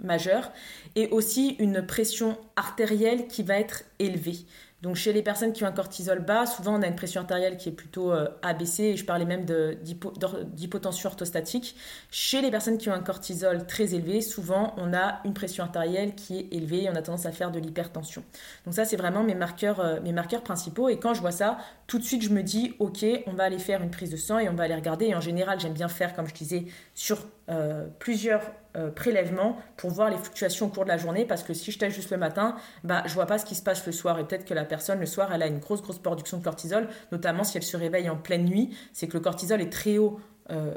majeurs. 0.01 0.51
Et 0.97 1.09
aussi 1.11 1.51
une 1.61 1.87
pression 1.87 2.39
artérielle 2.57 3.29
qui 3.29 3.45
va 3.45 3.61
être 3.61 3.85
élevée. 4.01 4.39
Donc 4.81 4.95
chez 4.95 5.13
les 5.13 5.23
personnes 5.23 5.53
qui 5.53 5.65
ont 5.65 5.67
un 5.67 5.73
cortisol 5.73 6.21
bas, 6.21 6.47
souvent 6.47 6.79
on 6.79 6.83
a 6.83 6.87
une 6.87 6.95
pression 6.95 7.23
artérielle 7.23 7.57
qui 7.57 7.69
est 7.69 7.73
plutôt 7.73 8.13
euh, 8.13 8.29
abaissée, 8.43 8.85
et 8.85 8.97
je 8.97 9.05
parlais 9.05 9.25
même 9.25 9.45
d'hypotension 9.45 11.09
orthostatique. 11.09 11.75
Chez 12.13 12.41
les 12.41 12.51
personnes 12.53 12.79
qui 12.79 12.89
ont 12.89 12.93
un 12.93 13.01
cortisol 13.01 13.67
très 13.67 13.97
élevé, 13.97 14.21
souvent 14.21 14.75
on 14.77 14.95
a 14.95 15.21
une 15.25 15.35
pression 15.35 15.65
artérielle 15.65 16.15
qui 16.15 16.39
est 16.39 16.49
élevée 16.53 16.85
et 16.85 16.91
on 16.91 16.95
a 16.95 17.03
tendance 17.03 17.27
à 17.27 17.33
faire 17.33 17.51
de 17.51 17.59
l'hypertension. 17.59 18.23
Donc 18.67 18.75
ça 18.75 18.85
c'est 18.85 18.97
vraiment 18.97 19.25
mes 19.25 19.35
marqueurs, 19.35 19.81
euh, 19.81 20.01
mes 20.01 20.13
marqueurs 20.13 20.43
principaux 20.43 20.89
et 20.89 21.01
quand 21.01 21.13
je 21.13 21.21
vois 21.21 21.33
ça, 21.33 21.59
tout 21.89 21.99
de 21.99 22.05
suite 22.05 22.23
je 22.23 22.31
me 22.31 22.45
dis 22.45 22.75
ok, 22.79 23.05
on 23.27 23.33
va 23.33 23.45
aller 23.45 23.59
faire 23.59 23.83
une 23.83 23.91
prise 23.91 24.11
de 24.11 24.17
sang 24.17 24.39
et 24.39 24.49
on 24.49 24.55
va 24.55 24.63
aller 24.63 24.77
regarder. 24.77 25.07
Et 25.07 25.15
en 25.17 25.21
général 25.21 25.59
j'aime 25.59 25.75
bien 25.75 25.89
faire, 25.89 26.15
comme 26.15 26.29
je 26.29 26.35
disais, 26.35 26.67
sur 26.95 27.19
euh, 27.49 27.89
plusieurs 27.99 28.43
euh, 28.79 28.91
prélèvements 28.91 29.59
pour 29.77 29.91
voir 29.91 30.09
les 30.09 30.17
fluctuations 30.17 30.67
au 30.67 30.69
cours 30.69 30.85
de 30.85 30.89
la 30.89 30.97
journée 30.97 31.25
parce 31.25 31.43
que 31.43 31.53
si 31.53 31.73
je 31.73 31.79
teste 31.79 31.97
juste 31.97 32.11
le 32.11 32.17
matin, 32.17 32.57
bah, 32.85 33.03
je 33.07 33.15
vois 33.15 33.27
pas 33.27 33.39
ce 33.39 33.45
qui 33.45 33.55
se 33.55 33.63
passe 33.63 33.85
le 33.85 33.93
soir 33.93 34.19
et 34.19 34.25
peut-être 34.25 34.45
que 34.45 34.55
la 34.55 34.65
personne 34.65 35.01
le 35.01 35.07
soir 35.07 35.31
elle 35.33 35.43
a 35.43 35.47
une 35.47 35.59
grosse 35.59 35.83
grosse 35.83 35.99
production 35.99 36.39
de 36.39 36.45
cortisol, 36.45 36.89
notamment 37.13 37.45
si 37.45 37.57
elle 37.57 37.63
se 37.63 37.77
réveille 37.77 38.09
en 38.09 38.17
pleine 38.17 38.45
nuit, 38.45 38.77
c'est 38.93 39.09
que 39.09 39.15
le 39.15 39.21
cortisol 39.21 39.61
est 39.61 39.73
très 39.73 39.99
haut 39.99 40.21
euh, 40.51 40.75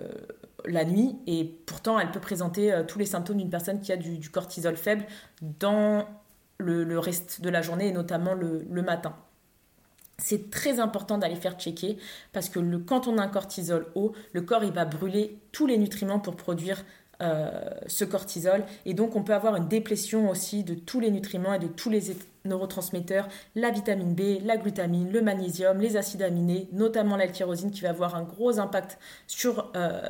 la 0.65 0.83
nuit 0.83 1.15
et 1.27 1.45
pourtant 1.65 1.99
elle 1.99 2.11
peut 2.11 2.19
présenter 2.19 2.81
tous 2.87 2.99
les 2.99 3.05
symptômes 3.05 3.37
d'une 3.37 3.49
personne 3.49 3.79
qui 3.79 3.91
a 3.91 3.97
du, 3.97 4.29
cortisol 4.29 4.75
faible 4.75 5.05
dans 5.41 6.07
le, 6.57 6.99
reste 6.99 7.41
de 7.41 7.49
la 7.49 7.61
journée 7.61 7.87
et 7.87 7.91
notamment 7.91 8.33
le 8.33 8.81
matin. 8.81 9.15
C'est 10.21 10.51
très 10.51 10.79
important 10.79 11.17
d'aller 11.17 11.35
faire 11.35 11.57
checker 11.59 11.97
parce 12.31 12.47
que 12.47 12.59
quand 12.77 13.07
on 13.07 13.17
a 13.17 13.23
un 13.23 13.27
cortisol 13.27 13.87
haut, 13.95 14.13
le 14.33 14.41
corps 14.41 14.63
il 14.63 14.71
va 14.71 14.85
brûler 14.85 15.39
tous 15.51 15.65
les 15.65 15.79
nutriments 15.79 16.19
pour 16.19 16.35
produire 16.35 16.77
euh, 16.77 16.83
ce 17.87 18.03
cortisol 18.03 18.63
et 18.85 18.93
donc 18.93 19.15
on 19.15 19.21
peut 19.21 19.33
avoir 19.33 19.55
une 19.55 19.67
déplétion 19.67 20.29
aussi 20.29 20.63
de 20.63 20.73
tous 20.73 20.99
les 20.99 21.11
nutriments 21.11 21.53
et 21.53 21.59
de 21.59 21.67
tous 21.67 21.89
les 21.89 22.11
neurotransmetteurs, 22.45 23.27
la 23.55 23.69
vitamine 23.69 24.15
B, 24.15 24.43
la 24.43 24.57
glutamine, 24.57 25.11
le 25.11 25.21
magnésium, 25.21 25.79
les 25.79 25.97
acides 25.97 26.23
aminés, 26.23 26.67
notamment 26.71 27.17
la 27.17 27.27
qui 27.27 27.81
va 27.81 27.89
avoir 27.89 28.15
un 28.15 28.23
gros 28.23 28.59
impact 28.59 28.97
sur 29.27 29.71
euh, 29.75 30.01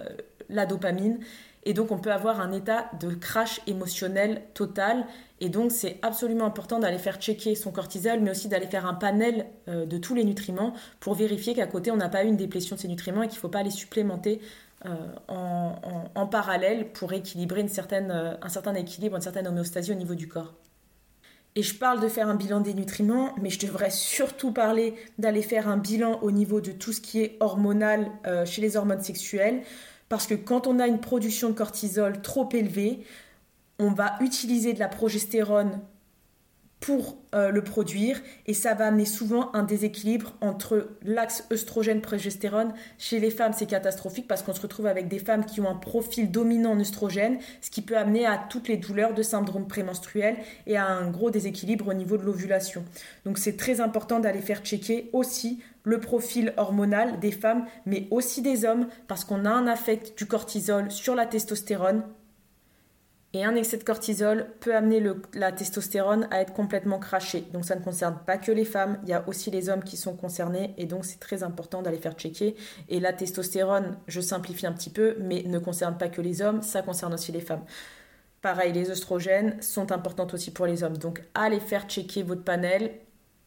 la 0.50 0.65
dopamine 0.65 1.19
et 1.63 1.74
donc 1.74 1.91
on 1.91 2.00
peut 2.00 2.12
avoir 2.12 2.39
un 2.41 2.52
état 2.52 2.89
de 3.00 3.13
crash 3.13 3.62
émotionnel 3.67 4.41
total. 4.54 5.06
Et 5.39 5.50
donc 5.50 5.71
c'est 5.71 6.00
absolument 6.02 6.45
important 6.45 6.80
d'aller 6.80 6.97
faire 6.97 7.19
checker 7.19 7.56
son 7.56 7.71
cortisol, 7.71 8.19
mais 8.19 8.32
aussi 8.32 8.47
d'aller 8.47 8.67
faire 8.67 8.86
un 8.86 8.93
panel 8.93 9.45
euh, 9.67 9.86
de 9.86 9.97
tous 9.97 10.15
les 10.15 10.24
nutriments 10.24 10.74
pour 11.00 11.13
vérifier 11.13 11.54
qu'à 11.54 11.67
côté 11.67 11.91
on 11.91 11.97
n'a 11.97 12.10
pas 12.10 12.24
eu 12.24 12.28
une 12.28 12.38
déplétion 12.38 12.76
de 12.76 12.82
ces 12.82 12.88
nutriments 12.88 13.24
et 13.24 13.28
qu'il 13.28 13.38
ne 13.38 13.41
faut 13.41 13.50
pas 13.50 13.63
les 13.63 13.71
supplémenter 13.71 14.41
euh, 14.86 16.08
en, 16.15 16.28
parallèle 16.28 16.91
pour 16.91 17.13
équilibrer 17.13 17.62
euh, 17.63 18.34
un 18.41 18.50
certain 18.50 18.76
équilibre, 18.76 19.15
une 19.15 19.22
certaine 19.22 19.48
homéostasie 19.48 19.91
au 19.91 19.96
niveau 19.96 20.15
du 20.15 20.28
corps. 20.28 20.54
Et 21.56 21.63
je 21.63 21.76
parle 21.76 22.00
de 22.00 22.08
faire 22.08 22.30
un 22.30 22.36
bilan 22.36 22.62
des 22.62 22.74
nutriments, 22.74 23.36
mais 23.41 23.50
je 23.50 23.60
devrais 23.60 23.89
surtout 23.89 24.54
parler 24.54 24.96
d'aller 25.17 25.41
faire 25.41 25.67
un 25.67 25.78
bilan 25.78 26.20
au 26.22 26.32
niveau 26.32 26.62
de 26.62 26.72
tout 26.72 26.94
ce 26.94 27.02
qui 27.02 27.22
est 27.22 27.36
hormonal 27.41 28.10
chez 28.46 28.62
les 28.62 28.78
hormones 28.78 29.02
sexuelles. 29.02 29.62
Parce 30.08 30.28
que 30.28 30.34
quand 30.34 30.65
on 30.65 30.80
a 30.80 30.88
une 30.88 31.02
production 31.02 31.50
de 31.50 31.54
cortisol 31.54 32.22
trop 32.22 32.48
élevée, 32.54 33.06
on 33.80 33.91
va 33.91 34.15
utiliser 34.22 34.72
de 34.72 34.80
la 34.80 34.88
progestérone 34.88 35.82
pour 36.82 37.15
euh, 37.36 37.52
le 37.52 37.63
produire 37.63 38.20
et 38.48 38.54
ça 38.54 38.74
va 38.74 38.88
amener 38.88 39.06
souvent 39.06 39.52
un 39.54 39.63
déséquilibre 39.63 40.34
entre 40.41 40.89
l'axe 41.04 41.46
œstrogène-progestérone. 41.52 42.74
Chez 42.98 43.20
les 43.20 43.30
femmes, 43.30 43.54
c'est 43.56 43.67
catastrophique 43.67 44.28
parce 44.28 44.41
qu'on 44.41 44.54
se 44.54 44.62
retrouve 44.62 44.88
avec 44.88 45.08
des 45.08 45.20
femmes 45.20 45.46
qui 45.46 45.62
ont 45.62 45.70
un 45.70 45.76
profil 45.76 46.32
dominant 46.32 46.72
en 46.72 46.80
œstrogène, 46.80 47.38
ce 47.62 47.70
qui 47.70 47.84
peut 47.84 47.98
amener 47.98 48.26
à 48.26 48.38
toutes 48.50 48.67
les 48.67 48.78
douleurs 48.78 49.13
de 49.13 49.22
syndrome 49.22 49.67
prémenstruel 49.67 50.38
et 50.65 50.76
à 50.76 50.88
un 50.88 51.10
gros 51.10 51.30
déséquilibre 51.30 51.88
au 51.88 51.94
niveau 51.94 52.17
de 52.17 52.24
l'ovulation. 52.24 52.84
Donc 53.26 53.38
c'est 53.38 53.58
très 53.58 53.80
important 53.80 54.20
d'aller 54.20 54.41
faire 54.41 54.63
checker 54.63 55.12
aussi 55.13 55.60
le 55.84 56.00
profil 56.00 56.54
hormonal 56.58 57.20
des 57.20 57.32
femmes, 57.32 57.65
mais 57.86 58.08
aussi 58.10 58.41
des 58.41 58.65
hommes, 58.65 58.88
parce 59.08 59.24
qu'on 59.24 59.46
a 59.46 59.52
un 59.52 59.67
affect 59.67 60.17
du 60.17 60.26
cortisol 60.26 60.89
sur 60.91 61.15
la 61.15 61.28
testostérone. 61.28 62.04
Et 63.34 63.46
un 63.46 63.56
excès 63.56 63.78
de 63.78 63.84
cortisol 63.84 64.48
peut 64.60 64.76
amener 64.76 65.02
la 65.34 65.54
testostérone 65.54 66.28
à 66.32 66.41
être 66.41 66.52
complètement 66.52 67.00
crachée. 67.00 67.46
Donc 67.54 67.63
ça 67.63 67.76
ne 67.76 67.82
concerne 67.82 68.17
pas 68.26 68.38
que 68.38 68.52
les 68.52 68.65
femmes, 68.65 69.00
il 69.04 69.10
y 69.10 69.13
a 69.13 69.26
aussi 69.28 69.50
les 69.52 69.70
hommes 69.70 69.84
qui 69.84 69.96
sont 69.96 70.15
concernés 70.17 70.74
et 70.78 70.86
donc 70.86 71.06
c'est 71.06 71.20
très 71.20 71.41
important 71.41 71.82
d'aller 71.82 71.98
faire 71.98 72.13
checker. 72.13 72.56
Et 72.89 73.00
la 73.00 73.13
testostérone, 73.13 73.98
je 74.08 74.20
simplifie 74.20 74.67
un 74.67 74.74
petit 74.74 74.89
peu, 74.89 75.15
mais 75.20 75.44
ne 75.44 75.60
concerne 75.60 75.98
pas 75.98 76.10
que 76.10 76.20
les 76.22 76.41
hommes, 76.41 76.62
ça 76.62 76.82
concerne 76.82 77.13
aussi 77.13 77.32
les 77.32 77.39
femmes. 77.39 77.63
Pareil, 78.41 78.74
les 78.74 78.89
oestrogènes 78.89 79.62
sont 79.62 79.94
importantes 79.94 80.34
aussi 80.34 80.52
pour 80.52 80.65
les 80.65 80.84
hommes. 80.84 80.98
Donc 80.98 81.22
allez 81.34 81.62
faire 81.62 81.88
checker 81.88 82.24
votre 82.24 82.44
panel 82.44 82.91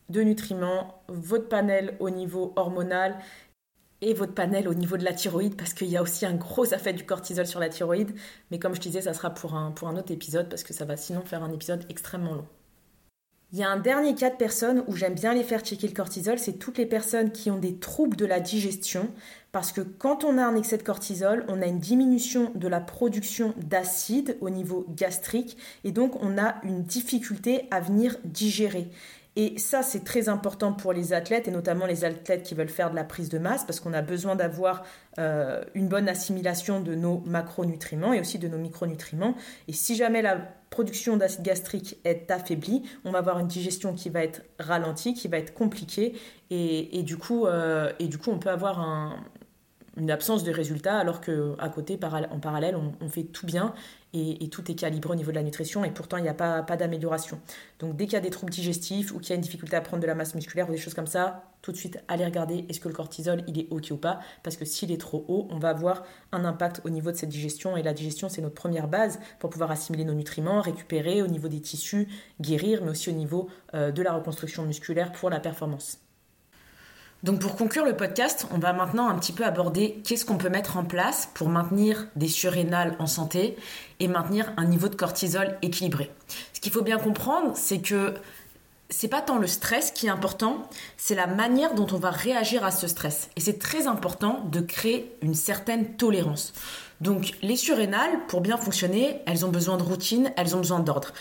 de 0.08 0.22
nutriments, 0.22 1.02
votre 1.08 1.48
panel 1.48 1.96
au 1.98 2.08
niveau 2.08 2.52
hormonal 2.56 3.16
et 4.04 4.14
votre 4.14 4.34
panel 4.34 4.68
au 4.68 4.74
niveau 4.74 4.96
de 4.96 5.04
la 5.04 5.12
thyroïde 5.12 5.56
parce 5.56 5.74
qu'il 5.74 5.88
y 5.88 5.96
a 5.96 6.02
aussi 6.02 6.26
un 6.26 6.34
gros 6.34 6.66
effet 6.66 6.92
du 6.92 7.04
cortisol 7.04 7.46
sur 7.46 7.60
la 7.60 7.68
thyroïde. 7.68 8.14
Mais 8.50 8.58
comme 8.58 8.74
je 8.74 8.80
disais, 8.80 9.00
ça 9.00 9.14
sera 9.14 9.30
pour 9.30 9.54
un, 9.54 9.70
pour 9.72 9.88
un 9.88 9.96
autre 9.96 10.12
épisode 10.12 10.48
parce 10.48 10.62
que 10.62 10.74
ça 10.74 10.84
va 10.84 10.96
sinon 10.96 11.22
faire 11.22 11.42
un 11.42 11.52
épisode 11.52 11.84
extrêmement 11.88 12.34
long. 12.34 12.46
Il 13.52 13.60
y 13.60 13.62
a 13.62 13.70
un 13.70 13.78
dernier 13.78 14.16
cas 14.16 14.30
de 14.30 14.36
personnes 14.36 14.82
où 14.88 14.96
j'aime 14.96 15.14
bien 15.14 15.32
les 15.32 15.44
faire 15.44 15.60
checker 15.60 15.86
le 15.86 15.94
cortisol, 15.94 16.40
c'est 16.40 16.54
toutes 16.54 16.76
les 16.76 16.86
personnes 16.86 17.30
qui 17.30 17.52
ont 17.52 17.56
des 17.56 17.76
troubles 17.76 18.16
de 18.16 18.26
la 18.26 18.40
digestion, 18.40 19.08
parce 19.52 19.70
que 19.70 19.80
quand 19.80 20.24
on 20.24 20.38
a 20.38 20.44
un 20.44 20.56
excès 20.56 20.76
de 20.76 20.82
cortisol, 20.82 21.44
on 21.46 21.62
a 21.62 21.66
une 21.66 21.78
diminution 21.78 22.50
de 22.56 22.66
la 22.66 22.80
production 22.80 23.54
d'acide 23.58 24.36
au 24.40 24.50
niveau 24.50 24.84
gastrique, 24.88 25.56
et 25.84 25.92
donc 25.92 26.20
on 26.20 26.36
a 26.36 26.56
une 26.64 26.82
difficulté 26.82 27.68
à 27.70 27.78
venir 27.78 28.16
digérer. 28.24 28.88
Et 29.36 29.58
ça, 29.58 29.82
c'est 29.82 30.04
très 30.04 30.28
important 30.28 30.72
pour 30.72 30.92
les 30.92 31.12
athlètes, 31.12 31.48
et 31.48 31.50
notamment 31.50 31.86
les 31.86 32.04
athlètes 32.04 32.44
qui 32.44 32.54
veulent 32.54 32.68
faire 32.68 32.90
de 32.90 32.94
la 32.94 33.02
prise 33.02 33.28
de 33.28 33.38
masse, 33.38 33.64
parce 33.64 33.80
qu'on 33.80 33.92
a 33.92 34.02
besoin 34.02 34.36
d'avoir 34.36 34.84
euh, 35.18 35.64
une 35.74 35.88
bonne 35.88 36.08
assimilation 36.08 36.80
de 36.80 36.94
nos 36.94 37.20
macronutriments 37.26 38.12
et 38.12 38.20
aussi 38.20 38.38
de 38.38 38.46
nos 38.46 38.58
micronutriments. 38.58 39.34
Et 39.66 39.72
si 39.72 39.96
jamais 39.96 40.22
la 40.22 40.36
production 40.70 41.16
d'acide 41.16 41.42
gastrique 41.42 41.98
est 42.04 42.30
affaiblie, 42.30 42.82
on 43.04 43.10
va 43.10 43.18
avoir 43.18 43.40
une 43.40 43.48
digestion 43.48 43.92
qui 43.94 44.08
va 44.08 44.22
être 44.22 44.42
ralentie, 44.60 45.14
qui 45.14 45.26
va 45.26 45.38
être 45.38 45.52
compliquée, 45.52 46.14
et, 46.50 46.90
euh, 46.92 47.92
et 47.98 48.06
du 48.08 48.18
coup, 48.18 48.30
on 48.30 48.38
peut 48.38 48.50
avoir 48.50 48.78
un, 48.80 49.16
une 49.96 50.10
absence 50.10 50.44
de 50.44 50.52
résultats 50.52 50.98
alors 50.98 51.20
qu'à 51.20 51.68
côté, 51.68 51.98
en 52.30 52.38
parallèle, 52.40 52.76
on, 52.76 53.08
fait 53.08 53.24
tout 53.24 53.46
bien 53.46 53.74
et, 54.12 54.48
tout 54.48 54.70
est 54.70 54.74
calibré 54.74 55.12
au 55.12 55.16
niveau 55.16 55.30
de 55.30 55.36
la 55.36 55.42
nutrition 55.42 55.84
et 55.84 55.90
pourtant 55.90 56.16
il 56.16 56.22
n'y 56.22 56.28
a 56.28 56.34
pas, 56.34 56.62
pas 56.62 56.76
d'amélioration. 56.76 57.40
Donc 57.78 57.96
dès 57.96 58.04
qu'il 58.04 58.14
y 58.14 58.16
a 58.16 58.20
des 58.20 58.30
troubles 58.30 58.52
digestifs 58.52 59.12
ou 59.12 59.18
qu'il 59.18 59.30
y 59.30 59.32
a 59.32 59.36
une 59.36 59.42
difficulté 59.42 59.76
à 59.76 59.80
prendre 59.80 60.02
de 60.02 60.06
la 60.06 60.14
masse 60.14 60.34
musculaire 60.34 60.68
ou 60.68 60.72
des 60.72 60.78
choses 60.78 60.94
comme 60.94 61.06
ça, 61.06 61.44
tout 61.62 61.72
de 61.72 61.76
suite 61.76 61.98
allez 62.08 62.24
regarder 62.24 62.66
est-ce 62.68 62.80
que 62.80 62.88
le 62.88 62.94
cortisol 62.94 63.42
il 63.46 63.58
est 63.58 63.68
ok 63.70 63.88
ou 63.92 63.96
pas? 63.96 64.20
Parce 64.42 64.56
que 64.56 64.64
s'il 64.64 64.92
est 64.92 65.00
trop 65.00 65.24
haut, 65.28 65.48
on 65.50 65.58
va 65.58 65.70
avoir 65.70 66.04
un 66.32 66.44
impact 66.44 66.80
au 66.84 66.90
niveau 66.90 67.10
de 67.10 67.16
cette 67.16 67.30
digestion 67.30 67.76
et 67.76 67.82
la 67.82 67.94
digestion 67.94 68.28
c'est 68.28 68.42
notre 68.42 68.54
première 68.54 68.88
base 68.88 69.20
pour 69.38 69.50
pouvoir 69.50 69.70
assimiler 69.70 70.04
nos 70.04 70.14
nutriments, 70.14 70.60
récupérer 70.60 71.22
au 71.22 71.26
niveau 71.26 71.48
des 71.48 71.60
tissus, 71.60 72.08
guérir 72.40 72.82
mais 72.82 72.90
aussi 72.90 73.10
au 73.10 73.14
niveau 73.14 73.48
euh, 73.74 73.90
de 73.92 74.02
la 74.02 74.12
reconstruction 74.12 74.64
musculaire 74.64 75.12
pour 75.12 75.30
la 75.30 75.40
performance. 75.40 75.98
Donc 77.24 77.38
pour 77.38 77.56
conclure 77.56 77.86
le 77.86 77.96
podcast, 77.96 78.46
on 78.52 78.58
va 78.58 78.74
maintenant 78.74 79.08
un 79.08 79.18
petit 79.18 79.32
peu 79.32 79.46
aborder 79.46 80.02
qu'est-ce 80.04 80.26
qu'on 80.26 80.36
peut 80.36 80.50
mettre 80.50 80.76
en 80.76 80.84
place 80.84 81.30
pour 81.32 81.48
maintenir 81.48 82.06
des 82.16 82.28
surrénales 82.28 82.96
en 82.98 83.06
santé 83.06 83.56
et 83.98 84.08
maintenir 84.08 84.52
un 84.58 84.66
niveau 84.66 84.88
de 84.88 84.94
cortisol 84.94 85.56
équilibré. 85.62 86.10
Ce 86.52 86.60
qu'il 86.60 86.70
faut 86.70 86.82
bien 86.82 86.98
comprendre, 86.98 87.52
c'est 87.54 87.80
que 87.80 88.12
c'est 88.90 89.08
pas 89.08 89.22
tant 89.22 89.38
le 89.38 89.46
stress 89.46 89.90
qui 89.90 90.06
est 90.06 90.10
important, 90.10 90.68
c'est 90.98 91.14
la 91.14 91.26
manière 91.26 91.74
dont 91.74 91.86
on 91.92 91.98
va 91.98 92.10
réagir 92.10 92.62
à 92.62 92.70
ce 92.70 92.86
stress. 92.88 93.30
Et 93.36 93.40
c'est 93.40 93.58
très 93.58 93.86
important 93.86 94.44
de 94.52 94.60
créer 94.60 95.16
une 95.22 95.34
certaine 95.34 95.96
tolérance. 95.96 96.52
Donc 97.00 97.36
les 97.40 97.56
surrénales, 97.56 98.26
pour 98.28 98.42
bien 98.42 98.58
fonctionner, 98.58 99.22
elles 99.24 99.46
ont 99.46 99.50
besoin 99.50 99.78
de 99.78 99.82
routine, 99.82 100.30
elles 100.36 100.54
ont 100.54 100.60
besoin 100.60 100.80
d'ordre 100.80 101.14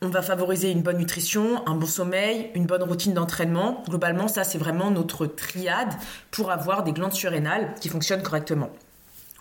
on 0.00 0.08
va 0.08 0.22
favoriser 0.22 0.70
une 0.70 0.82
bonne 0.82 0.98
nutrition, 0.98 1.66
un 1.66 1.74
bon 1.74 1.86
sommeil, 1.86 2.50
une 2.54 2.66
bonne 2.66 2.84
routine 2.84 3.14
d'entraînement. 3.14 3.82
Globalement, 3.88 4.28
ça, 4.28 4.44
c'est 4.44 4.58
vraiment 4.58 4.90
notre 4.90 5.26
triade 5.26 5.92
pour 6.30 6.52
avoir 6.52 6.84
des 6.84 6.92
glandes 6.92 7.12
surrénales 7.12 7.74
qui 7.80 7.88
fonctionnent 7.88 8.22
correctement. 8.22 8.70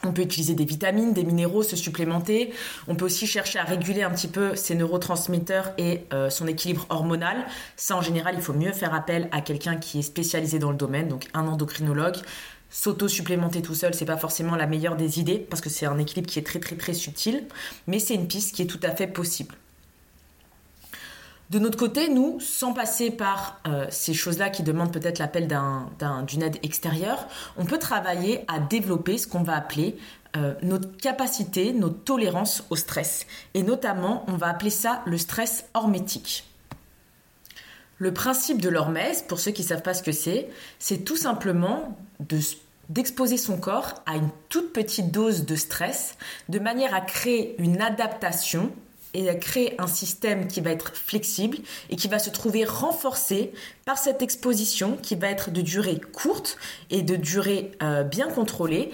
On 0.03 0.11
peut 0.11 0.21
utiliser 0.21 0.53
des 0.53 0.65
vitamines, 0.65 1.13
des 1.13 1.23
minéraux, 1.23 1.63
se 1.63 1.75
supplémenter. 1.75 2.53
On 2.87 2.95
peut 2.95 3.05
aussi 3.05 3.27
chercher 3.27 3.59
à 3.59 3.63
réguler 3.63 4.03
un 4.03 4.11
petit 4.11 4.27
peu 4.27 4.55
ses 4.55 4.75
neurotransmetteurs 4.75 5.73
et 5.77 6.05
euh, 6.13 6.29
son 6.29 6.47
équilibre 6.47 6.85
hormonal. 6.89 7.45
Ça, 7.75 7.95
en 7.95 8.01
général, 8.01 8.35
il 8.35 8.41
faut 8.41 8.53
mieux 8.53 8.71
faire 8.73 8.93
appel 8.93 9.27
à 9.31 9.41
quelqu'un 9.41 9.75
qui 9.75 9.99
est 9.99 10.03
spécialisé 10.03 10.59
dans 10.59 10.71
le 10.71 10.77
domaine, 10.77 11.07
donc 11.07 11.27
un 11.33 11.47
endocrinologue. 11.47 12.17
S'auto-supplémenter 12.69 13.61
tout 13.61 13.75
seul, 13.75 13.93
c'est 13.93 14.05
pas 14.05 14.17
forcément 14.17 14.55
la 14.55 14.67
meilleure 14.67 14.97
des 14.97 15.19
idées 15.19 15.39
parce 15.39 15.61
que 15.61 15.69
c'est 15.69 15.85
un 15.85 15.97
équilibre 15.97 16.27
qui 16.27 16.37
est 16.39 16.45
très 16.45 16.59
très 16.59 16.75
très 16.75 16.93
subtil, 16.93 17.45
mais 17.87 17.99
c'est 17.99 18.15
une 18.15 18.27
piste 18.27 18.55
qui 18.55 18.61
est 18.61 18.67
tout 18.67 18.79
à 18.83 18.91
fait 18.91 19.07
possible. 19.07 19.55
De 21.49 21.59
notre 21.59 21.77
côté, 21.77 22.09
nous, 22.09 22.39
sans 22.41 22.73
passer 22.73 23.09
par 23.09 23.61
euh, 23.67 23.85
ces 23.89 24.13
choses-là 24.13 24.49
qui 24.49 24.63
demandent 24.63 24.91
peut-être 24.91 25.19
l'appel 25.19 25.47
d'une 26.27 26.43
aide 26.43 26.57
extérieure, 26.61 27.25
on 27.55 27.65
peut 27.65 27.77
travailler 27.77 28.43
à 28.49 28.59
développer 28.59 29.17
ce 29.17 29.27
qu'on 29.27 29.43
va 29.43 29.55
appeler 29.55 29.95
euh, 30.35 30.53
notre 30.61 30.97
capacité, 30.97 31.71
notre 31.71 32.03
tolérance 32.03 32.65
au 32.69 32.75
stress. 32.75 33.25
Et 33.53 33.63
notamment, 33.63 34.25
on 34.27 34.35
va 34.35 34.47
appeler 34.47 34.69
ça 34.69 35.01
le 35.05 35.17
stress 35.17 35.65
hormétique. 35.73 36.43
Le 37.97 38.13
principe 38.13 38.61
de 38.61 38.67
l'hormèse, 38.67 39.21
pour 39.21 39.39
ceux 39.39 39.51
qui 39.51 39.61
ne 39.61 39.67
savent 39.67 39.81
pas 39.81 39.93
ce 39.93 40.03
que 40.03 40.11
c'est, 40.11 40.49
c'est 40.79 41.05
tout 41.05 41.15
simplement 41.15 41.97
d'exposer 42.89 43.37
son 43.37 43.57
corps 43.57 44.03
à 44.05 44.17
une 44.17 44.29
toute 44.49 44.73
petite 44.73 45.11
dose 45.11 45.45
de 45.45 45.55
stress 45.55 46.17
de 46.49 46.59
manière 46.59 46.93
à 46.93 47.01
créer 47.01 47.55
une 47.57 47.81
adaptation 47.81 48.71
et 49.17 49.29
à 49.29 49.35
créer 49.35 49.73
un 49.81 49.87
système 49.87 50.47
qui 50.47 50.61
va 50.61 50.71
être 50.71 50.95
flexible 50.95 51.57
et 51.89 51.95
qui 51.95 52.07
va 52.07 52.19
se 52.19 52.29
trouver 52.29 52.63
renforcé 52.63 53.51
par 53.83 53.97
cette 53.97 54.21
exposition 54.21 54.95
qui 55.01 55.15
va 55.15 55.27
être 55.27 55.49
de 55.49 55.61
durée 55.61 55.99
courte 56.13 56.57
et 56.91 57.01
de 57.01 57.15
durée 57.15 57.71
euh, 57.81 58.03
bien 58.03 58.29
contrôlée. 58.29 58.91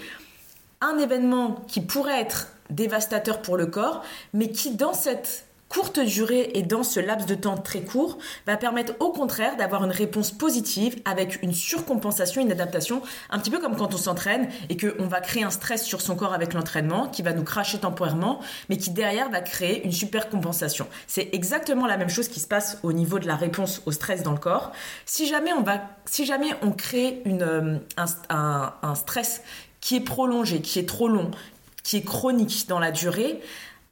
Un 0.80 0.98
événement 0.98 1.62
qui 1.68 1.82
pourrait 1.82 2.20
être 2.20 2.48
dévastateur 2.70 3.42
pour 3.42 3.58
le 3.58 3.66
corps, 3.66 4.02
mais 4.32 4.50
qui 4.50 4.74
dans 4.74 4.94
cette 4.94 5.43
courte 5.74 5.98
durée 5.98 6.52
et 6.54 6.62
dans 6.62 6.84
ce 6.84 7.00
laps 7.00 7.26
de 7.26 7.34
temps 7.34 7.56
très 7.56 7.80
court 7.80 8.18
va 8.46 8.56
permettre 8.56 8.94
au 9.00 9.10
contraire 9.10 9.56
d'avoir 9.56 9.82
une 9.82 9.90
réponse 9.90 10.30
positive 10.30 10.94
avec 11.04 11.42
une 11.42 11.52
surcompensation, 11.52 12.40
une 12.40 12.52
adaptation, 12.52 13.02
un 13.28 13.40
petit 13.40 13.50
peu 13.50 13.58
comme 13.58 13.74
quand 13.74 13.92
on 13.92 13.98
s'entraîne 13.98 14.48
et 14.68 14.76
qu'on 14.76 15.08
va 15.08 15.20
créer 15.20 15.42
un 15.42 15.50
stress 15.50 15.82
sur 15.82 16.00
son 16.00 16.14
corps 16.14 16.32
avec 16.32 16.54
l'entraînement 16.54 17.08
qui 17.08 17.22
va 17.22 17.32
nous 17.32 17.42
cracher 17.42 17.78
temporairement, 17.78 18.38
mais 18.68 18.76
qui 18.76 18.90
derrière 18.90 19.30
va 19.30 19.40
créer 19.40 19.84
une 19.84 19.90
super 19.90 20.28
compensation. 20.28 20.86
C'est 21.08 21.30
exactement 21.32 21.88
la 21.88 21.96
même 21.96 22.08
chose 22.08 22.28
qui 22.28 22.38
se 22.38 22.46
passe 22.46 22.78
au 22.84 22.92
niveau 22.92 23.18
de 23.18 23.26
la 23.26 23.34
réponse 23.34 23.82
au 23.84 23.90
stress 23.90 24.22
dans 24.22 24.32
le 24.32 24.38
corps. 24.38 24.70
Si 25.06 25.26
jamais 25.26 25.52
on 25.54 25.62
va, 25.62 25.80
si 26.04 26.24
jamais 26.24 26.50
on 26.62 26.70
crée 26.70 27.20
une, 27.24 27.42
euh, 27.42 27.78
un 28.28 28.94
stress 28.94 29.42
qui 29.80 29.96
est 29.96 30.04
prolongé, 30.04 30.60
qui 30.60 30.78
est 30.78 30.88
trop 30.88 31.08
long, 31.08 31.32
qui 31.82 31.96
est 31.96 32.04
chronique 32.04 32.66
dans 32.68 32.78
la 32.78 32.92
durée, 32.92 33.40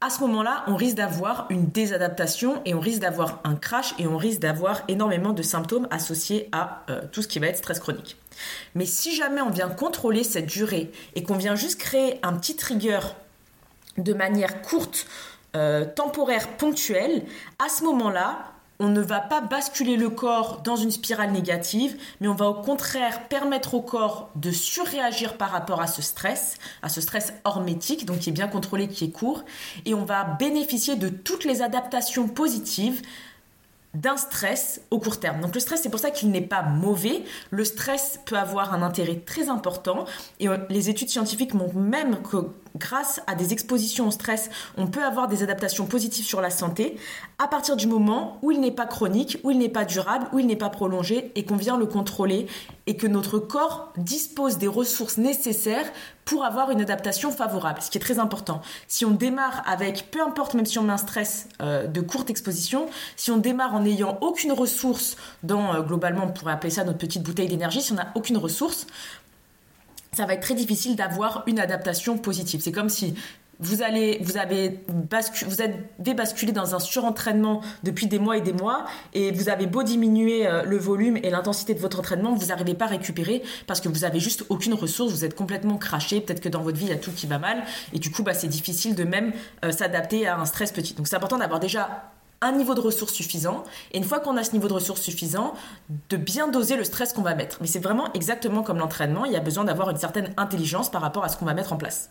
à 0.03 0.09
ce 0.09 0.19
moment-là, 0.19 0.65
on 0.67 0.75
risque 0.75 0.97
d'avoir 0.97 1.47
une 1.49 1.67
désadaptation 1.67 2.61
et 2.65 2.73
on 2.73 2.81
risque 2.81 2.99
d'avoir 2.99 3.39
un 3.45 3.55
crash 3.55 3.95
et 3.97 4.05
on 4.05 4.17
risque 4.17 4.39
d'avoir 4.39 4.81
énormément 4.89 5.31
de 5.31 5.41
symptômes 5.41 5.87
associés 5.91 6.49
à 6.51 6.83
euh, 6.89 7.03
tout 7.13 7.21
ce 7.21 7.29
qui 7.29 7.39
va 7.39 7.47
être 7.47 7.55
stress 7.55 7.79
chronique. 7.79 8.17
Mais 8.75 8.85
si 8.85 9.15
jamais 9.15 9.39
on 9.39 9.49
vient 9.49 9.69
contrôler 9.69 10.25
cette 10.25 10.47
durée 10.47 10.91
et 11.15 11.23
qu'on 11.23 11.37
vient 11.37 11.55
juste 11.55 11.79
créer 11.79 12.19
un 12.21 12.33
petit 12.33 12.57
trigger 12.57 12.99
de 13.97 14.13
manière 14.13 14.61
courte, 14.61 15.07
euh, 15.55 15.85
temporaire, 15.85 16.49
ponctuelle, 16.57 17.23
à 17.63 17.69
ce 17.69 17.85
moment-là, 17.85 18.52
on 18.83 18.89
ne 18.89 19.01
va 19.01 19.19
pas 19.19 19.41
basculer 19.41 19.97
le 19.97 20.09
corps 20.09 20.61
dans 20.61 20.75
une 20.75 20.91
spirale 20.91 21.31
négative, 21.31 21.97
mais 22.19 22.27
on 22.27 22.35
va 22.35 22.47
au 22.47 22.55
contraire 22.55 23.27
permettre 23.27 23.73
au 23.73 23.81
corps 23.81 24.29
de 24.35 24.51
surréagir 24.51 25.37
par 25.37 25.51
rapport 25.51 25.81
à 25.81 25.87
ce 25.87 26.01
stress, 26.01 26.57
à 26.81 26.89
ce 26.89 27.01
stress 27.01 27.33
hormétique, 27.45 28.05
donc 28.05 28.19
qui 28.19 28.29
est 28.29 28.33
bien 28.33 28.47
contrôlé, 28.47 28.87
qui 28.87 29.05
est 29.05 29.11
court, 29.11 29.43
et 29.85 29.93
on 29.93 30.05
va 30.05 30.23
bénéficier 30.23 30.95
de 30.95 31.09
toutes 31.09 31.45
les 31.45 31.61
adaptations 31.61 32.27
positives 32.27 33.01
d'un 33.93 34.17
stress 34.17 34.81
au 34.89 34.99
court 34.99 35.19
terme. 35.19 35.41
Donc 35.41 35.53
le 35.53 35.59
stress, 35.59 35.81
c'est 35.83 35.89
pour 35.89 35.99
ça 35.99 36.09
qu'il 36.09 36.31
n'est 36.31 36.41
pas 36.41 36.63
mauvais. 36.63 37.23
Le 37.51 37.63
stress 37.63 38.19
peut 38.25 38.37
avoir 38.37 38.73
un 38.73 38.81
intérêt 38.81 39.17
très 39.17 39.49
important 39.49 40.05
et 40.39 40.47
euh, 40.47 40.57
les 40.69 40.89
études 40.89 41.09
scientifiques 41.09 41.53
montrent 41.53 41.75
même 41.75 42.21
que 42.23 42.47
grâce 42.75 43.21
à 43.27 43.35
des 43.35 43.53
expositions 43.53 44.07
au 44.07 44.11
stress, 44.11 44.49
on 44.77 44.87
peut 44.87 45.03
avoir 45.03 45.27
des 45.27 45.43
adaptations 45.43 45.85
positives 45.85 46.25
sur 46.25 46.41
la 46.41 46.49
santé 46.49 46.97
à 47.39 47.47
partir 47.47 47.75
du 47.75 47.87
moment 47.87 48.37
où 48.41 48.51
il 48.51 48.59
n'est 48.59 48.71
pas 48.71 48.85
chronique, 48.85 49.37
où 49.43 49.51
il 49.51 49.57
n'est 49.57 49.69
pas 49.69 49.85
durable, 49.85 50.27
où 50.33 50.39
il 50.39 50.47
n'est 50.47 50.55
pas 50.55 50.69
prolongé 50.69 51.31
et 51.35 51.45
qu'on 51.45 51.55
vient 51.55 51.77
le 51.77 51.85
contrôler 51.85 52.47
et 52.87 52.97
que 52.97 53.07
notre 53.07 53.39
corps 53.39 53.93
dispose 53.97 54.57
des 54.57 54.67
ressources 54.67 55.17
nécessaires 55.17 55.85
pour 56.25 56.45
avoir 56.45 56.71
une 56.71 56.81
adaptation 56.81 57.31
favorable, 57.31 57.81
ce 57.81 57.89
qui 57.89 57.97
est 57.97 58.01
très 58.01 58.19
important. 58.19 58.61
Si 58.87 59.05
on 59.05 59.11
démarre 59.11 59.63
avec, 59.65 60.09
peu 60.11 60.21
importe, 60.21 60.53
même 60.53 60.65
si 60.65 60.79
on 60.79 60.83
met 60.83 60.93
un 60.93 60.97
stress 60.97 61.47
euh, 61.61 61.87
de 61.87 62.01
courte 62.01 62.29
exposition, 62.29 62.87
si 63.15 63.31
on 63.31 63.37
démarre 63.37 63.73
en 63.73 63.81
n'ayant 63.81 64.17
aucune 64.21 64.53
ressource 64.53 65.17
dans, 65.43 65.73
euh, 65.73 65.81
globalement, 65.81 66.25
on 66.25 66.31
pourrait 66.31 66.53
appeler 66.53 66.71
ça 66.71 66.83
notre 66.83 66.97
petite 66.97 67.23
bouteille 67.23 67.49
d'énergie, 67.49 67.81
si 67.81 67.91
on 67.91 67.95
n'a 67.95 68.11
aucune 68.15 68.37
ressource, 68.37 68.87
ça 70.13 70.25
va 70.25 70.33
être 70.33 70.41
très 70.41 70.55
difficile 70.55 70.95
d'avoir 70.95 71.43
une 71.47 71.59
adaptation 71.59 72.17
positive. 72.17 72.61
C'est 72.61 72.71
comme 72.71 72.89
si 72.89 73.15
vous 73.59 73.81
allez, 73.81 74.19
vous 74.21 74.37
avez, 74.37 74.83
vous 74.87 75.61
avez 75.61 76.13
basculé 76.13 76.51
dans 76.51 76.75
un 76.75 76.79
surentraînement 76.79 77.61
depuis 77.83 78.07
des 78.07 78.19
mois 78.19 78.37
et 78.37 78.41
des 78.41 78.51
mois, 78.51 78.85
et 79.13 79.31
vous 79.31 79.47
avez 79.47 79.67
beau 79.67 79.83
diminuer 79.83 80.47
euh, 80.47 80.63
le 80.63 80.77
volume 80.77 81.17
et 81.17 81.29
l'intensité 81.29 81.73
de 81.73 81.79
votre 81.79 81.99
entraînement, 81.99 82.33
vous 82.33 82.47
n'arrivez 82.47 82.73
pas 82.73 82.85
à 82.85 82.89
récupérer 82.89 83.43
parce 83.67 83.79
que 83.79 83.89
vous 83.89 84.03
avez 84.03 84.19
juste 84.19 84.45
aucune 84.49 84.73
ressource, 84.73 85.11
vous 85.11 85.23
êtes 85.23 85.35
complètement 85.35 85.77
craché. 85.77 86.19
Peut-être 86.19 86.41
que 86.41 86.49
dans 86.49 86.61
votre 86.61 86.77
vie 86.77 86.85
il 86.85 86.91
y 86.91 86.93
a 86.93 86.97
tout 86.97 87.11
qui 87.11 87.27
va 87.27 87.37
mal, 87.37 87.63
et 87.93 87.99
du 87.99 88.11
coup, 88.11 88.23
bah, 88.23 88.33
c'est 88.33 88.47
difficile 88.47 88.95
de 88.95 89.03
même 89.03 89.33
euh, 89.63 89.71
s'adapter 89.71 90.27
à 90.27 90.37
un 90.37 90.45
stress 90.45 90.71
petit. 90.71 90.93
Donc, 90.95 91.07
c'est 91.07 91.15
important 91.15 91.37
d'avoir 91.37 91.59
déjà 91.59 92.11
un 92.43 92.51
niveau 92.51 92.75
de 92.75 92.81
ressources 92.81 93.13
suffisant. 93.13 93.63
Et 93.91 93.97
une 93.97 94.03
fois 94.03 94.19
qu'on 94.19 94.37
a 94.37 94.43
ce 94.43 94.51
niveau 94.51 94.67
de 94.67 94.73
ressources 94.73 95.01
suffisant, 95.01 95.53
de 96.09 96.17
bien 96.17 96.47
doser 96.47 96.75
le 96.75 96.83
stress 96.83 97.13
qu'on 97.13 97.21
va 97.21 97.35
mettre. 97.35 97.57
Mais 97.61 97.67
c'est 97.67 97.79
vraiment 97.79 98.11
exactement 98.13 98.63
comme 98.63 98.77
l'entraînement, 98.77 99.25
il 99.25 99.31
y 99.31 99.37
a 99.37 99.41
besoin 99.41 99.63
d'avoir 99.63 99.89
une 99.89 99.97
certaine 99.97 100.33
intelligence 100.37 100.91
par 100.91 101.01
rapport 101.01 101.23
à 101.23 101.29
ce 101.29 101.37
qu'on 101.37 101.45
va 101.45 101.53
mettre 101.53 101.73
en 101.73 101.77
place. 101.77 102.09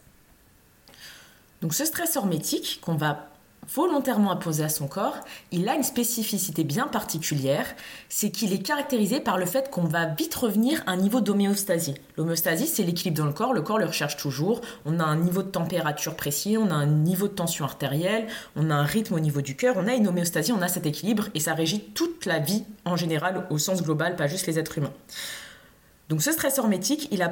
Donc 1.61 1.75
ce 1.75 1.85
stress 1.85 2.17
hormétique 2.17 2.81
qu'on 2.83 2.97
va 2.97 3.29
volontairement 3.69 4.33
imposé 4.33 4.65
à 4.65 4.69
son 4.69 4.89
corps, 4.89 5.17
il 5.51 5.69
a 5.69 5.75
une 5.75 5.83
spécificité 5.83 6.65
bien 6.65 6.89
particulière, 6.89 7.67
c'est 8.09 8.31
qu'il 8.31 8.53
est 8.53 8.63
caractérisé 8.63 9.21
par 9.21 9.39
le 9.39 9.47
fait 9.47 9.71
qu'on 9.71 9.85
va 9.85 10.07
vite 10.07 10.35
revenir 10.35 10.83
à 10.87 10.93
un 10.93 10.97
niveau 10.97 11.21
d'homéostasie. 11.21 11.95
L'homéostasie, 12.17 12.67
c'est 12.67 12.83
l'équilibre 12.83 13.19
dans 13.19 13.27
le 13.27 13.33
corps, 13.33 13.55
le 13.55 13.63
corps 13.63 13.79
le 13.79 13.87
recherche 13.87 14.17
toujours, 14.17 14.61
on 14.85 14.99
a 14.99 15.05
un 15.05 15.17
niveau 15.17 15.43
de 15.43 15.49
température 15.49 16.17
précis, 16.17 16.59
on 16.59 16.71
a 16.71 16.75
un 16.75 16.87
niveau 16.87 17.29
de 17.29 17.35
tension 17.35 17.65
artérielle, 17.65 18.27
on 18.57 18.71
a 18.71 18.75
un 18.75 18.85
rythme 18.85 19.15
au 19.15 19.21
niveau 19.21 19.41
du 19.41 19.57
cœur, 19.57 19.77
on 19.79 19.87
a 19.87 19.95
une 19.95 20.09
homéostasie, 20.09 20.53
on 20.53 20.63
a 20.63 20.69
cet 20.69 20.87
équilibre 20.87 21.29
et 21.35 21.41
ça 21.41 21.55
régit 21.55 21.81
toute 21.81 22.27
la 22.27 22.41
vie 22.41 22.65
en 22.85 22.97
général 22.97 23.47
au 23.51 23.59
sens 23.59 23.83
global, 23.83 24.17
pas 24.17 24.27
juste 24.27 24.47
les 24.47 24.59
êtres 24.59 24.79
humains. 24.79 24.93
Donc 26.09 26.23
ce 26.23 26.33
stress 26.33 26.59
hormétique, 26.59 27.09
il 27.11 27.27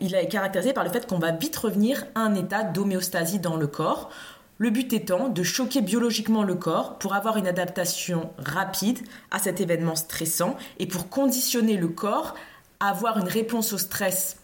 il 0.00 0.14
est 0.14 0.28
caractérisé 0.28 0.72
par 0.72 0.84
le 0.84 0.90
fait 0.90 1.06
qu'on 1.06 1.18
va 1.18 1.32
vite 1.32 1.56
revenir 1.56 2.04
à 2.14 2.20
un 2.20 2.34
état 2.34 2.62
d'homéostasie 2.62 3.38
dans 3.38 3.56
le 3.56 3.66
corps 3.66 4.10
le 4.58 4.70
but 4.70 4.92
étant 4.92 5.28
de 5.28 5.42
choquer 5.42 5.80
biologiquement 5.80 6.42
le 6.42 6.56
corps 6.56 6.98
pour 6.98 7.14
avoir 7.14 7.36
une 7.36 7.46
adaptation 7.46 8.30
rapide 8.38 8.98
à 9.30 9.38
cet 9.38 9.60
événement 9.60 9.96
stressant 9.96 10.56
et 10.78 10.86
pour 10.86 11.08
conditionner 11.08 11.76
le 11.76 11.88
corps 11.88 12.34
à 12.80 12.90
avoir 12.90 13.18
une 13.18 13.28
réponse 13.28 13.72
au 13.72 13.78
stress 13.78 14.36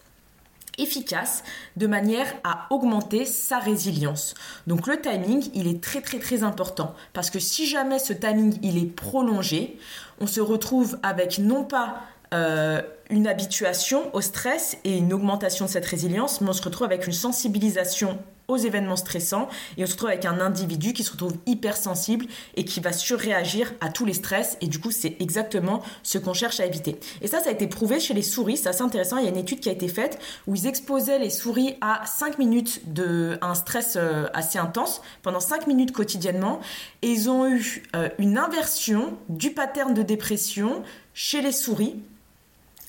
efficace 0.77 1.43
de 1.77 1.87
manière 1.87 2.27
à 2.43 2.67
augmenter 2.69 3.25
sa 3.25 3.59
résilience. 3.59 4.33
Donc 4.67 4.87
le 4.87 4.99
timing, 4.99 5.49
il 5.53 5.67
est 5.67 5.81
très 5.81 6.01
très 6.01 6.19
très 6.19 6.43
important 6.43 6.95
parce 7.13 7.29
que 7.29 7.39
si 7.39 7.65
jamais 7.65 7.99
ce 7.99 8.13
timing 8.13 8.57
il 8.61 8.77
est 8.77 8.93
prolongé, 8.93 9.77
on 10.19 10.27
se 10.27 10.41
retrouve 10.41 10.97
avec 11.03 11.39
non 11.39 11.63
pas 11.63 12.01
euh, 12.33 12.81
une 13.09 13.27
habituation 13.27 14.13
au 14.13 14.21
stress 14.21 14.77
et 14.83 14.97
une 14.97 15.13
augmentation 15.13 15.65
de 15.65 15.69
cette 15.69 15.85
résilience, 15.85 16.41
mais 16.41 16.49
on 16.49 16.53
se 16.53 16.63
retrouve 16.63 16.85
avec 16.85 17.05
une 17.07 17.13
sensibilisation 17.13 18.17
aux 18.47 18.57
événements 18.57 18.95
stressants 18.95 19.47
et 19.77 19.83
on 19.83 19.87
se 19.87 19.93
retrouve 19.93 20.09
avec 20.09 20.25
un 20.25 20.39
individu 20.39 20.93
qui 20.93 21.03
se 21.03 21.11
retrouve 21.11 21.35
hypersensible 21.45 22.25
et 22.55 22.65
qui 22.65 22.79
va 22.79 22.93
surréagir 22.93 23.73
à 23.81 23.89
tous 23.89 24.05
les 24.05 24.13
stress 24.13 24.57
et 24.61 24.67
du 24.67 24.79
coup 24.79 24.91
c'est 24.91 25.15
exactement 25.19 25.81
ce 26.03 26.17
qu'on 26.17 26.33
cherche 26.33 26.59
à 26.59 26.65
éviter. 26.65 26.99
Et 27.21 27.27
ça 27.27 27.39
ça 27.39 27.49
a 27.49 27.51
été 27.51 27.67
prouvé 27.67 27.99
chez 27.99 28.13
les 28.13 28.21
souris, 28.21 28.57
c'est 28.57 28.69
assez 28.69 28.81
intéressant, 28.81 29.17
il 29.17 29.25
y 29.25 29.27
a 29.27 29.31
une 29.31 29.37
étude 29.37 29.59
qui 29.59 29.69
a 29.69 29.71
été 29.71 29.87
faite 29.87 30.19
où 30.47 30.55
ils 30.55 30.67
exposaient 30.67 31.19
les 31.19 31.29
souris 31.29 31.75
à 31.81 32.05
5 32.05 32.37
minutes 32.37 32.93
de 32.93 33.37
un 33.41 33.55
stress 33.55 33.95
euh, 33.97 34.27
assez 34.33 34.59
intense 34.59 35.01
pendant 35.21 35.39
5 35.39 35.67
minutes 35.67 35.91
quotidiennement 35.91 36.59
et 37.01 37.09
ils 37.09 37.29
ont 37.29 37.47
eu 37.47 37.83
euh, 37.95 38.09
une 38.17 38.37
inversion 38.37 39.17
du 39.29 39.51
pattern 39.51 39.93
de 39.93 40.01
dépression 40.01 40.83
chez 41.13 41.41
les 41.41 41.51
souris 41.51 41.95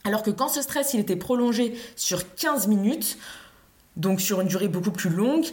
alors 0.06 0.22
que 0.22 0.30
quand 0.30 0.48
ce 0.48 0.62
stress 0.62 0.94
il 0.94 1.00
était 1.00 1.16
prolongé 1.16 1.76
sur 1.96 2.34
15 2.36 2.68
minutes, 2.68 3.18
donc 3.96 4.20
sur 4.20 4.40
une 4.40 4.48
durée 4.48 4.68
beaucoup 4.68 4.90
plus 4.90 5.10
longue, 5.10 5.46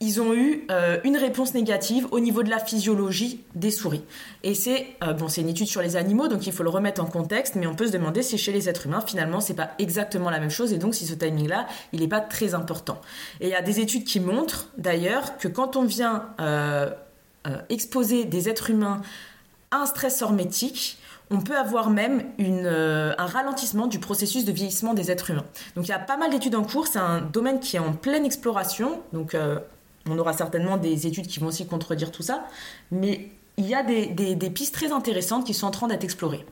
ils 0.00 0.20
ont 0.20 0.34
eu 0.34 0.66
euh, 0.70 0.98
une 1.04 1.16
réponse 1.16 1.54
négative 1.54 2.06
au 2.10 2.20
niveau 2.20 2.42
de 2.42 2.50
la 2.50 2.58
physiologie 2.58 3.40
des 3.54 3.70
souris. 3.70 4.02
Et 4.42 4.54
c'est 4.54 4.88
euh, 5.02 5.14
c'est 5.28 5.40
une 5.40 5.48
étude 5.48 5.68
sur 5.68 5.80
les 5.80 5.96
animaux, 5.96 6.28
donc 6.28 6.46
il 6.46 6.52
faut 6.52 6.62
le 6.62 6.68
remettre 6.68 7.02
en 7.02 7.06
contexte, 7.06 7.54
mais 7.54 7.66
on 7.66 7.74
peut 7.74 7.86
se 7.86 7.92
demander 7.92 8.22
si 8.22 8.36
chez 8.36 8.52
les 8.52 8.68
êtres 8.68 8.86
humains, 8.86 9.00
finalement, 9.00 9.40
c'est 9.40 9.54
pas 9.54 9.70
exactement 9.78 10.28
la 10.28 10.38
même 10.38 10.50
chose, 10.50 10.74
et 10.74 10.78
donc 10.78 10.94
si 10.94 11.06
ce 11.06 11.14
timing-là, 11.14 11.66
il 11.92 12.00
n'est 12.00 12.08
pas 12.08 12.20
très 12.20 12.54
important. 12.54 13.00
Et 13.40 13.46
il 13.46 13.50
y 13.50 13.54
a 13.54 13.62
des 13.62 13.80
études 13.80 14.04
qui 14.04 14.20
montrent 14.20 14.68
d'ailleurs 14.76 15.38
que 15.38 15.48
quand 15.48 15.76
on 15.76 15.84
vient 15.84 16.26
euh, 16.40 16.90
exposer 17.70 18.26
des 18.26 18.50
êtres 18.50 18.68
humains 18.68 19.00
à 19.70 19.78
un 19.78 19.86
stress 19.86 20.20
hormétique, 20.20 20.98
on 21.30 21.40
peut 21.40 21.56
avoir 21.56 21.90
même 21.90 22.24
euh, 22.40 23.14
un 23.18 23.26
ralentissement 23.26 23.86
du 23.86 23.98
processus 23.98 24.44
de 24.44 24.52
vieillissement 24.52 24.94
des 24.94 25.10
êtres 25.10 25.30
humains. 25.30 25.44
Donc 25.74 25.86
il 25.86 25.90
y 25.90 25.94
a 25.94 25.98
pas 25.98 26.16
mal 26.16 26.30
d'études 26.30 26.54
en 26.54 26.64
cours, 26.64 26.86
c'est 26.86 26.98
un 26.98 27.20
domaine 27.20 27.60
qui 27.60 27.76
est 27.76 27.80
en 27.80 27.92
pleine 27.92 28.24
exploration, 28.24 29.02
donc 29.12 29.34
euh, 29.34 29.58
on 30.08 30.18
aura 30.18 30.32
certainement 30.32 30.76
des 30.76 31.06
études 31.06 31.26
qui 31.26 31.40
vont 31.40 31.48
aussi 31.48 31.66
contredire 31.66 32.12
tout 32.12 32.22
ça, 32.22 32.46
mais 32.90 33.30
il 33.56 33.66
y 33.66 33.74
a 33.74 33.82
des 33.82 34.50
pistes 34.50 34.74
très 34.74 34.92
intéressantes 34.92 35.46
qui 35.46 35.54
sont 35.54 35.66
en 35.66 35.70
train 35.70 35.88
d'être 35.88 36.04
explorées. 36.04 36.44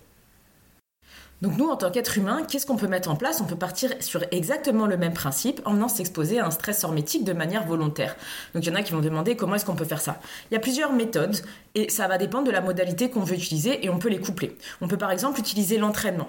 Donc 1.45 1.59
nous, 1.59 1.69
en 1.69 1.77
tant 1.77 1.91
qu'être 1.91 2.17
humain, 2.17 2.43
qu'est-ce 2.49 2.65
qu'on 2.65 2.77
peut 2.77 2.87
mettre 2.87 3.11
en 3.11 3.17
place? 3.17 3.43
On 3.43 3.45
peut 3.45 3.55
partir 3.55 3.91
sur 4.01 4.25
exactement 4.31 4.87
le 4.87 4.97
même 4.97 5.13
principe 5.13 5.61
en 5.67 5.75
venant 5.75 5.89
s'exposer 5.89 6.41
à 6.41 6.47
un 6.47 6.51
stress 6.51 6.85
hormétique 6.85 7.23
de 7.23 7.35
manière 7.35 7.67
volontaire. 7.67 8.17
Donc 8.55 8.65
il 8.65 8.71
y 8.71 8.73
en 8.73 8.75
a 8.77 8.83
qui 8.83 8.93
vont 8.93 9.03
demander 9.03 9.37
comment 9.37 9.55
est-ce 9.55 9.67
qu'on 9.67 9.75
peut 9.75 9.85
faire 9.85 10.01
ça? 10.01 10.23
Il 10.51 10.55
y 10.55 10.57
a 10.57 10.61
plusieurs 10.61 10.95
méthodes 10.95 11.37
et 11.75 11.91
ça 11.91 12.09
va 12.09 12.17
dépendre 12.17 12.47
de 12.47 12.51
la 12.51 12.63
modalité 12.63 13.11
qu'on 13.11 13.21
veut 13.21 13.35
utiliser 13.35 13.85
et 13.85 13.91
on 13.91 13.99
peut 13.99 14.09
les 14.09 14.21
coupler. 14.21 14.57
On 14.81 14.89
peut 14.89 14.97
par 14.97 15.11
exemple 15.11 15.39
utiliser 15.39 15.77
l'entraînement. 15.77 16.29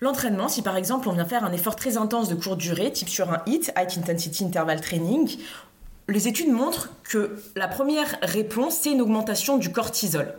L'entraînement, 0.00 0.48
si 0.48 0.62
par 0.62 0.78
exemple 0.78 1.10
on 1.10 1.12
vient 1.12 1.26
faire 1.26 1.44
un 1.44 1.52
effort 1.52 1.76
très 1.76 1.98
intense 1.98 2.30
de 2.30 2.34
courte 2.34 2.56
durée, 2.56 2.90
type 2.90 3.10
sur 3.10 3.30
un 3.30 3.42
HIT, 3.44 3.70
High 3.76 3.98
Intensity 3.98 4.46
Interval 4.46 4.80
Training, 4.80 5.36
les 6.08 6.26
études 6.26 6.50
montrent 6.50 6.88
que 7.04 7.36
la 7.54 7.68
première 7.68 8.16
réponse, 8.22 8.78
c'est 8.80 8.92
une 8.92 9.02
augmentation 9.02 9.58
du 9.58 9.70
cortisol. 9.72 10.32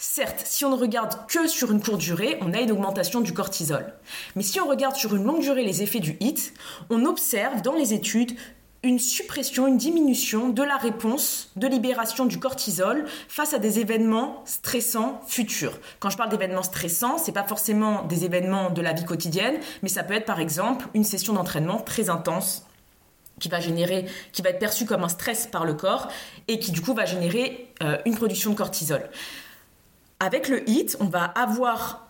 Certes, 0.00 0.42
si 0.44 0.64
on 0.64 0.70
ne 0.70 0.80
regarde 0.80 1.26
que 1.26 1.48
sur 1.48 1.72
une 1.72 1.82
courte 1.82 1.98
durée, 1.98 2.38
on 2.40 2.54
a 2.54 2.60
une 2.60 2.70
augmentation 2.70 3.20
du 3.20 3.34
cortisol. 3.34 3.92
Mais 4.36 4.44
si 4.44 4.60
on 4.60 4.68
regarde 4.68 4.94
sur 4.94 5.16
une 5.16 5.24
longue 5.24 5.40
durée 5.40 5.64
les 5.64 5.82
effets 5.82 5.98
du 5.98 6.16
HIT, 6.20 6.52
on 6.88 7.04
observe 7.04 7.62
dans 7.62 7.74
les 7.74 7.94
études 7.94 8.36
une 8.84 9.00
suppression, 9.00 9.66
une 9.66 9.76
diminution 9.76 10.50
de 10.50 10.62
la 10.62 10.76
réponse 10.76 11.50
de 11.56 11.66
libération 11.66 12.26
du 12.26 12.38
cortisol 12.38 13.06
face 13.26 13.54
à 13.54 13.58
des 13.58 13.80
événements 13.80 14.44
stressants 14.44 15.20
futurs. 15.26 15.76
Quand 15.98 16.10
je 16.10 16.16
parle 16.16 16.30
d'événements 16.30 16.62
stressants, 16.62 17.18
c'est 17.18 17.32
pas 17.32 17.42
forcément 17.42 18.04
des 18.04 18.24
événements 18.24 18.70
de 18.70 18.80
la 18.80 18.92
vie 18.92 19.04
quotidienne, 19.04 19.58
mais 19.82 19.88
ça 19.88 20.04
peut 20.04 20.14
être 20.14 20.26
par 20.26 20.38
exemple 20.38 20.86
une 20.94 21.02
session 21.02 21.32
d'entraînement 21.32 21.80
très 21.80 22.08
intense 22.08 22.64
qui 23.40 23.48
va 23.48 23.58
générer, 23.58 24.06
qui 24.30 24.42
va 24.42 24.50
être 24.50 24.60
perçue 24.60 24.86
comme 24.86 25.02
un 25.02 25.08
stress 25.08 25.48
par 25.48 25.64
le 25.64 25.74
corps 25.74 26.06
et 26.46 26.60
qui 26.60 26.70
du 26.70 26.82
coup 26.82 26.94
va 26.94 27.04
générer 27.04 27.72
euh, 27.82 27.98
une 28.06 28.14
production 28.14 28.50
de 28.50 28.56
cortisol. 28.56 29.02
Avec 30.20 30.48
le 30.48 30.68
HIT, 30.68 30.96
on 31.00 31.06
va 31.06 31.24
avoir 31.24 32.08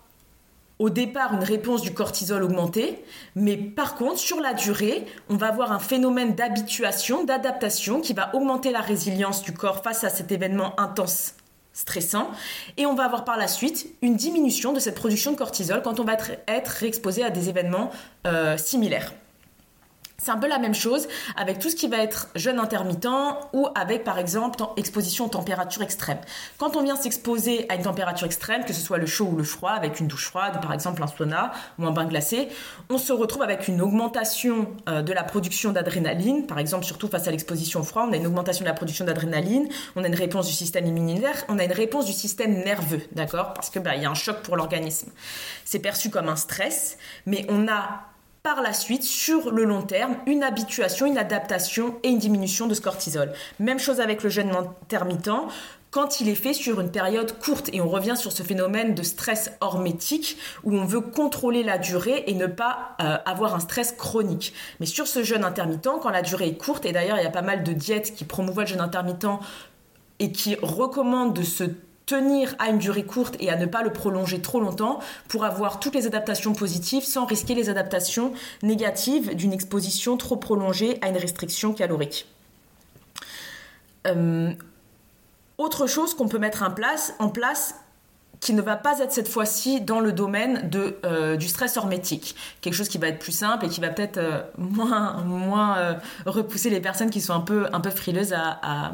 au 0.79 0.91
départ 0.91 1.35
une 1.35 1.43
réponse 1.43 1.83
du 1.83 1.93
cortisol 1.93 2.43
augmentée, 2.43 3.05
mais 3.35 3.57
par 3.57 3.97
contre, 3.97 4.19
sur 4.19 4.41
la 4.41 4.55
durée, 4.55 5.05
on 5.29 5.37
va 5.37 5.49
avoir 5.49 5.73
un 5.73 5.79
phénomène 5.79 6.35
d'habituation, 6.35 7.25
d'adaptation 7.25 8.01
qui 8.01 8.15
va 8.15 8.35
augmenter 8.35 8.71
la 8.71 8.81
résilience 8.81 9.43
du 9.43 9.53
corps 9.53 9.83
face 9.83 10.05
à 10.05 10.09
cet 10.09 10.33
événement 10.33 10.79
intense 10.81 11.35
stressant 11.75 12.31
et 12.77 12.87
on 12.87 12.95
va 12.95 13.05
avoir 13.05 13.25
par 13.25 13.37
la 13.37 13.47
suite 13.47 13.87
une 14.03 14.17
diminution 14.17 14.73
de 14.73 14.81
cette 14.81 14.97
production 14.97 15.31
de 15.33 15.37
cortisol 15.37 15.81
quand 15.83 16.01
on 16.01 16.05
va 16.05 16.15
être, 16.49 16.71
réexposé 16.71 17.23
à 17.23 17.31
des 17.31 17.49
événements 17.49 17.91
euh, 18.27 18.57
similaires. 18.57 19.13
C'est 20.21 20.33
un 20.33 20.39
peu 20.39 20.49
la 20.49 20.59
même 20.59 20.75
chose 20.75 21.07
avec 21.37 21.61
tout 21.61 21.71
ce 21.71 21.77
qui 21.77 21.87
va 21.87 21.99
être 21.99 22.29
jeûne 22.35 22.59
intermittent 22.59 23.07
ou 23.53 23.69
avec 23.77 24.03
par 24.03 24.19
exemple 24.19 24.63
exposition 24.77 25.27
aux 25.27 25.29
températures 25.29 25.83
extrêmes. 25.83 26.19
Quand 26.59 26.77
on 26.77 26.83
vient 26.83 26.97
s'exposer 26.97 27.67
à 27.71 27.77
une 27.77 27.83
température 27.83 28.27
extrême, 28.27 28.65
que 28.65 28.73
ce 28.73 28.81
soit 28.81 28.99
le 28.99 29.07
chaud 29.07 29.29
ou 29.33 29.37
le 29.37 29.45
froid, 29.45 29.71
avec 29.71 30.01
une 30.01 30.09
douche 30.09 30.27
froide, 30.27 30.61
par 30.61 30.73
exemple 30.73 31.05
un 31.05 31.07
sauna 31.07 31.53
ou 31.79 31.87
un 31.87 31.93
bain 31.93 32.05
glacé, 32.05 32.49
on 32.91 32.99
se 32.99 33.13
retrouve 33.13 33.43
avec 33.43 33.69
une 33.69 33.81
augmentation 33.81 34.75
euh, 34.89 35.03
de 35.03 35.13
la 35.13 35.23
production 35.23 35.71
d'adrénaline, 35.71 36.47
par 36.49 36.59
exemple 36.59 36.85
surtout 36.85 37.07
face 37.07 37.29
à 37.29 37.31
l'exposition 37.31 37.81
au 37.81 37.85
froid, 37.85 38.05
on 38.09 38.13
a 38.13 38.17
une 38.17 38.27
augmentation 38.27 38.65
de 38.65 38.69
la 38.69 38.75
production 38.75 39.05
d'adrénaline, 39.05 39.69
on 39.95 40.03
a 40.03 40.09
une 40.09 40.17
réponse 40.17 40.49
du 40.49 40.53
système 40.53 40.85
immunitaire, 40.85 41.45
on 41.49 41.61
a 41.61 41.65
une 41.65 41.73
réponse 41.73 42.07
du 42.07 42.13
système 42.13 42.65
nerveux, 42.65 43.03
d'accord? 43.13 43.55
Parce 43.55 43.71
que 43.71 43.79
bah, 43.79 43.95
il 43.95 44.03
y 44.03 44.05
a 44.05 44.11
un 44.11 44.15
choc 44.15 44.43
pour 44.43 44.57
l'organisme. 44.57 45.13
C'est 45.65 45.79
perçu 45.79 46.11
comme 46.11 46.29
un 46.29 46.37
stress, 46.37 46.99
mais 47.25 47.47
on 47.49 47.69
a 47.69 48.03
par 48.49 48.63
la 48.63 48.73
suite, 48.73 49.03
sur 49.03 49.51
le 49.51 49.65
long 49.65 49.83
terme, 49.83 50.17
une 50.25 50.43
habituation, 50.43 51.05
une 51.05 51.19
adaptation 51.19 51.97
et 52.03 52.09
une 52.09 52.17
diminution 52.17 52.67
de 52.67 52.73
ce 52.73 52.81
cortisol. 52.81 53.31
Même 53.61 53.79
chose 53.79 54.01
avec 54.01 54.23
le 54.23 54.31
jeûne 54.31 54.51
intermittent 54.57 55.29
quand 55.91 56.23
il 56.23 56.31
est 56.31 56.35
fait 56.35 56.55
sur 56.55 56.81
une 56.81 56.91
période 56.91 57.39
courte. 57.41 57.69
Et 57.75 57.83
on 57.83 57.91
revient 57.91 58.17
sur 58.17 58.33
ce 58.33 58.43
phénomène 58.43 58.95
de 58.95 59.03
stress 59.03 59.53
hormétique 59.61 60.39
où 60.65 60.75
on 60.75 60.87
veut 60.87 61.03
contrôler 61.03 61.63
la 61.63 61.77
durée 61.77 62.25
et 62.27 62.33
ne 62.33 62.47
pas 62.47 62.97
euh, 63.03 63.19
avoir 63.27 63.55
un 63.55 63.61
stress 63.61 63.93
chronique. 63.93 64.55
Mais 64.81 64.87
sur 64.87 65.07
ce 65.09 65.23
jeûne 65.23 65.45
intermittent, 65.45 66.01
quand 66.01 66.09
la 66.09 66.23
durée 66.23 66.49
est 66.49 66.57
courte, 66.57 66.87
et 66.87 66.93
d'ailleurs 66.93 67.19
il 67.19 67.25
y 67.25 67.27
a 67.27 67.31
pas 67.31 67.43
mal 67.43 67.63
de 67.63 67.75
diètes 67.75 68.15
qui 68.15 68.25
promouvoient 68.25 68.63
le 68.63 68.71
jeûne 68.71 68.81
intermittent 68.81 69.27
et 70.21 70.33
qui 70.33 70.57
recommandent 70.63 71.37
de 71.37 71.43
se 71.43 71.65
tenir 72.09 72.55
à 72.59 72.71
une 72.71 72.79
durée 72.79 73.05
courte 73.05 73.37
et 73.39 73.51
à 73.51 73.57
ne 73.57 73.67
pas 73.67 73.83
le 73.83 73.93
prolonger 73.93 74.41
trop 74.41 74.61
longtemps 74.61 74.99
pour 75.29 75.45
avoir 75.45 75.79
toutes 75.79 75.95
les 75.95 76.07
adaptations 76.07 76.55
positives 76.55 77.05
sans 77.05 77.27
risquer 77.27 77.55
les 77.55 77.69
adaptations 77.69 78.33
négatives 78.63 79.37
d'une 79.37 79.53
exposition 79.53 80.17
trop 80.17 80.37
prolongée 80.37 80.99
à 81.03 81.09
une 81.09 81.19
restriction 81.19 81.75
calorique. 81.75 82.27
Euh, 84.07 84.53
autre 85.59 85.87
chose 85.87 86.15
qu'on 86.15 86.29
peut 86.29 86.39
mettre 86.39 86.63
en 86.63 86.71
place, 86.71 87.15
en 87.19 87.29
place 87.29 87.75
qui 88.41 88.55
ne 88.55 88.63
va 88.63 88.77
pas 88.77 89.01
être 89.01 89.13
cette 89.13 89.29
fois-ci 89.29 89.83
dans 89.83 90.01
le 90.01 90.13
domaine 90.13 90.71
de, 90.71 90.97
euh, 91.05 91.37
du 91.37 91.47
stress 91.47 91.77
hormétique. 91.77 92.37
Quelque 92.63 92.75
chose 92.75 92.89
qui 92.89 92.97
va 92.97 93.09
être 93.09 93.19
plus 93.19 93.33
simple 93.33 93.67
et 93.67 93.69
qui 93.69 93.81
va 93.83 93.91
peut-être 93.91 94.17
euh, 94.17 94.41
moins, 94.57 95.23
moins 95.25 95.99
repousser 96.25 96.71
les 96.71 96.81
personnes 96.81 97.11
qui 97.11 97.21
sont 97.21 97.35
un 97.35 97.41
peu, 97.41 97.67
un 97.75 97.81
peu 97.81 97.91
frileuses 97.91 98.33
à, 98.33 98.59
à 98.63 98.93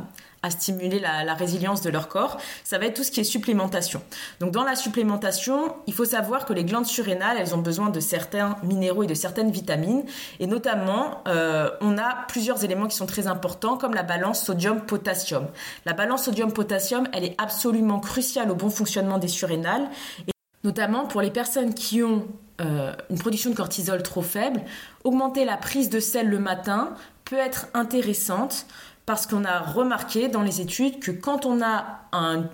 stimuler 0.51 0.99
la, 0.99 1.35
résilience 1.35 1.81
de 1.83 1.91
leur 1.91 2.09
corps, 2.09 2.39
ça 2.63 2.79
va 2.79 2.87
être 2.87 2.95
tout 2.95 3.03
ce 3.03 3.11
qui 3.11 3.21
est 3.21 3.25
supplémentation. 3.25 4.03
Donc 4.41 4.53
dans 4.53 4.65
la 4.65 4.77
supplémentation, 4.77 5.75
il 5.87 5.95
faut 5.95 6.05
savoir 6.05 6.45
que 6.45 6.53
les 6.53 6.65
glandes 6.65 6.87
surrénales, 6.87 7.37
elles 7.39 7.55
ont 7.55 7.59
besoin 7.59 7.91
de 7.91 8.01
certains 8.01 8.57
minéraux 8.63 9.03
et 9.03 9.07
de 9.07 9.15
certaines 9.15 9.51
vitamines, 9.51 10.05
et 10.41 10.47
notamment, 10.47 11.23
euh, 11.29 11.71
on 11.81 11.99
a 11.99 12.25
plusieurs 12.29 12.65
éléments 12.65 12.87
qui 12.87 12.97
sont 12.97 13.07
très 13.07 13.27
importants, 13.27 13.77
comme 13.77 13.95
la 13.95 14.03
balance 14.03 14.45
sodium-potassium. 14.45 15.49
La 15.87 15.93
balance 15.93 16.25
sodium-potassium, 16.25 17.09
elle 17.13 17.25
est 17.25 17.35
absolument 17.41 18.01
cruciale 18.01 18.51
au 18.51 18.55
bon 18.55 18.71
fonctionnement 18.71 19.19
des 19.19 19.29
surrénales, 19.29 19.89
et 20.29 20.33
notamment 20.63 21.07
pour 21.07 21.21
les 21.21 21.31
personnes 21.31 21.75
qui 21.75 22.03
ont 22.03 22.27
euh, 22.61 22.93
une 23.11 23.19
production 23.19 23.51
de 23.51 23.57
cortisol 23.57 24.03
trop 24.03 24.23
faible, 24.23 24.63
augmenter 25.03 25.45
la 25.45 25.57
prise 25.57 25.91
de 25.91 25.99
sel 25.99 26.29
le 26.29 26.39
matin 26.39 26.95
peut 27.25 27.37
être 27.37 27.67
intéressante 27.75 28.67
parce 29.07 29.27
qu'on 29.27 29.45
a 29.45 29.61
remarqué 29.61 30.29
dans 30.29 30.43
les 30.43 30.61
études 30.61 31.01
que 31.01 31.11
quand 31.11 31.47
on 31.47 31.63
a 31.63 32.01
un, 32.13 32.45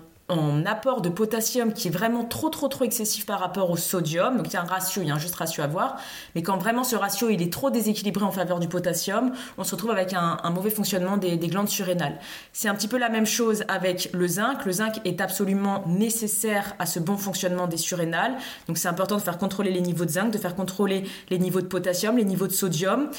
apport 0.65 1.01
de 1.01 1.09
potassium 1.09 1.73
qui 1.73 1.89
est 1.89 1.91
vraiment 1.91 2.23
trop 2.23 2.47
trop 2.47 2.69
trop 2.69 2.85
excessif 2.85 3.25
par 3.25 3.41
rapport 3.41 3.69
au 3.69 3.75
sodium, 3.75 4.37
donc 4.37 4.47
il 4.47 4.53
y 4.53 4.55
a 4.55 4.61
un 4.61 4.65
ratio, 4.65 5.01
il 5.01 5.09
y 5.09 5.11
a 5.11 5.15
un 5.15 5.19
juste 5.19 5.35
ratio 5.35 5.61
à 5.61 5.67
voir, 5.67 5.97
mais 6.35 6.41
quand 6.41 6.57
vraiment 6.57 6.85
ce 6.85 6.95
ratio 6.95 7.27
est 7.27 7.51
trop 7.51 7.69
déséquilibré 7.69 8.23
en 8.23 8.31
faveur 8.31 8.61
du 8.61 8.69
potassium, 8.69 9.33
on 9.57 9.65
se 9.65 9.71
retrouve 9.71 9.91
avec 9.91 10.13
un, 10.13 10.37
mauvais 10.51 10.69
fonctionnement 10.69 11.17
des, 11.17 11.37
glandes 11.37 11.67
surrénales. 11.67 12.17
C'est 12.53 12.69
un 12.69 12.75
petit 12.75 12.87
peu 12.87 12.97
la 12.97 13.09
même 13.09 13.25
chose 13.25 13.65
avec 13.67 14.09
le 14.13 14.25
zinc. 14.25 14.63
Le 14.63 14.71
zinc 14.71 15.01
est 15.03 15.19
absolument 15.19 15.83
nécessaire 15.85 16.75
à 16.79 16.85
ce 16.85 16.99
bon 17.01 17.17
fonctionnement 17.17 17.67
des 17.67 17.75
surrénales, 17.75 18.37
donc 18.69 18.77
c'est 18.77 18.87
important 18.87 19.17
de 19.17 19.21
faire 19.21 19.37
contrôler 19.37 19.71
les 19.71 19.81
niveaux 19.81 20.05
de 20.05 20.11
zinc, 20.11 20.31
de 20.31 20.37
faire 20.37 20.55
contrôler 20.55 21.03
les 21.29 21.39
niveaux 21.39 21.59
de 21.59 21.67
potassium, 21.67 22.15
les 22.15 22.23
niveaux 22.23 22.47
de 22.47 22.53
sodium. 22.53 23.09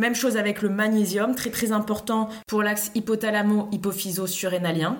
Même 0.00 0.14
chose 0.14 0.38
avec 0.38 0.62
le 0.62 0.70
magnésium, 0.70 1.34
très 1.34 1.50
très 1.50 1.72
important 1.72 2.30
pour 2.46 2.62
l'axe 2.62 2.90
hypothalamo-hypophyso-surrénalien. 2.94 4.96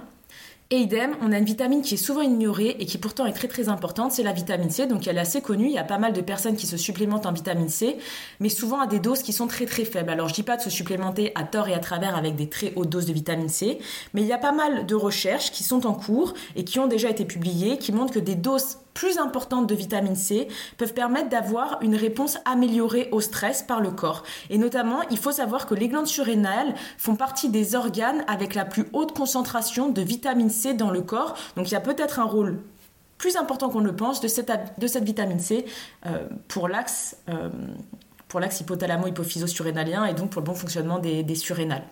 Et 0.72 0.82
idem, 0.82 1.16
on 1.20 1.32
a 1.32 1.38
une 1.38 1.44
vitamine 1.44 1.82
qui 1.82 1.94
est 1.94 1.96
souvent 1.96 2.20
ignorée 2.20 2.76
et 2.78 2.86
qui 2.86 2.96
pourtant 2.96 3.26
est 3.26 3.32
très 3.32 3.48
très 3.48 3.68
importante, 3.68 4.12
c'est 4.12 4.22
la 4.22 4.32
vitamine 4.32 4.70
C. 4.70 4.86
Donc 4.86 5.08
elle 5.08 5.16
est 5.16 5.20
assez 5.20 5.40
connue, 5.40 5.66
il 5.66 5.72
y 5.72 5.78
a 5.78 5.82
pas 5.82 5.98
mal 5.98 6.12
de 6.12 6.20
personnes 6.20 6.54
qui 6.54 6.68
se 6.68 6.76
supplémentent 6.76 7.26
en 7.26 7.32
vitamine 7.32 7.68
C, 7.68 7.96
mais 8.38 8.48
souvent 8.48 8.78
à 8.78 8.86
des 8.86 9.00
doses 9.00 9.24
qui 9.24 9.32
sont 9.32 9.48
très 9.48 9.66
très 9.66 9.84
faibles. 9.84 10.10
Alors 10.10 10.28
je 10.28 10.34
dis 10.34 10.44
pas 10.44 10.56
de 10.56 10.62
se 10.62 10.70
supplémenter 10.70 11.32
à 11.34 11.42
tort 11.42 11.66
et 11.66 11.74
à 11.74 11.80
travers 11.80 12.14
avec 12.14 12.36
des 12.36 12.48
très 12.48 12.72
hautes 12.76 12.88
doses 12.88 13.06
de 13.06 13.12
vitamine 13.12 13.48
C, 13.48 13.80
mais 14.14 14.20
il 14.20 14.28
y 14.28 14.32
a 14.32 14.38
pas 14.38 14.52
mal 14.52 14.86
de 14.86 14.94
recherches 14.94 15.50
qui 15.50 15.64
sont 15.64 15.88
en 15.88 15.92
cours 15.92 16.34
et 16.54 16.62
qui 16.62 16.78
ont 16.78 16.86
déjà 16.86 17.10
été 17.10 17.24
publiées 17.24 17.76
qui 17.76 17.90
montrent 17.90 18.12
que 18.12 18.20
des 18.20 18.36
doses 18.36 18.76
plus 18.94 19.18
importantes 19.18 19.68
de 19.68 19.74
vitamine 19.74 20.16
C 20.16 20.48
peuvent 20.76 20.94
permettre 20.94 21.28
d'avoir 21.28 21.78
une 21.80 21.94
réponse 21.94 22.38
améliorée 22.44 23.08
au 23.12 23.20
stress 23.20 23.62
par 23.62 23.80
le 23.80 23.90
corps. 23.90 24.24
Et 24.50 24.58
notamment, 24.58 25.00
il 25.10 25.16
faut 25.16 25.32
savoir 25.32 25.66
que 25.66 25.74
les 25.74 25.88
glandes 25.88 26.08
surrénales 26.08 26.74
font 26.98 27.14
partie 27.14 27.48
des 27.48 27.76
organes 27.76 28.24
avec 28.26 28.54
la 28.54 28.64
plus 28.64 28.86
haute 28.92 29.16
concentration 29.16 29.88
de 29.88 30.02
vitamine 30.02 30.50
C 30.50 30.59
dans 30.74 30.90
le 30.90 31.02
corps. 31.02 31.36
Donc 31.56 31.68
il 31.68 31.72
y 31.72 31.76
a 31.76 31.80
peut-être 31.80 32.18
un 32.18 32.24
rôle 32.24 32.60
plus 33.18 33.36
important 33.36 33.68
qu'on 33.68 33.80
le 33.80 33.94
pense 33.94 34.20
de 34.20 34.28
cette, 34.28 34.50
vitamine 35.02 35.40
C 35.40 35.66
euh, 36.06 36.26
pour 36.48 36.68
l'axe 36.68 37.16
euh, 37.28 37.50
pour 38.28 38.40
l'axe 38.40 38.60
hypothalamo-hypophyso-surrénalien 38.60 40.04
et 40.04 40.14
donc 40.14 40.30
pour 40.30 40.40
le 40.40 40.46
bon 40.46 40.54
fonctionnement 40.54 41.00
des 41.00 41.34
surrénales. 41.34 41.82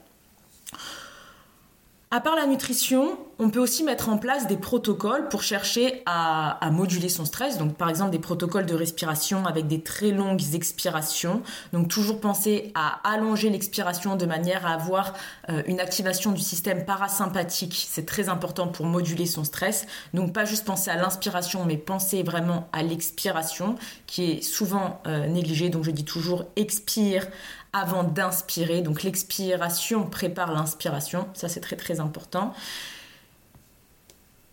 À 2.11 2.21
part 2.21 2.37
la 2.37 2.47
nutrition, 2.47 3.19
on 3.39 3.51
peut 3.51 3.61
aussi 3.61 3.85
mettre 3.85 4.09
en 4.09 4.17
place 4.17 4.47
des 4.47 4.57
protocoles 4.57 5.29
pour 5.29 5.43
chercher 5.43 6.03
à, 6.07 6.59
moduler 6.73 7.11
son 7.11 7.27
stress. 7.27 7.59
Donc, 7.59 7.75
par 7.77 7.91
exemple, 7.91 8.13
des 8.13 8.19
protocoles 8.19 8.65
de 8.65 8.75
respiration 8.75 9.45
avec 9.45 9.67
des 9.67 9.83
très 9.83 10.11
longues 10.11 10.55
expirations. 10.55 11.43
Donc, 11.75 11.89
toujours 11.89 12.19
penser 12.19 12.73
à 12.75 12.99
allonger 13.05 13.51
l'expiration 13.51 14.17
de 14.17 14.25
manière 14.25 14.65
à 14.65 14.71
avoir 14.71 15.13
euh, 15.51 15.63
une 15.67 15.81
activation 15.81 16.33
du 16.33 16.41
système 16.41 16.87
parasympathique. 16.87 17.87
C'est 17.87 18.07
très 18.07 18.31
important 18.31 18.69
pour 18.69 18.87
moduler 18.87 19.27
son 19.27 19.45
stress. 19.45 19.87
Donc, 20.15 20.33
pas 20.33 20.47
juste 20.47 20.65
penser 20.65 20.91
à 20.91 20.97
l'inspiration, 20.97 21.67
mais 21.67 21.77
penser 21.77 22.23
vraiment 22.23 22.71
à 22.73 22.83
l'expiration, 22.83 23.75
qui 24.07 24.33
est 24.33 24.43
souvent 24.43 25.03
euh, 25.07 25.27
négligée. 25.27 25.69
Donc, 25.69 25.85
je 25.85 25.91
dis 25.91 26.07
toujours 26.07 26.47
expire 26.57 27.27
avant 27.73 28.05
d'inspirer. 28.05 28.83
Donc 28.83 29.03
l'expiration 29.03 30.05
prépare 30.07 30.53
l'inspiration, 30.53 31.29
ça 31.35 31.49
c'est 31.49 31.61
très 31.61 31.77
très 31.77 32.01
important. 32.01 32.55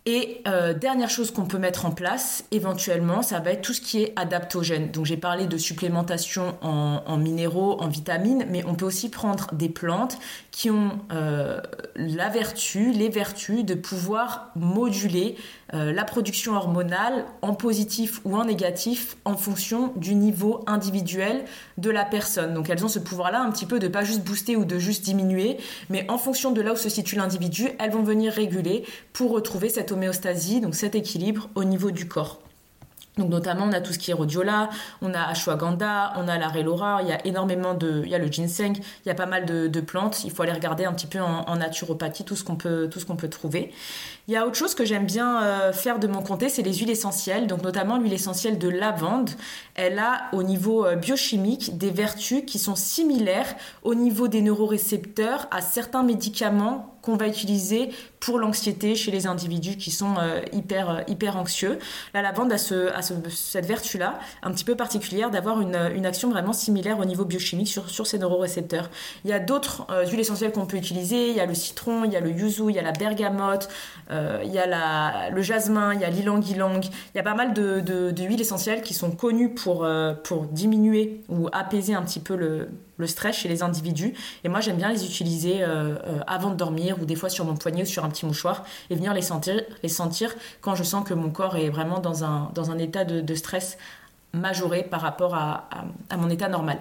Et 0.08 0.40
euh, 0.46 0.72
dernière 0.72 1.10
chose 1.10 1.32
qu'on 1.32 1.46
peut 1.46 1.58
mettre 1.58 1.84
en 1.84 1.90
place, 1.90 2.44
éventuellement, 2.52 3.22
ça 3.22 3.40
va 3.40 3.50
être 3.50 3.62
tout 3.62 3.72
ce 3.72 3.80
qui 3.80 4.02
est 4.04 4.12
adaptogène. 4.14 4.92
Donc 4.92 5.04
j'ai 5.04 5.16
parlé 5.16 5.46
de 5.46 5.56
supplémentation 5.56 6.56
en, 6.62 7.16
minéraux, 7.16 7.80
en 7.80 7.88
vitamines, 7.88 8.46
mais 8.48 8.64
on 8.66 8.76
peut 8.76 8.84
aussi 8.86 9.10
prendre 9.10 9.52
des 9.52 9.68
plantes 9.68 10.16
qui 10.52 10.70
ont 10.70 11.00
euh, 11.12 11.60
la 11.96 12.28
vertu, 12.28 12.92
les 12.92 13.08
vertus 13.08 13.64
de 13.64 13.74
pouvoir 13.74 14.52
moduler 14.54 15.34
euh, 15.74 15.92
la 15.92 16.04
production 16.04 16.54
hormonale 16.54 17.24
en 17.42 17.52
positif 17.52 18.20
ou 18.24 18.36
en 18.36 18.44
négatif 18.44 19.16
en 19.24 19.36
fonction 19.36 19.92
du 19.96 20.14
niveau 20.14 20.62
individuel 20.68 21.44
de 21.78 21.90
la 21.90 22.04
personne. 22.04 22.54
Donc 22.54 22.70
elles 22.70 22.84
ont 22.84 22.88
ce 22.88 23.00
pouvoir-là 23.00 23.40
un 23.40 23.50
petit 23.50 23.66
peu 23.66 23.80
de 23.80 23.88
pas 23.88 24.04
juste 24.04 24.22
booster 24.22 24.54
ou 24.54 24.64
de 24.64 24.78
juste 24.78 25.04
diminuer, 25.04 25.56
mais 25.90 26.08
en 26.08 26.18
fonction 26.18 26.52
de 26.52 26.60
là 26.60 26.74
où 26.74 26.76
se 26.76 26.88
situe 26.88 27.16
l'individu, 27.16 27.70
elles 27.80 27.90
vont 27.90 28.04
venir 28.04 28.32
réguler 28.32 28.84
pour 29.12 29.32
retrouver 29.32 29.68
cette 29.68 29.90
homéostasie, 29.96 30.60
donc 30.60 30.74
cet 30.74 30.94
équilibre 30.94 31.48
au 31.54 31.64
niveau 31.64 31.90
du 31.90 32.06
corps. 32.06 32.38
Donc 33.16 33.30
notamment 33.30 33.64
on 33.64 33.72
a 33.72 33.80
tout 33.80 33.94
ce 33.94 33.98
qui 33.98 34.10
est 34.10 34.14
rhodiola, 34.14 34.68
on 35.00 35.14
a 35.14 35.22
ashwagandha, 35.22 36.12
on 36.16 36.28
a 36.28 36.36
la 36.36 36.48
relora, 36.48 37.00
il 37.00 37.08
y 37.08 37.12
a 37.12 37.26
énormément 37.26 37.72
de, 37.72 38.02
il 38.04 38.10
y 38.10 38.14
a 38.14 38.18
le 38.18 38.30
ginseng, 38.30 38.74
il 38.76 39.08
y 39.08 39.10
a 39.10 39.14
pas 39.14 39.24
mal 39.24 39.46
de, 39.46 39.80
plantes. 39.80 40.24
Il 40.24 40.30
faut 40.30 40.42
aller 40.42 40.52
regarder 40.52 40.84
un 40.84 40.92
petit 40.92 41.06
peu 41.06 41.20
en, 41.20 41.56
naturopathie 41.56 42.24
tout 42.24 42.36
ce 42.36 42.44
qu'on 42.44 42.56
peut, 42.56 42.90
tout 42.90 43.00
peut 43.16 43.28
trouver. 43.28 43.72
Il 44.28 44.34
y 44.34 44.36
a 44.36 44.46
autre 44.46 44.56
chose 44.56 44.74
que 44.74 44.84
j'aime 44.84 45.06
bien 45.06 45.42
euh, 45.42 45.72
faire 45.72 45.98
de 45.98 46.06
mon 46.08 46.20
côté, 46.20 46.50
c'est 46.50 46.60
les 46.60 46.74
huiles 46.74 46.90
essentielles. 46.90 47.46
Donc 47.46 47.62
notamment 47.62 47.96
l'huile 47.96 48.12
essentielle 48.12 48.58
de 48.58 48.68
lavande. 48.68 49.30
Elle 49.76 49.98
a 49.98 50.24
au 50.32 50.42
niveau 50.42 50.84
euh, 50.84 50.96
biochimique 50.96 51.78
des 51.78 51.90
vertus 51.90 52.42
qui 52.46 52.58
sont 52.58 52.74
similaires 52.74 53.54
au 53.82 53.94
niveau 53.94 54.28
des 54.28 54.42
neurorécepteurs 54.42 55.46
à 55.50 55.62
certains 55.62 56.02
médicaments 56.02 56.95
qu'on 57.06 57.16
va 57.16 57.28
utiliser 57.28 57.90
pour 58.18 58.40
l'anxiété 58.40 58.96
chez 58.96 59.12
les 59.12 59.28
individus 59.28 59.76
qui 59.76 59.92
sont 59.92 60.16
euh, 60.18 60.40
hyper, 60.52 60.90
euh, 60.90 61.00
hyper 61.06 61.36
anxieux. 61.36 61.78
La 62.12 62.20
lavande 62.20 62.52
a, 62.52 62.58
ce, 62.58 62.92
a 62.92 63.00
cette 63.00 63.64
vertu-là, 63.64 64.18
un 64.42 64.50
petit 64.50 64.64
peu 64.64 64.74
particulière, 64.74 65.30
d'avoir 65.30 65.60
une, 65.60 65.78
une, 65.94 66.04
action 66.04 66.30
vraiment 66.30 66.52
similaire 66.52 66.98
au 66.98 67.04
niveau 67.04 67.24
biochimique 67.24 67.68
sur, 67.68 67.88
sur 67.88 68.08
ces 68.08 68.18
neurorécepteurs. 68.18 68.90
Il 69.24 69.30
y 69.30 69.32
a 69.32 69.38
d'autres 69.38 69.86
euh, 69.90 70.04
huiles 70.04 70.18
essentielles 70.18 70.50
qu'on 70.50 70.66
peut 70.66 70.76
utiliser. 70.76 71.30
Il 71.30 71.36
y 71.36 71.40
a 71.40 71.46
le 71.46 71.54
citron, 71.54 72.04
il 72.04 72.12
y 72.12 72.16
a 72.16 72.20
le 72.20 72.30
yuzu, 72.30 72.64
il 72.70 72.74
y 72.74 72.78
a 72.80 72.82
la 72.82 72.92
bergamote, 72.92 73.68
il 74.10 74.50
y 74.50 74.58
a 74.58 74.66
la, 74.66 75.30
le 75.30 75.42
jasmin, 75.42 75.94
il 75.94 76.00
y 76.00 76.04
a 76.04 76.10
l'ilang-ilang. 76.10 76.84
Il 76.84 77.16
y 77.16 77.20
a 77.20 77.22
pas 77.22 77.34
mal 77.34 77.52
de, 77.52 77.80
de 77.80 78.22
huiles 78.24 78.40
essentielles 78.40 78.82
qui 78.82 78.94
sont 78.94 79.12
connues 79.12 79.54
pour, 79.54 79.86
pour 80.24 80.44
diminuer 80.46 81.20
ou 81.28 81.48
apaiser 81.52 81.94
un 81.94 82.02
petit 82.02 82.20
peu 82.20 82.34
le, 82.34 82.68
le 82.96 83.06
stress 83.06 83.36
chez 83.36 83.48
les 83.48 83.62
individus. 83.62 84.14
Et 84.44 84.48
moi, 84.48 84.60
j'aime 84.60 84.76
bien 84.76 84.90
les 84.90 85.04
utiliser 85.04 85.62
euh, 85.62 85.96
euh, 86.06 86.20
avant 86.26 86.50
de 86.50 86.56
dormir 86.56 86.96
ou 87.00 87.04
des 87.04 87.16
fois 87.16 87.28
sur 87.28 87.44
mon 87.44 87.56
poignet 87.56 87.82
ou 87.82 87.86
sur 87.86 88.04
un 88.04 88.08
petit 88.08 88.26
mouchoir 88.26 88.64
et 88.90 88.94
venir 88.94 89.14
les 89.14 89.22
sentir, 89.22 89.60
les 89.82 89.88
sentir 89.88 90.34
quand 90.60 90.74
je 90.74 90.82
sens 90.82 91.06
que 91.06 91.14
mon 91.14 91.30
corps 91.30 91.56
est 91.56 91.70
vraiment 91.70 92.00
dans 92.00 92.24
un, 92.24 92.50
dans 92.54 92.70
un 92.70 92.78
état 92.78 93.04
de, 93.04 93.34
stress 93.34 93.76
majoré 94.32 94.82
par 94.82 95.02
rapport 95.02 95.34
à, 95.34 95.68
mon 96.16 96.30
état 96.30 96.48
normal. 96.48 96.78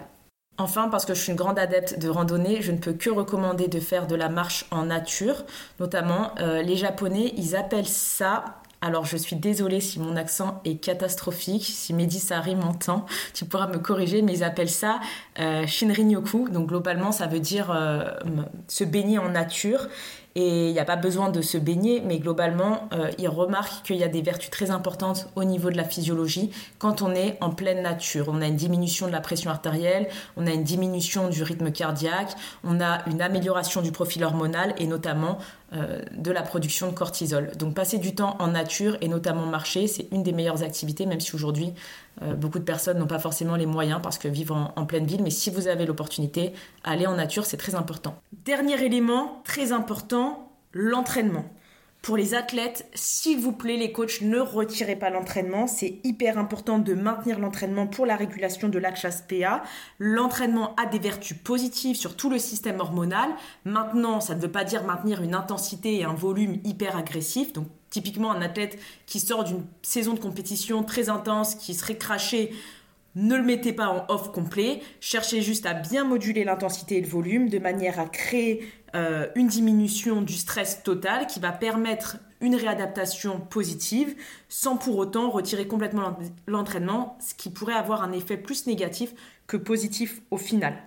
Enfin, 0.57 0.87
parce 0.87 1.05
que 1.05 1.13
je 1.13 1.19
suis 1.19 1.31
une 1.31 1.37
grande 1.37 1.59
adepte 1.59 1.99
de 1.99 2.07
randonnée, 2.07 2.61
je 2.61 2.71
ne 2.71 2.77
peux 2.77 2.93
que 2.93 3.09
recommander 3.09 3.67
de 3.67 3.79
faire 3.81 4.07
de 4.07 4.15
la 4.15 4.29
marche 4.29 4.65
en 4.71 4.85
nature. 4.85 5.43
Notamment, 5.81 6.31
euh, 6.39 6.61
les 6.61 6.77
Japonais, 6.77 7.33
ils 7.35 7.57
appellent 7.57 7.87
ça 7.87 8.61
alors 8.85 9.03
je 9.03 9.17
suis 9.17 9.35
désolée 9.35 9.81
si 9.81 9.99
mon 9.99 10.15
accent 10.15 10.61
est 10.63 10.75
catastrophique, 10.75 11.65
si 11.65 11.91
Mehdi 11.91 12.19
Sari 12.19 12.53
m'entend, 12.55 13.07
tu 13.33 13.43
pourras 13.45 13.65
me 13.65 13.79
corriger, 13.79 14.21
mais 14.21 14.33
ils 14.33 14.43
appellent 14.43 14.69
ça 14.69 14.99
euh, 15.39 15.65
Shinrin-yoku. 15.65 16.49
Donc 16.49 16.67
globalement 16.67 17.11
ça 17.11 17.25
veut 17.25 17.39
dire 17.39 17.71
euh, 17.71 18.03
se 18.67 18.83
baigner 18.83 19.17
en 19.17 19.29
nature 19.29 19.87
et 20.37 20.67
il 20.67 20.73
n'y 20.73 20.79
a 20.79 20.85
pas 20.85 20.97
besoin 20.97 21.29
de 21.29 21.41
se 21.41 21.57
baigner, 21.57 22.01
mais 22.05 22.19
globalement, 22.19 22.89
euh, 22.93 23.09
il 23.17 23.29
remarque 23.29 23.85
qu'il 23.85 23.95
y 23.95 24.03
a 24.03 24.09
des 24.09 24.21
vertus 24.21 24.49
très 24.49 24.69
importantes 24.69 25.29
au 25.37 25.45
niveau 25.45 25.69
de 25.69 25.77
la 25.77 25.85
physiologie 25.85 26.51
quand 26.77 27.01
on 27.01 27.11
est 27.15 27.37
en 27.39 27.51
pleine 27.51 27.81
nature. 27.81 28.25
On 28.27 28.41
a 28.41 28.47
une 28.47 28.57
diminution 28.57 29.07
de 29.07 29.13
la 29.13 29.21
pression 29.21 29.49
artérielle, 29.49 30.09
on 30.35 30.45
a 30.45 30.51
une 30.51 30.65
diminution 30.65 31.29
du 31.29 31.41
rythme 31.41 31.71
cardiaque, 31.71 32.35
on 32.65 32.81
a 32.81 33.07
une 33.07 33.21
amélioration 33.21 33.81
du 33.81 33.93
profil 33.93 34.25
hormonal 34.25 34.75
et 34.77 34.87
notamment 34.87 35.37
de 35.71 36.31
la 36.31 36.41
production 36.41 36.89
de 36.89 36.93
cortisol. 36.93 37.51
Donc 37.57 37.73
passer 37.73 37.97
du 37.97 38.15
temps 38.15 38.35
en 38.39 38.47
nature 38.47 38.97
et 39.01 39.07
notamment 39.07 39.45
marcher, 39.45 39.87
c'est 39.87 40.07
une 40.11 40.23
des 40.23 40.31
meilleures 40.31 40.63
activités, 40.63 41.05
même 41.05 41.19
si 41.19 41.35
aujourd'hui 41.35 41.73
euh, 42.21 42.33
beaucoup 42.33 42.59
de 42.59 42.63
personnes 42.63 42.97
n'ont 42.97 43.07
pas 43.07 43.19
forcément 43.19 43.55
les 43.55 43.65
moyens 43.65 43.99
parce 44.01 44.17
que 44.17 44.27
vivent 44.27 44.53
en, 44.53 44.85
pleine 44.85 45.05
ville, 45.05 45.23
mais 45.23 45.29
si 45.29 45.49
vous 45.49 45.67
avez 45.67 45.85
l'opportunité, 45.85 46.53
aller 46.83 47.07
en 47.07 47.15
nature, 47.15 47.45
c'est 47.45 47.57
très 47.57 47.75
important. 47.75 48.15
Dernier 48.45 48.81
élément, 48.83 49.41
très 49.43 49.71
important, 49.71 50.49
l'entraînement. 50.71 51.45
Pour 52.05 52.17
les 52.17 52.35
athlètes, 52.35 52.87
s'il 52.93 53.39
vous 53.39 53.51
plaît, 53.51 53.77
les 53.77 53.91
coachs, 53.91 54.21
ne 54.21 54.37
retirez 54.37 54.95
pas 54.95 55.09
l'entraînement. 55.09 55.65
C'est 55.65 56.01
hyper 56.03 56.37
important 56.37 56.77
de 56.77 56.93
maintenir 56.93 57.39
l'entraînement 57.39 57.87
pour 57.87 58.05
la 58.05 58.15
régulation 58.15 58.69
de 58.69 58.77
l'HSPA. 58.77 59.63
L'entraînement 59.97 60.75
a 60.75 60.85
des 60.85 60.99
vertus 60.99 61.35
positives 61.35 61.95
sur 61.95 62.15
tout 62.15 62.29
le 62.29 62.37
système 62.37 62.79
hormonal. 62.79 63.31
Maintenant, 63.63 64.19
ça 64.19 64.35
ne 64.35 64.39
veut 64.39 64.51
pas 64.51 64.63
dire 64.63 64.83
maintenir 64.83 65.23
une 65.23 65.33
intensité 65.33 65.95
et 65.95 66.03
un 66.03 66.13
volume 66.13 66.59
hyper 66.63 66.95
agressif. 66.95 67.53
Donc, 67.53 67.65
Typiquement, 67.89 68.31
un 68.31 68.41
athlète 68.41 68.77
qui 69.05 69.21
sort 69.21 69.45
d'une 69.45 69.63
saison 69.81 70.13
de 70.13 70.19
compétition 70.19 70.83
très 70.83 71.07
intense, 71.07 71.55
qui 71.55 71.73
serait 71.73 71.97
craché, 71.97 72.51
ne 73.15 73.37
le 73.37 73.43
mettez 73.43 73.71
pas 73.71 73.87
en 73.87 74.05
off 74.13 74.31
complet. 74.33 74.81
Cherchez 74.99 75.41
juste 75.41 75.65
à 75.65 75.73
bien 75.73 76.03
moduler 76.03 76.43
l'intensité 76.43 76.97
et 76.97 77.01
le 77.01 77.07
volume 77.07 77.47
de 77.47 77.59
manière 77.59 77.97
à 77.99 78.05
créer 78.05 78.67
euh, 78.95 79.27
une 79.35 79.47
diminution 79.47 80.21
du 80.21 80.33
stress 80.33 80.81
total 80.81 81.27
qui 81.27 81.39
va 81.41 81.51
permettre 81.51 82.17
une 82.39 82.55
réadaptation 82.55 83.39
positive 83.41 84.15
sans 84.47 84.77
pour 84.77 84.97
autant 84.97 85.29
retirer 85.29 85.67
complètement 85.67 86.17
l'entraînement, 86.47 87.17
ce 87.19 87.33
qui 87.33 87.49
pourrait 87.49 87.73
avoir 87.73 88.03
un 88.03 88.13
effet 88.13 88.37
plus 88.37 88.67
négatif 88.67 89.13
que 89.47 89.57
positif 89.57 90.21
au 90.31 90.37
final. 90.37 90.77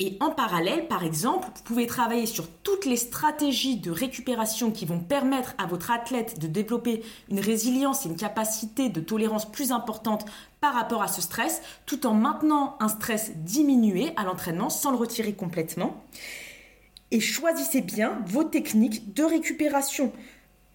Et 0.00 0.16
en 0.20 0.30
parallèle, 0.30 0.86
par 0.86 1.02
exemple, 1.02 1.48
vous 1.54 1.62
pouvez 1.64 1.86
travailler 1.86 2.26
sur 2.26 2.48
toutes 2.62 2.86
les 2.86 2.96
stratégies 2.96 3.76
de 3.76 3.90
récupération 3.90 4.70
qui 4.70 4.86
vont 4.86 5.00
permettre 5.00 5.54
à 5.58 5.66
votre 5.66 5.90
athlète 5.90 6.38
de 6.38 6.46
développer 6.46 7.02
une 7.28 7.40
résilience 7.40 8.06
et 8.06 8.08
une 8.08 8.16
capacité 8.16 8.90
de 8.90 9.00
tolérance 9.00 9.50
plus 9.50 9.72
importante 9.72 10.24
par 10.60 10.72
rapport 10.74 11.02
à 11.02 11.08
ce 11.08 11.20
stress, 11.20 11.62
tout 11.84 12.06
en 12.06 12.14
maintenant 12.14 12.76
un 12.78 12.88
stress 12.88 13.32
diminué 13.38 14.12
à 14.16 14.22
l'entraînement 14.22 14.70
sans 14.70 14.92
le 14.92 14.96
retirer 14.96 15.32
complètement. 15.32 16.00
Et 17.10 17.20
choisissez 17.20 17.80
bien 17.80 18.22
vos 18.26 18.44
techniques 18.44 19.14
de 19.14 19.24
récupération. 19.24 20.12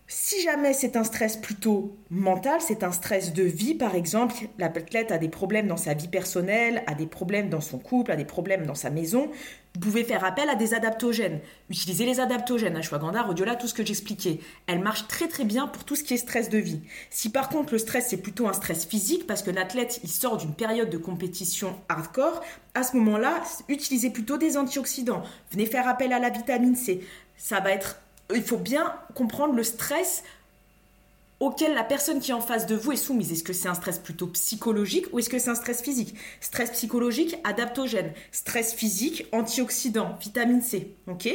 Si 0.05 0.41
jamais 0.41 0.73
c'est 0.73 0.97
un 0.97 1.05
stress 1.05 1.37
plutôt 1.37 1.97
mental, 2.09 2.59
c'est 2.59 2.83
un 2.83 2.91
stress 2.91 3.31
de 3.31 3.43
vie 3.43 3.73
par 3.73 3.95
exemple, 3.95 4.35
l'athlète 4.57 5.11
a 5.11 5.17
des 5.17 5.29
problèmes 5.29 5.67
dans 5.67 5.77
sa 5.77 5.93
vie 5.93 6.09
personnelle, 6.09 6.83
a 6.87 6.93
des 6.93 7.07
problèmes 7.07 7.49
dans 7.49 7.61
son 7.61 7.79
couple, 7.79 8.11
a 8.11 8.17
des 8.17 8.25
problèmes 8.25 8.65
dans 8.65 8.75
sa 8.75 8.89
maison, 8.89 9.31
vous 9.73 9.79
pouvez 9.79 10.03
faire 10.03 10.25
appel 10.25 10.49
à 10.49 10.55
des 10.55 10.73
adaptogènes. 10.73 11.39
Utilisez 11.69 12.05
les 12.05 12.19
adaptogènes, 12.19 12.75
ashwagandha, 12.75 13.23
rhodiola, 13.23 13.55
tout 13.55 13.67
ce 13.67 13.73
que 13.73 13.85
j'expliquais. 13.85 14.39
Elles 14.67 14.81
marchent 14.81 15.07
très 15.07 15.29
très 15.29 15.45
bien 15.45 15.67
pour 15.67 15.85
tout 15.85 15.95
ce 15.95 16.03
qui 16.03 16.13
est 16.13 16.17
stress 16.17 16.49
de 16.49 16.59
vie. 16.59 16.81
Si 17.09 17.29
par 17.29 17.47
contre 17.47 17.71
le 17.71 17.79
stress 17.79 18.07
c'est 18.09 18.21
plutôt 18.21 18.47
un 18.47 18.53
stress 18.53 18.85
physique 18.85 19.25
parce 19.25 19.41
que 19.41 19.51
l'athlète 19.51 20.01
il 20.03 20.09
sort 20.09 20.35
d'une 20.35 20.53
période 20.53 20.89
de 20.89 20.97
compétition 20.97 21.75
hardcore, 21.87 22.41
à 22.75 22.83
ce 22.83 22.97
moment-là, 22.97 23.41
utilisez 23.69 24.09
plutôt 24.09 24.37
des 24.37 24.57
antioxydants. 24.57 25.23
Venez 25.51 25.65
faire 25.65 25.87
appel 25.87 26.11
à 26.11 26.19
la 26.19 26.29
vitamine 26.29 26.75
C. 26.75 27.01
Ça 27.37 27.61
va 27.61 27.71
être 27.71 28.02
il 28.33 28.43
faut 28.43 28.57
bien 28.57 28.93
comprendre 29.15 29.53
le 29.53 29.63
stress 29.63 30.23
auquel 31.39 31.73
la 31.73 31.83
personne 31.83 32.19
qui 32.19 32.31
est 32.31 32.33
en 32.33 32.41
face 32.41 32.67
de 32.67 32.75
vous 32.75 32.93
est 32.93 32.97
soumise. 32.97 33.31
Est-ce 33.31 33.43
que 33.43 33.53
c'est 33.53 33.67
un 33.67 33.73
stress 33.73 33.99
plutôt 33.99 34.27
psychologique 34.27 35.07
ou 35.11 35.19
est-ce 35.19 35.29
que 35.29 35.39
c'est 35.39 35.49
un 35.49 35.55
stress 35.55 35.81
physique? 35.81 36.15
Stress 36.39 36.71
psychologique, 36.71 37.37
adaptogène. 37.43 38.13
Stress 38.31 38.73
physique, 38.73 39.27
antioxydant, 39.31 40.17
vitamine 40.21 40.61
C. 40.61 40.95
Ok? 41.07 41.29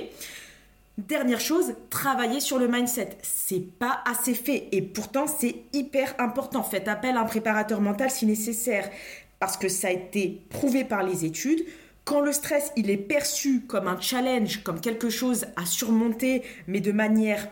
Dernière 0.97 1.41
chose, 1.41 1.75
travailler 1.91 2.41
sur 2.41 2.59
le 2.59 2.67
mindset. 2.69 3.19
C'est 3.23 3.61
pas 3.61 4.03
assez 4.05 4.35
fait 4.35 4.69
et 4.73 4.83
pourtant 4.83 5.27
c'est 5.27 5.57
hyper 5.73 6.15
important. 6.19 6.63
Faites 6.63 6.89
appel 6.89 7.17
à 7.17 7.21
un 7.21 7.25
préparateur 7.25 7.81
mental 7.81 8.11
si 8.11 8.27
nécessaire 8.27 8.91
parce 9.39 9.57
que 9.57 9.69
ça 9.69 9.89
a 9.89 9.93
été 9.93 10.43
prouvé 10.49 10.85
par 10.85 11.03
les 11.03 11.25
études 11.25 11.65
quand 12.09 12.21
le 12.21 12.33
stress, 12.33 12.73
il 12.75 12.89
est 12.89 12.97
perçu 12.97 13.61
comme 13.69 13.87
un 13.87 14.01
challenge, 14.01 14.63
comme 14.63 14.81
quelque 14.81 15.11
chose 15.11 15.45
à 15.57 15.67
surmonter, 15.67 16.43
mais 16.67 16.81
de 16.81 16.91
manière 16.91 17.47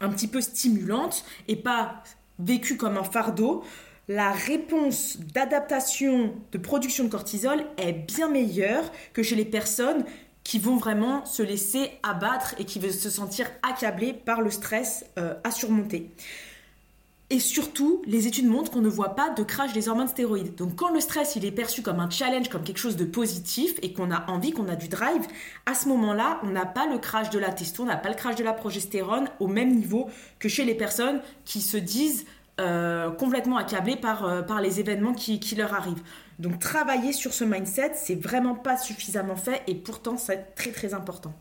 un 0.00 0.08
petit 0.08 0.26
peu 0.26 0.40
stimulante 0.40 1.24
et 1.46 1.54
pas 1.54 2.02
vécu 2.40 2.76
comme 2.76 2.96
un 2.96 3.04
fardeau, 3.04 3.62
la 4.08 4.32
réponse 4.32 5.18
d'adaptation 5.32 6.34
de 6.50 6.58
production 6.58 7.04
de 7.04 7.08
cortisol 7.08 7.64
est 7.76 7.92
bien 7.92 8.28
meilleure 8.28 8.90
que 9.12 9.22
chez 9.22 9.36
les 9.36 9.44
personnes 9.44 10.04
qui 10.42 10.58
vont 10.58 10.76
vraiment 10.76 11.24
se 11.24 11.44
laisser 11.44 11.92
abattre 12.02 12.56
et 12.58 12.64
qui 12.64 12.80
vont 12.80 12.90
se 12.90 13.10
sentir 13.10 13.48
accablées 13.62 14.12
par 14.12 14.40
le 14.40 14.50
stress 14.50 15.06
euh, 15.20 15.34
à 15.44 15.52
surmonter. 15.52 16.10
Et 17.30 17.40
surtout, 17.40 18.00
les 18.06 18.26
études 18.26 18.46
montrent 18.46 18.70
qu'on 18.70 18.80
ne 18.80 18.88
voit 18.88 19.14
pas 19.14 19.28
de 19.28 19.42
crash 19.42 19.74
des 19.74 19.90
hormones 19.90 20.08
stéroïdes. 20.08 20.54
Donc 20.54 20.76
quand 20.76 20.90
le 20.90 21.00
stress 21.00 21.36
il 21.36 21.44
est 21.44 21.52
perçu 21.52 21.82
comme 21.82 22.00
un 22.00 22.08
challenge, 22.08 22.48
comme 22.48 22.62
quelque 22.62 22.78
chose 22.78 22.96
de 22.96 23.04
positif 23.04 23.74
et 23.82 23.92
qu'on 23.92 24.10
a 24.10 24.30
envie, 24.30 24.52
qu'on 24.52 24.68
a 24.68 24.76
du 24.76 24.88
drive, 24.88 25.26
à 25.66 25.74
ce 25.74 25.88
moment-là, 25.88 26.40
on 26.42 26.46
n'a 26.46 26.64
pas 26.64 26.86
le 26.86 26.96
crash 26.96 27.28
de 27.28 27.38
la 27.38 27.52
testo, 27.52 27.82
on 27.82 27.86
n'a 27.86 27.98
pas 27.98 28.08
le 28.08 28.14
crash 28.14 28.36
de 28.36 28.44
la 28.44 28.54
progestérone 28.54 29.28
au 29.40 29.46
même 29.46 29.74
niveau 29.74 30.08
que 30.38 30.48
chez 30.48 30.64
les 30.64 30.74
personnes 30.74 31.20
qui 31.44 31.60
se 31.60 31.76
disent 31.76 32.24
euh, 32.60 33.10
complètement 33.10 33.58
accablées 33.58 33.96
par, 33.96 34.24
euh, 34.24 34.42
les 34.62 34.80
événements 34.80 35.12
qui, 35.12 35.38
qui 35.38 35.54
leur 35.54 35.74
arrivent. 35.74 36.02
Donc 36.38 36.58
travailler 36.60 37.12
sur 37.12 37.34
ce 37.34 37.44
mindset, 37.44 37.92
c'est 37.94 38.14
vraiment 38.14 38.54
pas 38.54 38.78
suffisamment 38.78 39.36
fait 39.36 39.62
et 39.66 39.74
pourtant 39.74 40.16
c'est 40.16 40.54
très 40.54 40.70
très 40.70 40.94
important. 40.94 41.34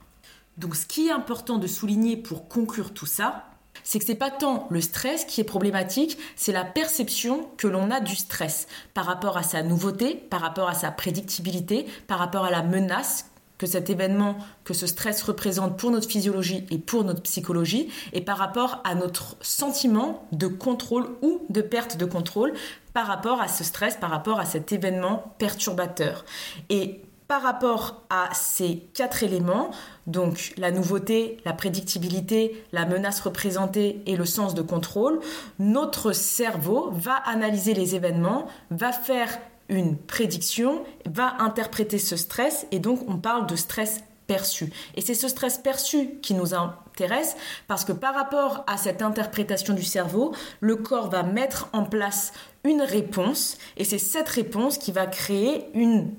Donc 0.58 0.76
ce 0.76 0.86
qui 0.86 1.08
est 1.08 1.12
important 1.12 1.60
de 1.60 1.68
souligner 1.68 2.18
pour 2.18 2.50
conclure 2.50 2.94
tout 2.94 3.06
ça, 3.06 3.46
c'est 3.88 4.00
que 4.00 4.06
c'est 4.06 4.16
pas 4.16 4.32
tant 4.32 4.68
le 4.70 4.82
stress 4.82 5.24
qui 5.24 5.40
est 5.40 5.46
problématique, 5.46 6.18
c'est 6.36 6.52
la 6.52 6.66
perception 6.66 7.48
que 7.56 7.68
l'on 7.68 7.90
a 7.90 8.02
du 8.02 8.18
stress 8.18 8.68
par 8.94 9.06
rapport 9.06 9.38
à 9.38 9.44
sa 9.44 9.64
nouveauté, 9.64 10.14
par 10.14 10.42
rapport 10.42 10.68
à 10.68 10.74
sa 10.74 10.92
prédictibilité, 10.92 11.86
par 12.06 12.20
rapport 12.20 12.44
à 12.44 12.52
la 12.52 12.64
menace 12.64 13.32
que 13.58 13.66
cet 13.66 13.90
événement, 13.90 14.36
que 14.66 14.74
ce 14.74 14.88
stress 14.88 15.24
représente 15.24 15.80
pour 15.80 15.90
notre 15.90 16.10
physiologie 16.10 16.66
et 16.70 16.80
pour 16.80 17.06
notre 17.06 17.22
psychologie, 17.22 17.88
et 18.12 18.20
par 18.20 18.38
rapport 18.38 18.82
à 18.84 18.94
notre 18.94 19.38
sentiment 19.40 20.28
de 20.34 20.48
contrôle 20.48 21.08
ou 21.22 21.46
de 21.50 21.62
perte 21.62 21.96
de 21.96 22.04
contrôle 22.04 22.52
par 22.92 23.08
rapport 23.08 23.40
à 23.40 23.48
ce 23.48 23.64
stress, 23.64 23.96
par 23.96 24.10
rapport 24.10 24.38
à 24.38 24.46
cet 24.46 24.74
événement 24.74 25.34
perturbateur. 25.38 26.26
Et 26.70 27.07
par 27.28 27.41
rapport 27.41 28.03
à 28.09 28.30
ces 28.34 28.78
quatre 28.93 29.23
éléments, 29.23 29.71
donc 30.05 30.53
la 30.57 30.71
nouveauté, 30.71 31.38
la 31.45 31.53
prédictibilité, 31.53 32.63
la 32.71 32.86
menace 32.86 33.19
représentée 33.19 34.01
et 34.05 34.15
le 34.15 34.25
sens 34.25 34.53
de 34.53 34.61
contrôle, 34.61 35.19
notre 35.59 36.13
cerveau 36.13 36.89
va 36.93 37.15
analyser 37.15 37.73
les 37.73 37.95
événements, 37.95 38.47
va 38.71 38.91
faire 38.91 39.38
une 39.69 39.97
prédiction, 39.97 40.84
va 41.05 41.36
interpréter 41.39 41.97
ce 41.97 42.15
stress 42.15 42.65
et 42.71 42.80
donc 42.80 43.01
on 43.09 43.17
parle 43.17 43.47
de 43.47 43.55
stress 43.55 44.03
perçu. 44.28 44.71
Et 44.95 45.01
c'est 45.01 45.13
ce 45.13 45.28
stress 45.28 45.57
perçu 45.57 46.19
qui 46.21 46.34
nous 46.34 46.53
intéresse 46.53 47.36
parce 47.67 47.86
que 47.86 47.93
par 47.93 48.13
rapport 48.13 48.63
à 48.67 48.78
cette 48.78 49.01
interprétation 49.01 49.73
du 49.73 49.84
cerveau, 49.84 50.34
le 50.59 50.75
corps 50.75 51.09
va 51.09 51.23
mettre 51.23 51.69
en 51.73 51.84
place 51.84 52.34
une 52.63 52.82
réponse 52.82 53.57
et 53.78 53.86
c'est 53.86 53.97
cette 53.97 54.30
réponse 54.30 54.78
qui 54.78 54.91
va 54.91 55.05
créer 55.05 55.65
une, 55.73 56.11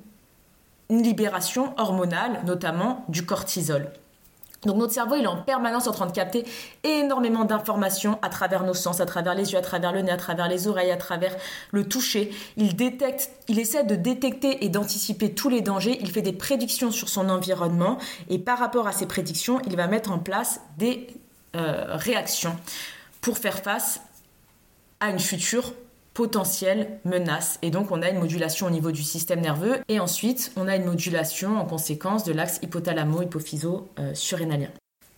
une 0.90 1.02
libération 1.02 1.74
hormonale, 1.78 2.42
notamment 2.44 3.04
du 3.08 3.26
cortisol. 3.26 3.90
Donc 4.64 4.76
notre 4.76 4.92
cerveau, 4.92 5.14
il 5.14 5.22
est 5.22 5.28
en 5.28 5.40
permanence 5.40 5.86
en 5.86 5.92
train 5.92 6.06
de 6.06 6.12
capter 6.12 6.44
énormément 6.82 7.44
d'informations 7.44 8.18
à 8.22 8.28
travers 8.28 8.64
nos 8.64 8.74
sens, 8.74 9.00
à 9.00 9.06
travers 9.06 9.34
les 9.34 9.52
yeux, 9.52 9.58
à 9.58 9.62
travers 9.62 9.92
le 9.92 10.02
nez, 10.02 10.10
à 10.10 10.16
travers 10.16 10.48
les 10.48 10.66
oreilles, 10.66 10.90
à 10.90 10.96
travers 10.96 11.36
le 11.70 11.86
toucher. 11.86 12.32
Il 12.56 12.74
détecte, 12.74 13.30
il 13.46 13.60
essaie 13.60 13.84
de 13.84 13.94
détecter 13.94 14.64
et 14.64 14.68
d'anticiper 14.68 15.32
tous 15.32 15.48
les 15.48 15.60
dangers. 15.60 15.98
Il 16.00 16.10
fait 16.10 16.22
des 16.22 16.32
prédictions 16.32 16.90
sur 16.90 17.08
son 17.08 17.28
environnement 17.28 17.98
et 18.28 18.38
par 18.38 18.58
rapport 18.58 18.88
à 18.88 18.92
ces 18.92 19.06
prédictions, 19.06 19.60
il 19.66 19.76
va 19.76 19.86
mettre 19.86 20.10
en 20.10 20.18
place 20.18 20.60
des 20.76 21.06
euh, 21.54 21.84
réactions 21.90 22.56
pour 23.20 23.38
faire 23.38 23.60
face 23.60 24.00
à 24.98 25.10
une 25.10 25.20
future 25.20 25.72
potentielle 26.18 26.98
menace. 27.04 27.58
Et 27.62 27.70
donc 27.70 27.92
on 27.92 28.02
a 28.02 28.08
une 28.08 28.18
modulation 28.18 28.66
au 28.66 28.70
niveau 28.70 28.90
du 28.90 29.04
système 29.04 29.40
nerveux 29.40 29.76
et 29.86 30.00
ensuite 30.00 30.50
on 30.56 30.66
a 30.66 30.74
une 30.74 30.84
modulation 30.84 31.56
en 31.56 31.64
conséquence 31.64 32.24
de 32.24 32.32
l'axe 32.32 32.58
hypothalamo-hypophyso-surrénalien. 32.60 34.70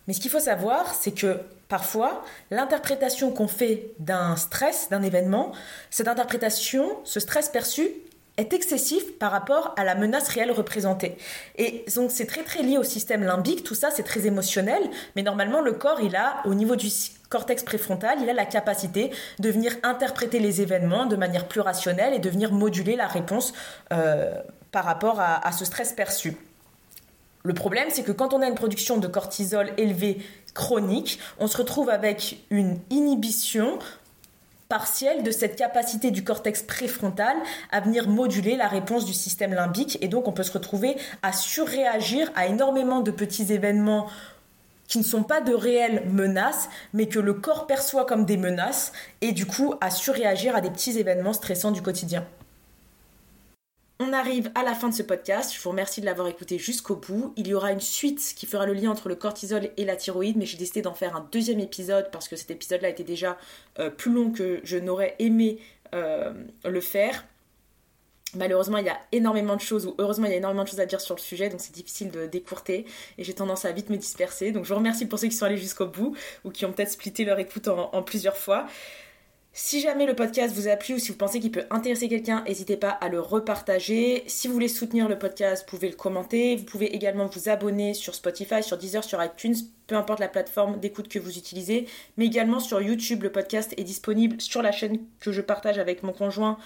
Mais 0.05 0.13
ce 0.13 0.19
qu'il 0.19 0.29
faut 0.29 0.39
savoir, 0.39 0.93
c'est 0.93 1.13
que 1.13 1.39
parfois, 1.69 2.23
l'interprétation 2.51 3.31
qu'on 3.31 3.47
fait 3.47 3.93
d'un 3.97 4.35
stress, 4.35 4.89
d'un 4.91 5.01
événement, 5.01 5.53
cette 5.89 6.07
interprétation, 6.07 6.87
ce 7.03 7.19
stress 7.19 7.49
perçu, 7.49 7.89
est 8.37 8.53
excessif 8.53 9.17
par 9.17 9.31
rapport 9.31 9.73
à 9.77 9.83
la 9.83 9.95
menace 9.95 10.29
réelle 10.29 10.51
représentée. 10.51 11.17
Et 11.57 11.85
donc 11.95 12.11
c'est 12.11 12.25
très 12.25 12.43
très 12.43 12.63
lié 12.63 12.77
au 12.77 12.83
système 12.83 13.23
limbique, 13.23 13.63
tout 13.63 13.75
ça 13.75 13.89
c'est 13.91 14.03
très 14.03 14.25
émotionnel, 14.25 14.81
mais 15.15 15.23
normalement 15.23 15.61
le 15.61 15.73
corps 15.73 15.99
il 16.01 16.15
a 16.15 16.41
au 16.45 16.53
niveau 16.53 16.75
du 16.75 16.89
cortex 17.29 17.63
préfrontal, 17.63 18.19
il 18.21 18.29
a 18.29 18.33
la 18.33 18.45
capacité 18.45 19.11
de 19.39 19.49
venir 19.49 19.73
interpréter 19.83 20.39
les 20.39 20.61
événements 20.61 21.05
de 21.05 21.15
manière 21.15 21.47
plus 21.47 21.61
rationnelle 21.61 22.13
et 22.13 22.19
de 22.19 22.29
venir 22.29 22.51
moduler 22.51 22.95
la 22.95 23.07
réponse 23.07 23.53
euh, 23.93 24.33
par 24.71 24.85
rapport 24.85 25.19
à, 25.19 25.45
à 25.45 25.51
ce 25.51 25.65
stress 25.65 25.93
perçu. 25.93 26.35
Le 27.43 27.53
problème, 27.53 27.87
c'est 27.89 28.03
que 28.03 28.11
quand 28.11 28.33
on 28.33 28.41
a 28.41 28.47
une 28.47 28.55
production 28.55 28.97
de 28.97 29.07
cortisol 29.07 29.71
élevée 29.77 30.19
chronique, 30.53 31.19
on 31.39 31.47
se 31.47 31.57
retrouve 31.57 31.89
avec 31.89 32.37
une 32.51 32.77
inhibition 32.91 33.79
partielle 34.71 35.21
de 35.21 35.31
cette 35.31 35.57
capacité 35.57 36.11
du 36.11 36.23
cortex 36.23 36.61
préfrontal 36.63 37.35
à 37.73 37.81
venir 37.81 38.07
moduler 38.07 38.55
la 38.55 38.69
réponse 38.69 39.03
du 39.03 39.11
système 39.11 39.53
limbique 39.53 39.97
et 39.99 40.07
donc 40.07 40.29
on 40.29 40.31
peut 40.31 40.43
se 40.43 40.53
retrouver 40.53 40.95
à 41.23 41.33
surréagir 41.33 42.31
à 42.35 42.47
énormément 42.47 43.01
de 43.01 43.11
petits 43.11 43.51
événements 43.51 44.07
qui 44.87 44.97
ne 44.97 45.03
sont 45.03 45.23
pas 45.23 45.41
de 45.41 45.53
réelles 45.53 46.03
menaces, 46.09 46.69
mais 46.93 47.07
que 47.07 47.19
le 47.19 47.33
corps 47.33 47.67
perçoit 47.67 48.05
comme 48.05 48.23
des 48.23 48.37
menaces, 48.37 48.93
et 49.19 49.33
du 49.33 49.45
coup 49.45 49.73
à 49.81 49.89
surréagir 49.89 50.55
à 50.55 50.61
des 50.61 50.69
petits 50.69 50.97
événements 50.97 51.33
stressants 51.33 51.71
du 51.71 51.81
quotidien. 51.81 52.25
On 54.03 54.13
arrive 54.13 54.49
à 54.55 54.63
la 54.63 54.73
fin 54.73 54.89
de 54.89 54.95
ce 54.95 55.03
podcast. 55.03 55.53
Je 55.55 55.61
vous 55.61 55.69
remercie 55.69 56.01
de 56.01 56.07
l'avoir 56.07 56.27
écouté 56.27 56.57
jusqu'au 56.57 56.95
bout. 56.95 57.35
Il 57.37 57.47
y 57.47 57.53
aura 57.53 57.71
une 57.71 57.79
suite 57.79 58.33
qui 58.35 58.47
fera 58.47 58.65
le 58.65 58.73
lien 58.73 58.89
entre 58.89 59.09
le 59.09 59.15
cortisol 59.15 59.69
et 59.77 59.85
la 59.85 59.95
thyroïde, 59.95 60.37
mais 60.37 60.47
j'ai 60.47 60.57
décidé 60.57 60.81
d'en 60.81 60.95
faire 60.95 61.15
un 61.15 61.29
deuxième 61.31 61.59
épisode 61.59 62.09
parce 62.11 62.27
que 62.27 62.35
cet 62.35 62.49
épisode-là 62.49 62.89
était 62.89 63.03
déjà 63.03 63.37
euh, 63.77 63.91
plus 63.91 64.11
long 64.11 64.31
que 64.31 64.59
je 64.63 64.77
n'aurais 64.77 65.15
aimé 65.19 65.59
euh, 65.93 66.33
le 66.65 66.81
faire. 66.81 67.27
Malheureusement, 68.33 68.79
il 68.79 68.87
y 68.87 68.89
a 68.89 68.99
énormément 69.11 69.55
de 69.55 69.61
choses, 69.61 69.85
ou 69.85 69.93
heureusement, 69.99 70.25
il 70.25 70.31
y 70.31 70.33
a 70.33 70.37
énormément 70.37 70.63
de 70.63 70.69
choses 70.69 70.79
à 70.79 70.87
dire 70.87 70.99
sur 70.99 71.13
le 71.13 71.21
sujet, 71.21 71.49
donc 71.49 71.61
c'est 71.61 71.75
difficile 71.75 72.09
de 72.09 72.25
décourter 72.25 72.87
et 73.19 73.23
j'ai 73.23 73.33
tendance 73.35 73.65
à 73.65 73.71
vite 73.71 73.91
me 73.91 73.97
disperser. 73.97 74.51
Donc 74.51 74.63
je 74.63 74.69
vous 74.69 74.79
remercie 74.79 75.05
pour 75.05 75.19
ceux 75.19 75.27
qui 75.27 75.35
sont 75.35 75.45
allés 75.45 75.57
jusqu'au 75.57 75.85
bout 75.85 76.17
ou 76.43 76.49
qui 76.49 76.65
ont 76.65 76.71
peut-être 76.73 76.89
splitté 76.89 77.23
leur 77.23 77.37
écoute 77.37 77.67
en 77.67 78.01
plusieurs 78.01 78.37
fois. 78.37 78.65
Si 79.53 79.81
jamais 79.81 80.05
le 80.05 80.15
podcast 80.15 80.55
vous 80.55 80.69
a 80.69 80.77
plu 80.77 80.93
ou 80.93 80.97
si 80.97 81.11
vous 81.11 81.17
pensez 81.17 81.41
qu'il 81.41 81.51
peut 81.51 81.65
intéresser 81.71 82.07
quelqu'un, 82.07 82.41
n'hésitez 82.47 82.77
pas 82.77 82.89
à 82.89 83.09
le 83.09 83.19
repartager. 83.19 84.23
Si 84.27 84.47
vous 84.47 84.53
voulez 84.53 84.69
soutenir 84.69 85.09
le 85.09 85.19
podcast, 85.19 85.65
vous 85.65 85.75
pouvez 85.75 85.89
le 85.89 85.95
commenter. 85.97 86.55
Vous 86.55 86.63
pouvez 86.63 86.95
également 86.95 87.25
vous 87.25 87.49
abonner 87.49 87.93
sur 87.93 88.15
Spotify, 88.15 88.63
sur 88.63 88.77
Deezer, 88.77 89.03
sur 89.03 89.21
iTunes, 89.21 89.55
peu 89.87 89.95
importe 89.95 90.21
la 90.21 90.29
plateforme 90.29 90.79
d'écoute 90.79 91.09
que 91.09 91.19
vous 91.19 91.37
utilisez. 91.37 91.85
Mais 92.15 92.27
également 92.27 92.61
sur 92.61 92.81
YouTube, 92.81 93.23
le 93.23 93.31
podcast 93.31 93.73
est 93.75 93.83
disponible 93.83 94.39
sur 94.39 94.61
la 94.61 94.71
chaîne 94.71 94.99
que 95.19 95.33
je 95.33 95.41
partage 95.41 95.79
avec 95.79 96.01
mon 96.03 96.13
conjoint 96.13 96.57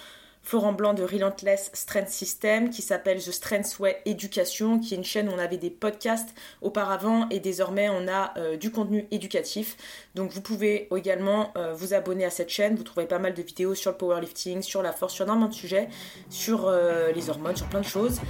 Florent 0.46 0.74
Blanc 0.74 0.94
de 0.94 1.02
Relentless 1.02 1.70
Strength 1.74 2.08
System 2.08 2.70
qui 2.70 2.80
s'appelle 2.80 3.18
The 3.18 3.32
Strength 3.32 3.80
Way 3.80 4.00
Education, 4.06 4.78
qui 4.78 4.94
est 4.94 4.96
une 4.96 5.02
chaîne 5.02 5.28
où 5.28 5.32
on 5.32 5.38
avait 5.38 5.56
des 5.56 5.70
podcasts 5.70 6.36
auparavant 6.62 7.28
et 7.30 7.40
désormais 7.40 7.88
on 7.88 8.06
a 8.06 8.32
euh, 8.38 8.56
du 8.56 8.70
contenu 8.70 9.08
éducatif. 9.10 9.76
Donc 10.14 10.30
vous 10.30 10.40
pouvez 10.40 10.86
également 10.96 11.52
euh, 11.56 11.74
vous 11.74 11.94
abonner 11.94 12.24
à 12.24 12.30
cette 12.30 12.48
chaîne, 12.48 12.76
vous 12.76 12.84
trouverez 12.84 13.08
pas 13.08 13.18
mal 13.18 13.34
de 13.34 13.42
vidéos 13.42 13.74
sur 13.74 13.90
le 13.90 13.96
powerlifting, 13.96 14.62
sur 14.62 14.82
la 14.82 14.92
force, 14.92 15.14
sur 15.14 15.24
énormément 15.24 15.48
de 15.48 15.54
sujets, 15.54 15.88
sur 16.30 16.68
euh, 16.68 17.10
les 17.10 17.28
hormones, 17.28 17.56
sur 17.56 17.66
plein 17.66 17.80
de 17.80 17.86
choses. 17.86 18.20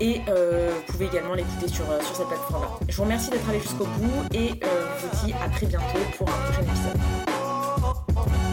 Et 0.00 0.20
vous 0.20 0.82
pouvez 0.86 1.06
également 1.06 1.34
l'écouter 1.34 1.68
sur, 1.68 1.84
sur 1.84 2.16
cette 2.16 2.28
plateforme-là. 2.28 2.68
Je 2.88 2.96
vous 2.96 3.02
remercie 3.02 3.28
d'être 3.28 3.46
allé 3.50 3.60
jusqu'au 3.60 3.84
bout 3.84 4.34
et 4.34 4.48
je 4.48 5.06
vous 5.06 5.26
dis 5.26 5.34
à 5.34 5.48
très 5.50 5.66
bientôt 5.66 5.98
pour 6.16 6.26
un 6.26 6.32
prochain 6.32 6.62
épisode. 6.62 8.49